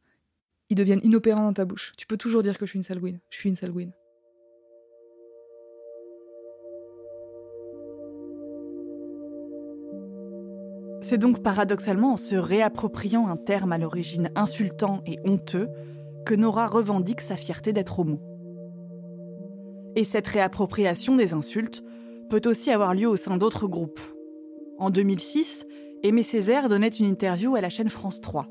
ils 0.69 0.75
deviennent 0.75 1.01
inopérants 1.03 1.43
dans 1.43 1.53
ta 1.53 1.65
bouche. 1.65 1.93
Tu 1.97 2.07
peux 2.07 2.17
toujours 2.17 2.41
dire 2.41 2.57
que 2.57 2.65
je 2.65 2.71
suis 2.71 2.79
une 2.79 2.83
salguine. 2.83 3.19
Je 3.29 3.37
suis 3.37 3.49
une 3.49 3.55
salguine. 3.55 3.93
C'est 11.01 11.19
donc 11.19 11.43
paradoxalement 11.43 12.13
en 12.13 12.17
se 12.17 12.35
réappropriant 12.35 13.27
un 13.27 13.37
terme 13.37 13.71
à 13.71 13.77
l'origine 13.77 14.31
insultant 14.35 15.03
et 15.05 15.19
honteux 15.23 15.69
que 16.25 16.35
Nora 16.35 16.67
revendique 16.67 17.21
sa 17.21 17.35
fierté 17.35 17.73
d'être 17.73 17.99
homo. 17.99 18.19
Et 19.95 20.03
cette 20.03 20.27
réappropriation 20.27 21.15
des 21.15 21.33
insultes 21.33 21.83
peut 22.29 22.41
aussi 22.45 22.71
avoir 22.71 22.93
lieu 22.93 23.07
au 23.07 23.15
sein 23.15 23.37
d'autres 23.37 23.67
groupes. 23.67 24.01
En 24.77 24.89
2006, 24.89 25.65
Aimé 26.03 26.23
Césaire 26.23 26.67
donnait 26.67 26.87
une 26.87 27.05
interview 27.05 27.55
à 27.55 27.61
la 27.61 27.69
chaîne 27.69 27.89
France 27.89 28.19
3. 28.19 28.47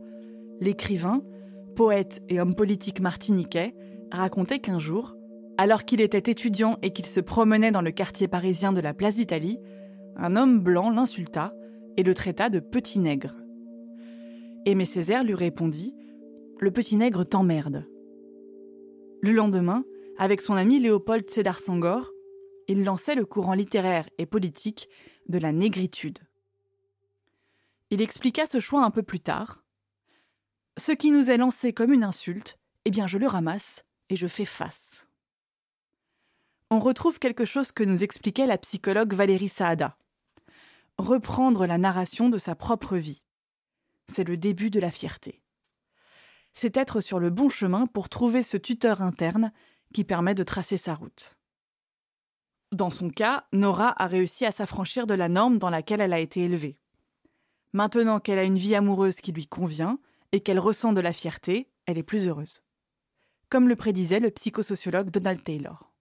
L'écrivain 0.60 1.22
poète 1.74 2.22
et 2.28 2.40
homme 2.40 2.54
politique 2.54 3.00
martiniquais, 3.00 3.74
racontait 4.10 4.60
qu'un 4.60 4.78
jour, 4.78 5.16
alors 5.58 5.84
qu'il 5.84 6.00
était 6.00 6.30
étudiant 6.30 6.78
et 6.82 6.92
qu'il 6.92 7.06
se 7.06 7.20
promenait 7.20 7.70
dans 7.70 7.82
le 7.82 7.90
quartier 7.90 8.28
parisien 8.28 8.72
de 8.72 8.80
la 8.80 8.94
place 8.94 9.16
d'Italie, 9.16 9.58
un 10.16 10.36
homme 10.36 10.60
blanc 10.60 10.90
l'insulta 10.90 11.52
et 11.96 12.02
le 12.02 12.14
traita 12.14 12.48
de 12.48 12.60
petit 12.60 12.98
nègre. 12.98 13.34
Aimé 14.64 14.84
Césaire 14.84 15.24
lui 15.24 15.34
répondit 15.34 15.94
Le 16.58 16.70
petit 16.70 16.96
nègre 16.96 17.24
t'emmerde. 17.24 17.86
Le 19.22 19.32
lendemain, 19.32 19.84
avec 20.18 20.40
son 20.40 20.54
ami 20.54 20.78
Léopold 20.80 21.28
Sédar 21.30 21.58
Sangor, 21.58 22.10
il 22.68 22.84
lançait 22.84 23.14
le 23.14 23.24
courant 23.24 23.54
littéraire 23.54 24.08
et 24.18 24.26
politique 24.26 24.88
de 25.28 25.38
la 25.38 25.52
négritude. 25.52 26.18
Il 27.90 28.00
expliqua 28.00 28.46
ce 28.46 28.60
choix 28.60 28.84
un 28.84 28.90
peu 28.90 29.02
plus 29.02 29.20
tard, 29.20 29.64
ce 30.76 30.90
qui 30.90 31.12
nous 31.12 31.30
est 31.30 31.36
lancé 31.36 31.72
comme 31.72 31.92
une 31.92 32.02
insulte, 32.02 32.58
eh 32.84 32.90
bien 32.90 33.06
je 33.06 33.16
le 33.16 33.28
ramasse 33.28 33.84
et 34.08 34.16
je 34.16 34.26
fais 34.26 34.44
face. 34.44 35.06
On 36.70 36.80
retrouve 36.80 37.20
quelque 37.20 37.44
chose 37.44 37.70
que 37.70 37.84
nous 37.84 38.02
expliquait 38.02 38.46
la 38.46 38.58
psychologue 38.58 39.14
Valérie 39.14 39.48
Saada. 39.48 39.96
Reprendre 40.98 41.66
la 41.66 41.78
narration 41.78 42.28
de 42.28 42.38
sa 42.38 42.56
propre 42.56 42.96
vie. 42.96 43.22
C'est 44.08 44.24
le 44.24 44.36
début 44.36 44.70
de 44.70 44.80
la 44.80 44.90
fierté. 44.90 45.43
C'est 46.54 46.76
être 46.76 47.00
sur 47.00 47.18
le 47.18 47.30
bon 47.30 47.48
chemin 47.48 47.86
pour 47.86 48.08
trouver 48.08 48.42
ce 48.42 48.56
tuteur 48.56 49.02
interne 49.02 49.52
qui 49.92 50.04
permet 50.04 50.34
de 50.34 50.42
tracer 50.42 50.76
sa 50.76 50.94
route. 50.94 51.36
Dans 52.72 52.90
son 52.90 53.10
cas, 53.10 53.44
Nora 53.52 53.94
a 54.02 54.06
réussi 54.06 54.46
à 54.46 54.50
s'affranchir 54.50 55.06
de 55.06 55.14
la 55.14 55.28
norme 55.28 55.58
dans 55.58 55.70
laquelle 55.70 56.00
elle 56.00 56.12
a 56.12 56.18
été 56.18 56.44
élevée. 56.44 56.78
Maintenant 57.72 58.20
qu'elle 58.20 58.38
a 58.38 58.44
une 58.44 58.58
vie 58.58 58.74
amoureuse 58.74 59.16
qui 59.16 59.32
lui 59.32 59.46
convient, 59.46 59.98
et 60.34 60.40
qu'elle 60.40 60.58
ressent 60.58 60.92
de 60.92 61.00
la 61.00 61.12
fierté, 61.12 61.70
elle 61.86 61.96
est 61.96 62.02
plus 62.02 62.26
heureuse. 62.26 62.64
Comme 63.50 63.68
le 63.68 63.76
prédisait 63.76 64.18
le 64.18 64.32
psychosociologue 64.32 65.10
Donald 65.10 65.44
Taylor. 65.44 65.92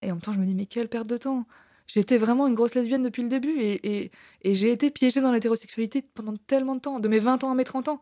Et 0.00 0.12
en 0.12 0.14
même 0.14 0.22
temps, 0.22 0.32
je 0.32 0.38
me 0.38 0.46
dis, 0.46 0.54
mais 0.54 0.66
quelle 0.66 0.88
perte 0.88 1.08
de 1.08 1.16
temps 1.16 1.44
J'étais 1.88 2.18
vraiment 2.18 2.46
une 2.46 2.54
grosse 2.54 2.76
lesbienne 2.76 3.02
depuis 3.02 3.24
le 3.24 3.28
début 3.28 3.56
et, 3.58 4.12
j'ai 4.44 4.70
été 4.70 4.92
piégée 4.92 5.20
dans 5.20 5.32
l'hétérosexualité 5.32 6.02
pendant 6.02 6.36
tellement 6.36 6.76
de 6.76 6.80
temps, 6.80 7.00
de 7.00 7.08
mes 7.08 7.18
20 7.18 7.42
ans 7.42 7.50
à 7.50 7.54
mes 7.56 7.64
30 7.64 7.88
ans. 7.88 8.00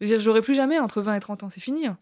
Je 0.00 0.06
veux 0.06 0.12
dire, 0.12 0.20
j'aurais 0.20 0.42
plus 0.42 0.54
jamais 0.54 0.78
entre 0.78 1.00
20 1.00 1.16
et 1.16 1.20
30 1.20 1.44
ans, 1.44 1.50
c'est 1.50 1.60
fini. 1.60 1.86
Hein. 1.86 1.98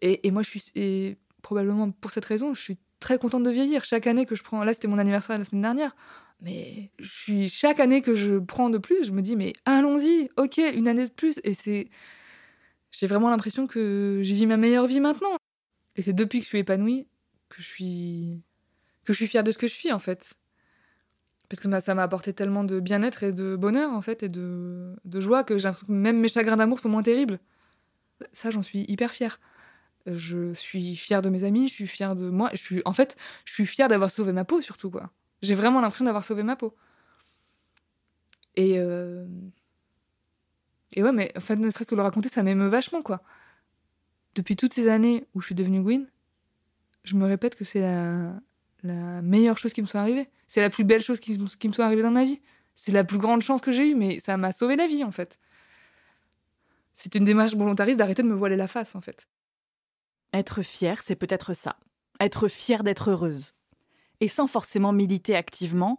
Et, 0.00 0.30
moi, 0.32 0.42
je 0.42 0.50
suis, 0.50 0.64
et 0.74 1.16
probablement 1.42 1.90
pour 1.92 2.10
cette 2.10 2.24
raison, 2.24 2.54
je 2.54 2.60
suis 2.60 2.78
très 2.98 3.18
contente 3.18 3.44
de 3.44 3.50
vieillir. 3.50 3.84
Chaque 3.84 4.06
année 4.06 4.26
que 4.26 4.34
je 4.34 4.42
prends, 4.42 4.64
là 4.64 4.74
c'était 4.74 4.88
mon 4.88 4.98
anniversaire 4.98 5.38
la 5.38 5.44
semaine 5.44 5.62
dernière, 5.62 5.94
mais 6.40 6.90
je 6.98 7.10
suis 7.10 7.48
chaque 7.48 7.80
année 7.80 8.00
que 8.00 8.14
je 8.14 8.38
prends 8.38 8.70
de 8.70 8.78
plus, 8.78 9.04
je 9.04 9.12
me 9.12 9.22
dis 9.22 9.36
mais 9.36 9.52
allons-y, 9.64 10.30
ok, 10.36 10.58
une 10.74 10.88
année 10.88 11.06
de 11.06 11.12
plus 11.12 11.40
et 11.44 11.54
c'est 11.54 11.88
j'ai 12.90 13.06
vraiment 13.06 13.30
l'impression 13.30 13.66
que 13.66 14.20
j'ai 14.22 14.34
vis 14.34 14.46
ma 14.46 14.56
meilleure 14.56 14.86
vie 14.86 15.00
maintenant. 15.00 15.36
Et 15.96 16.02
c'est 16.02 16.12
depuis 16.12 16.38
que 16.38 16.44
je 16.44 16.48
suis 16.48 16.58
épanouie 16.58 17.06
que 17.48 17.60
je 17.60 17.66
suis 17.66 18.42
que 19.04 19.12
je 19.12 19.18
suis 19.18 19.26
fière 19.26 19.44
de 19.44 19.50
ce 19.50 19.58
que 19.58 19.66
je 19.66 19.74
suis 19.74 19.92
en 19.92 19.98
fait. 19.98 20.34
Parce 21.52 21.60
que 21.60 21.80
ça 21.80 21.94
m'a 21.94 22.02
apporté 22.02 22.32
tellement 22.32 22.64
de 22.64 22.80
bien-être 22.80 23.24
et 23.24 23.30
de 23.30 23.56
bonheur 23.56 23.92
en 23.92 24.00
fait 24.00 24.22
et 24.22 24.30
de, 24.30 24.96
de 25.04 25.20
joie 25.20 25.44
que 25.44 25.58
j'ai 25.58 25.64
l'impression 25.64 25.86
que 25.86 25.92
même 25.92 26.18
mes 26.18 26.28
chagrins 26.28 26.56
d'amour 26.56 26.80
sont 26.80 26.88
moins 26.88 27.02
terribles. 27.02 27.40
Ça 28.32 28.48
j'en 28.48 28.62
suis 28.62 28.86
hyper 28.88 29.10
fière. 29.10 29.38
Je 30.06 30.54
suis 30.54 30.96
fière 30.96 31.20
de 31.20 31.28
mes 31.28 31.44
amis, 31.44 31.68
je 31.68 31.74
suis 31.74 31.86
fière 31.86 32.16
de 32.16 32.30
moi, 32.30 32.48
je 32.52 32.56
suis 32.56 32.80
en 32.86 32.94
fait, 32.94 33.16
je 33.44 33.52
suis 33.52 33.66
fière 33.66 33.88
d'avoir 33.88 34.10
sauvé 34.10 34.32
ma 34.32 34.46
peau 34.46 34.62
surtout 34.62 34.90
quoi. 34.90 35.10
J'ai 35.42 35.54
vraiment 35.54 35.82
l'impression 35.82 36.06
d'avoir 36.06 36.24
sauvé 36.24 36.42
ma 36.42 36.56
peau. 36.56 36.74
Et. 38.56 38.78
Euh, 38.78 39.26
et 40.94 41.02
ouais, 41.02 41.12
mais 41.12 41.32
en 41.36 41.40
fait, 41.40 41.56
ne 41.56 41.68
serait-ce 41.68 41.90
que 41.90 41.94
le 41.94 42.02
raconter, 42.02 42.28
ça 42.28 42.42
m'émeut 42.42 42.68
vachement, 42.68 43.02
quoi. 43.02 43.22
Depuis 44.34 44.56
toutes 44.56 44.74
ces 44.74 44.88
années 44.88 45.26
où 45.34 45.40
je 45.40 45.46
suis 45.46 45.54
devenue 45.54 45.82
Gwyn, 45.82 46.06
je 47.04 47.16
me 47.16 47.24
répète 47.24 47.56
que 47.56 47.64
c'est 47.64 47.80
la, 47.80 48.34
la 48.82 49.22
meilleure 49.22 49.58
chose 49.58 49.72
qui 49.72 49.82
me 49.82 49.86
soit 49.86 50.00
arrivée. 50.00 50.28
C'est 50.48 50.60
la 50.60 50.70
plus 50.70 50.84
belle 50.84 51.02
chose 51.02 51.20
qui, 51.20 51.38
me 51.38 51.72
soit 51.72 51.84
arrivée 51.84 52.02
dans 52.02 52.10
ma 52.10 52.24
vie. 52.24 52.40
C'est 52.74 52.92
la 52.92 53.04
plus 53.04 53.18
grande 53.18 53.42
chance 53.42 53.60
que 53.60 53.72
j'ai 53.72 53.90
eue, 53.90 53.94
mais 53.94 54.18
ça 54.18 54.36
m'a 54.36 54.52
sauvé 54.52 54.76
la 54.76 54.86
vie, 54.86 55.04
en 55.04 55.12
fait. 55.12 55.38
C'est 56.92 57.14
une 57.14 57.24
démarche 57.24 57.54
volontariste 57.54 57.98
d'arrêter 57.98 58.22
de 58.22 58.28
me 58.28 58.34
voiler 58.34 58.56
la 58.56 58.68
face, 58.68 58.94
en 58.94 59.00
fait. 59.00 59.28
Être 60.32 60.62
fière, 60.62 61.02
c'est 61.02 61.16
peut-être 61.16 61.54
ça. 61.54 61.76
Être 62.20 62.48
fière 62.48 62.82
d'être 62.82 63.10
heureuse 63.10 63.54
et 64.22 64.28
sans 64.28 64.46
forcément 64.46 64.92
militer 64.92 65.34
activement, 65.34 65.98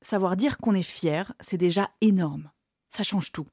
savoir 0.00 0.36
dire 0.36 0.58
qu'on 0.58 0.74
est 0.74 0.82
fier, 0.82 1.32
c'est 1.38 1.56
déjà 1.56 1.90
énorme. 2.00 2.50
Ça 2.88 3.04
change 3.04 3.30
tout. 3.30 3.46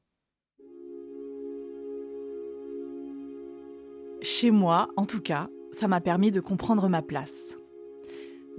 Chez 4.24 4.50
moi, 4.50 4.90
en 4.98 5.06
tout 5.06 5.22
cas, 5.22 5.48
ça 5.72 5.88
m'a 5.88 6.02
permis 6.02 6.32
de 6.32 6.40
comprendre 6.40 6.90
ma 6.90 7.04
place. 7.04 7.60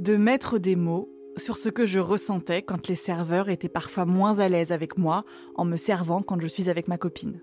De 0.00 0.16
mettre 0.16 0.56
des 0.56 0.76
mots 0.76 1.10
sur 1.36 1.58
ce 1.58 1.68
que 1.68 1.84
je 1.84 1.98
ressentais 1.98 2.62
quand 2.62 2.88
les 2.88 2.94
serveurs 2.94 3.50
étaient 3.50 3.68
parfois 3.68 4.06
moins 4.06 4.38
à 4.38 4.48
l'aise 4.48 4.72
avec 4.72 4.96
moi 4.96 5.26
en 5.56 5.66
me 5.66 5.76
servant 5.76 6.22
quand 6.22 6.40
je 6.40 6.46
suis 6.46 6.70
avec 6.70 6.88
ma 6.88 6.96
copine. 6.96 7.42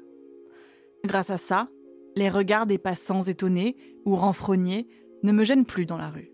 Grâce 1.05 1.30
à 1.30 1.38
ça, 1.38 1.70
les 2.16 2.30
regards 2.30 2.66
des 2.66 2.80
passants 2.80 3.22
étonnés 3.22 3.78
ou 4.05 4.16
renfrognés 4.16 4.88
ne 5.22 5.34
me 5.34 5.43
gênent 5.43 5.68
plus 5.68 5.86
dans 5.86 5.99
la 5.99 6.10
rue. 6.10 6.32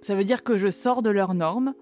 Ça 0.00 0.16
veut 0.16 0.24
dire 0.24 0.42
que 0.42 0.58
je 0.58 0.72
sors 0.72 1.02
de 1.02 1.10
leurs 1.10 1.34
normes, 1.34 1.74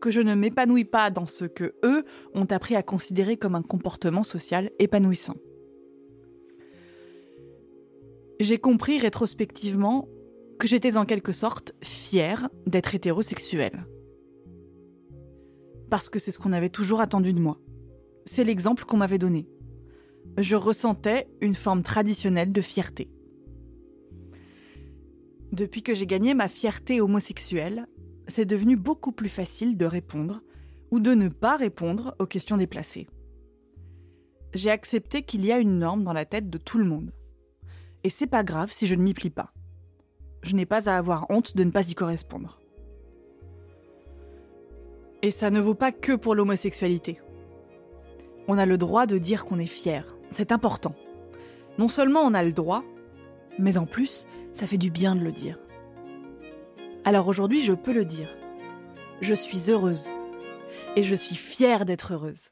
que 0.00 0.10
je 0.10 0.22
ne 0.22 0.34
m'épanouis 0.34 0.86
pas 0.86 1.10
dans 1.10 1.26
ce 1.26 1.44
que 1.44 1.74
eux 1.84 2.02
ont 2.32 2.46
appris 2.46 2.76
à 2.76 2.82
considérer 2.82 3.36
comme 3.36 3.56
un 3.56 3.62
comportement 3.62 4.22
social 4.22 4.70
épanouissant. 4.78 5.36
J'ai 8.40 8.56
compris 8.56 8.98
rétrospectivement 8.98 10.08
que 10.58 10.66
j'étais 10.66 10.96
en 10.96 11.04
quelque 11.04 11.32
sorte 11.32 11.72
fière 11.82 12.48
d'être 12.66 12.94
hétérosexuelle. 12.94 13.86
Parce 15.90 16.08
que 16.08 16.18
c'est 16.18 16.30
ce 16.30 16.38
qu'on 16.38 16.52
avait 16.52 16.70
toujours 16.70 17.00
attendu 17.00 17.32
de 17.32 17.38
moi. 17.38 17.58
C'est 18.24 18.44
l'exemple 18.44 18.84
qu'on 18.84 18.96
m'avait 18.96 19.18
donné. 19.18 19.46
Je 20.38 20.56
ressentais 20.56 21.28
une 21.40 21.54
forme 21.54 21.82
traditionnelle 21.82 22.52
de 22.52 22.60
fierté. 22.60 23.10
Depuis 25.52 25.82
que 25.82 25.94
j'ai 25.94 26.06
gagné 26.06 26.34
ma 26.34 26.48
fierté 26.48 27.00
homosexuelle, 27.00 27.86
c'est 28.26 28.44
devenu 28.44 28.76
beaucoup 28.76 29.12
plus 29.12 29.28
facile 29.28 29.76
de 29.76 29.86
répondre 29.86 30.42
ou 30.90 31.00
de 31.00 31.14
ne 31.14 31.28
pas 31.28 31.56
répondre 31.56 32.14
aux 32.18 32.26
questions 32.26 32.56
déplacées. 32.56 33.06
J'ai 34.54 34.70
accepté 34.70 35.22
qu'il 35.22 35.44
y 35.44 35.52
a 35.52 35.58
une 35.58 35.78
norme 35.78 36.02
dans 36.02 36.12
la 36.12 36.24
tête 36.24 36.50
de 36.50 36.58
tout 36.58 36.78
le 36.78 36.84
monde. 36.84 37.12
Et 38.04 38.10
c'est 38.10 38.26
pas 38.26 38.44
grave 38.44 38.70
si 38.70 38.86
je 38.86 38.94
ne 38.94 39.02
m'y 39.02 39.14
plie 39.14 39.30
pas. 39.30 39.52
Je 40.46 40.54
n'ai 40.54 40.64
pas 40.64 40.88
à 40.88 40.96
avoir 40.96 41.26
honte 41.28 41.56
de 41.56 41.64
ne 41.64 41.72
pas 41.72 41.90
y 41.90 41.94
correspondre. 41.94 42.60
Et 45.22 45.32
ça 45.32 45.50
ne 45.50 45.58
vaut 45.58 45.74
pas 45.74 45.90
que 45.90 46.12
pour 46.12 46.36
l'homosexualité. 46.36 47.20
On 48.46 48.56
a 48.56 48.64
le 48.64 48.78
droit 48.78 49.06
de 49.06 49.18
dire 49.18 49.44
qu'on 49.44 49.58
est 49.58 49.66
fier. 49.66 50.16
C'est 50.30 50.52
important. 50.52 50.94
Non 51.78 51.88
seulement 51.88 52.20
on 52.20 52.32
a 52.32 52.44
le 52.44 52.52
droit, 52.52 52.84
mais 53.58 53.76
en 53.76 53.86
plus, 53.86 54.28
ça 54.52 54.68
fait 54.68 54.78
du 54.78 54.88
bien 54.88 55.16
de 55.16 55.20
le 55.20 55.32
dire. 55.32 55.58
Alors 57.04 57.26
aujourd'hui, 57.26 57.60
je 57.60 57.72
peux 57.72 57.92
le 57.92 58.04
dire. 58.04 58.28
Je 59.20 59.34
suis 59.34 59.68
heureuse. 59.68 60.12
Et 60.94 61.02
je 61.02 61.16
suis 61.16 61.36
fière 61.36 61.84
d'être 61.84 62.12
heureuse. 62.12 62.50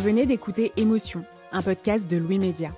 Vous 0.00 0.06
venez 0.06 0.24
d'écouter 0.24 0.72
Émotion, 0.78 1.26
un 1.52 1.60
podcast 1.60 2.08
de 2.08 2.16
Louis 2.16 2.38
Média. 2.38 2.72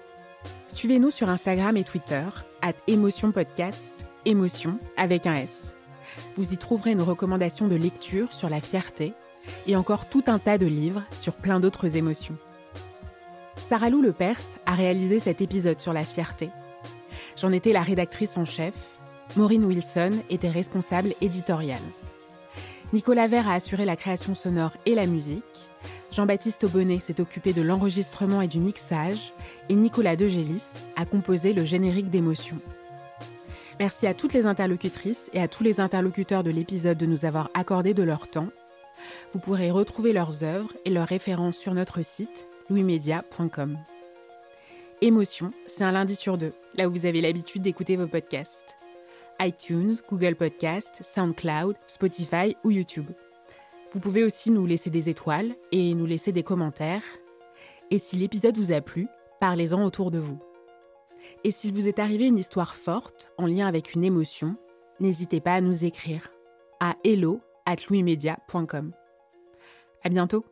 Suivez-nous 0.66 1.12
sur 1.12 1.28
Instagram 1.28 1.76
et 1.76 1.84
Twitter, 1.84 2.24
at 2.62 2.72
Émotion 2.88 3.30
Podcast, 3.30 3.94
Émotion 4.24 4.80
avec 4.96 5.28
un 5.28 5.36
S. 5.36 5.76
Vous 6.34 6.52
y 6.52 6.56
trouverez 6.56 6.96
nos 6.96 7.04
recommandations 7.04 7.68
de 7.68 7.76
lecture 7.76 8.32
sur 8.32 8.48
la 8.48 8.60
fierté 8.60 9.12
et 9.68 9.76
encore 9.76 10.08
tout 10.08 10.24
un 10.26 10.40
tas 10.40 10.58
de 10.58 10.66
livres 10.66 11.04
sur 11.12 11.34
plein 11.34 11.60
d'autres 11.60 11.96
émotions. 11.96 12.34
Sarah 13.54 13.88
Lou 13.88 14.02
Lepers 14.02 14.58
a 14.66 14.74
réalisé 14.74 15.20
cet 15.20 15.40
épisode 15.40 15.78
sur 15.78 15.92
la 15.92 16.02
fierté. 16.02 16.50
J'en 17.40 17.52
étais 17.52 17.72
la 17.72 17.82
rédactrice 17.82 18.36
en 18.36 18.44
chef. 18.44 18.98
Maureen 19.36 19.64
Wilson 19.64 20.10
était 20.28 20.50
responsable 20.50 21.14
éditoriale. 21.20 21.78
Nicolas 22.92 23.28
Vert 23.28 23.48
a 23.48 23.54
assuré 23.54 23.84
la 23.84 23.94
création 23.94 24.34
sonore 24.34 24.72
et 24.86 24.96
la 24.96 25.06
musique. 25.06 25.44
Jean-Baptiste 26.12 26.64
Aubonnet 26.64 27.00
s'est 27.00 27.22
occupé 27.22 27.54
de 27.54 27.62
l'enregistrement 27.62 28.42
et 28.42 28.46
du 28.46 28.58
mixage. 28.58 29.32
Et 29.70 29.74
Nicolas 29.74 30.14
Degélis 30.14 30.74
a 30.94 31.06
composé 31.06 31.54
le 31.54 31.64
générique 31.64 32.10
d'émotion. 32.10 32.58
Merci 33.80 34.06
à 34.06 34.12
toutes 34.12 34.34
les 34.34 34.44
interlocutrices 34.44 35.30
et 35.32 35.40
à 35.40 35.48
tous 35.48 35.64
les 35.64 35.80
interlocuteurs 35.80 36.44
de 36.44 36.50
l'épisode 36.50 36.98
de 36.98 37.06
nous 37.06 37.24
avoir 37.24 37.48
accordé 37.54 37.94
de 37.94 38.02
leur 38.02 38.28
temps. 38.28 38.48
Vous 39.32 39.40
pourrez 39.40 39.70
retrouver 39.70 40.12
leurs 40.12 40.44
œuvres 40.44 40.72
et 40.84 40.90
leurs 40.90 41.08
références 41.08 41.56
sur 41.56 41.72
notre 41.72 42.02
site 42.02 42.46
louismedia.com. 42.68 43.78
Émotion, 45.00 45.52
c'est 45.66 45.82
un 45.82 45.92
lundi 45.92 46.14
sur 46.14 46.36
deux, 46.36 46.52
là 46.74 46.88
où 46.88 46.92
vous 46.92 47.06
avez 47.06 47.22
l'habitude 47.22 47.62
d'écouter 47.62 47.96
vos 47.96 48.06
podcasts. 48.06 48.76
iTunes, 49.40 49.94
Google 50.08 50.36
Podcasts, 50.36 51.00
SoundCloud, 51.02 51.74
Spotify 51.86 52.54
ou 52.62 52.70
YouTube. 52.70 53.06
Vous 53.92 54.00
pouvez 54.00 54.24
aussi 54.24 54.50
nous 54.50 54.64
laisser 54.64 54.88
des 54.88 55.10
étoiles 55.10 55.54
et 55.70 55.94
nous 55.94 56.06
laisser 56.06 56.32
des 56.32 56.42
commentaires. 56.42 57.02
Et 57.90 57.98
si 57.98 58.16
l'épisode 58.16 58.56
vous 58.56 58.72
a 58.72 58.80
plu, 58.80 59.06
parlez-en 59.38 59.84
autour 59.84 60.10
de 60.10 60.18
vous. 60.18 60.38
Et 61.44 61.50
s'il 61.50 61.74
vous 61.74 61.88
est 61.88 61.98
arrivé 61.98 62.26
une 62.26 62.38
histoire 62.38 62.74
forte 62.74 63.32
en 63.36 63.46
lien 63.46 63.66
avec 63.66 63.94
une 63.94 64.02
émotion, 64.02 64.56
n'hésitez 64.98 65.40
pas 65.40 65.54
à 65.54 65.60
nous 65.60 65.84
écrire 65.84 66.30
à 66.80 66.96
hello 67.04 67.40
at. 67.66 67.76
À 70.04 70.08
bientôt! 70.08 70.51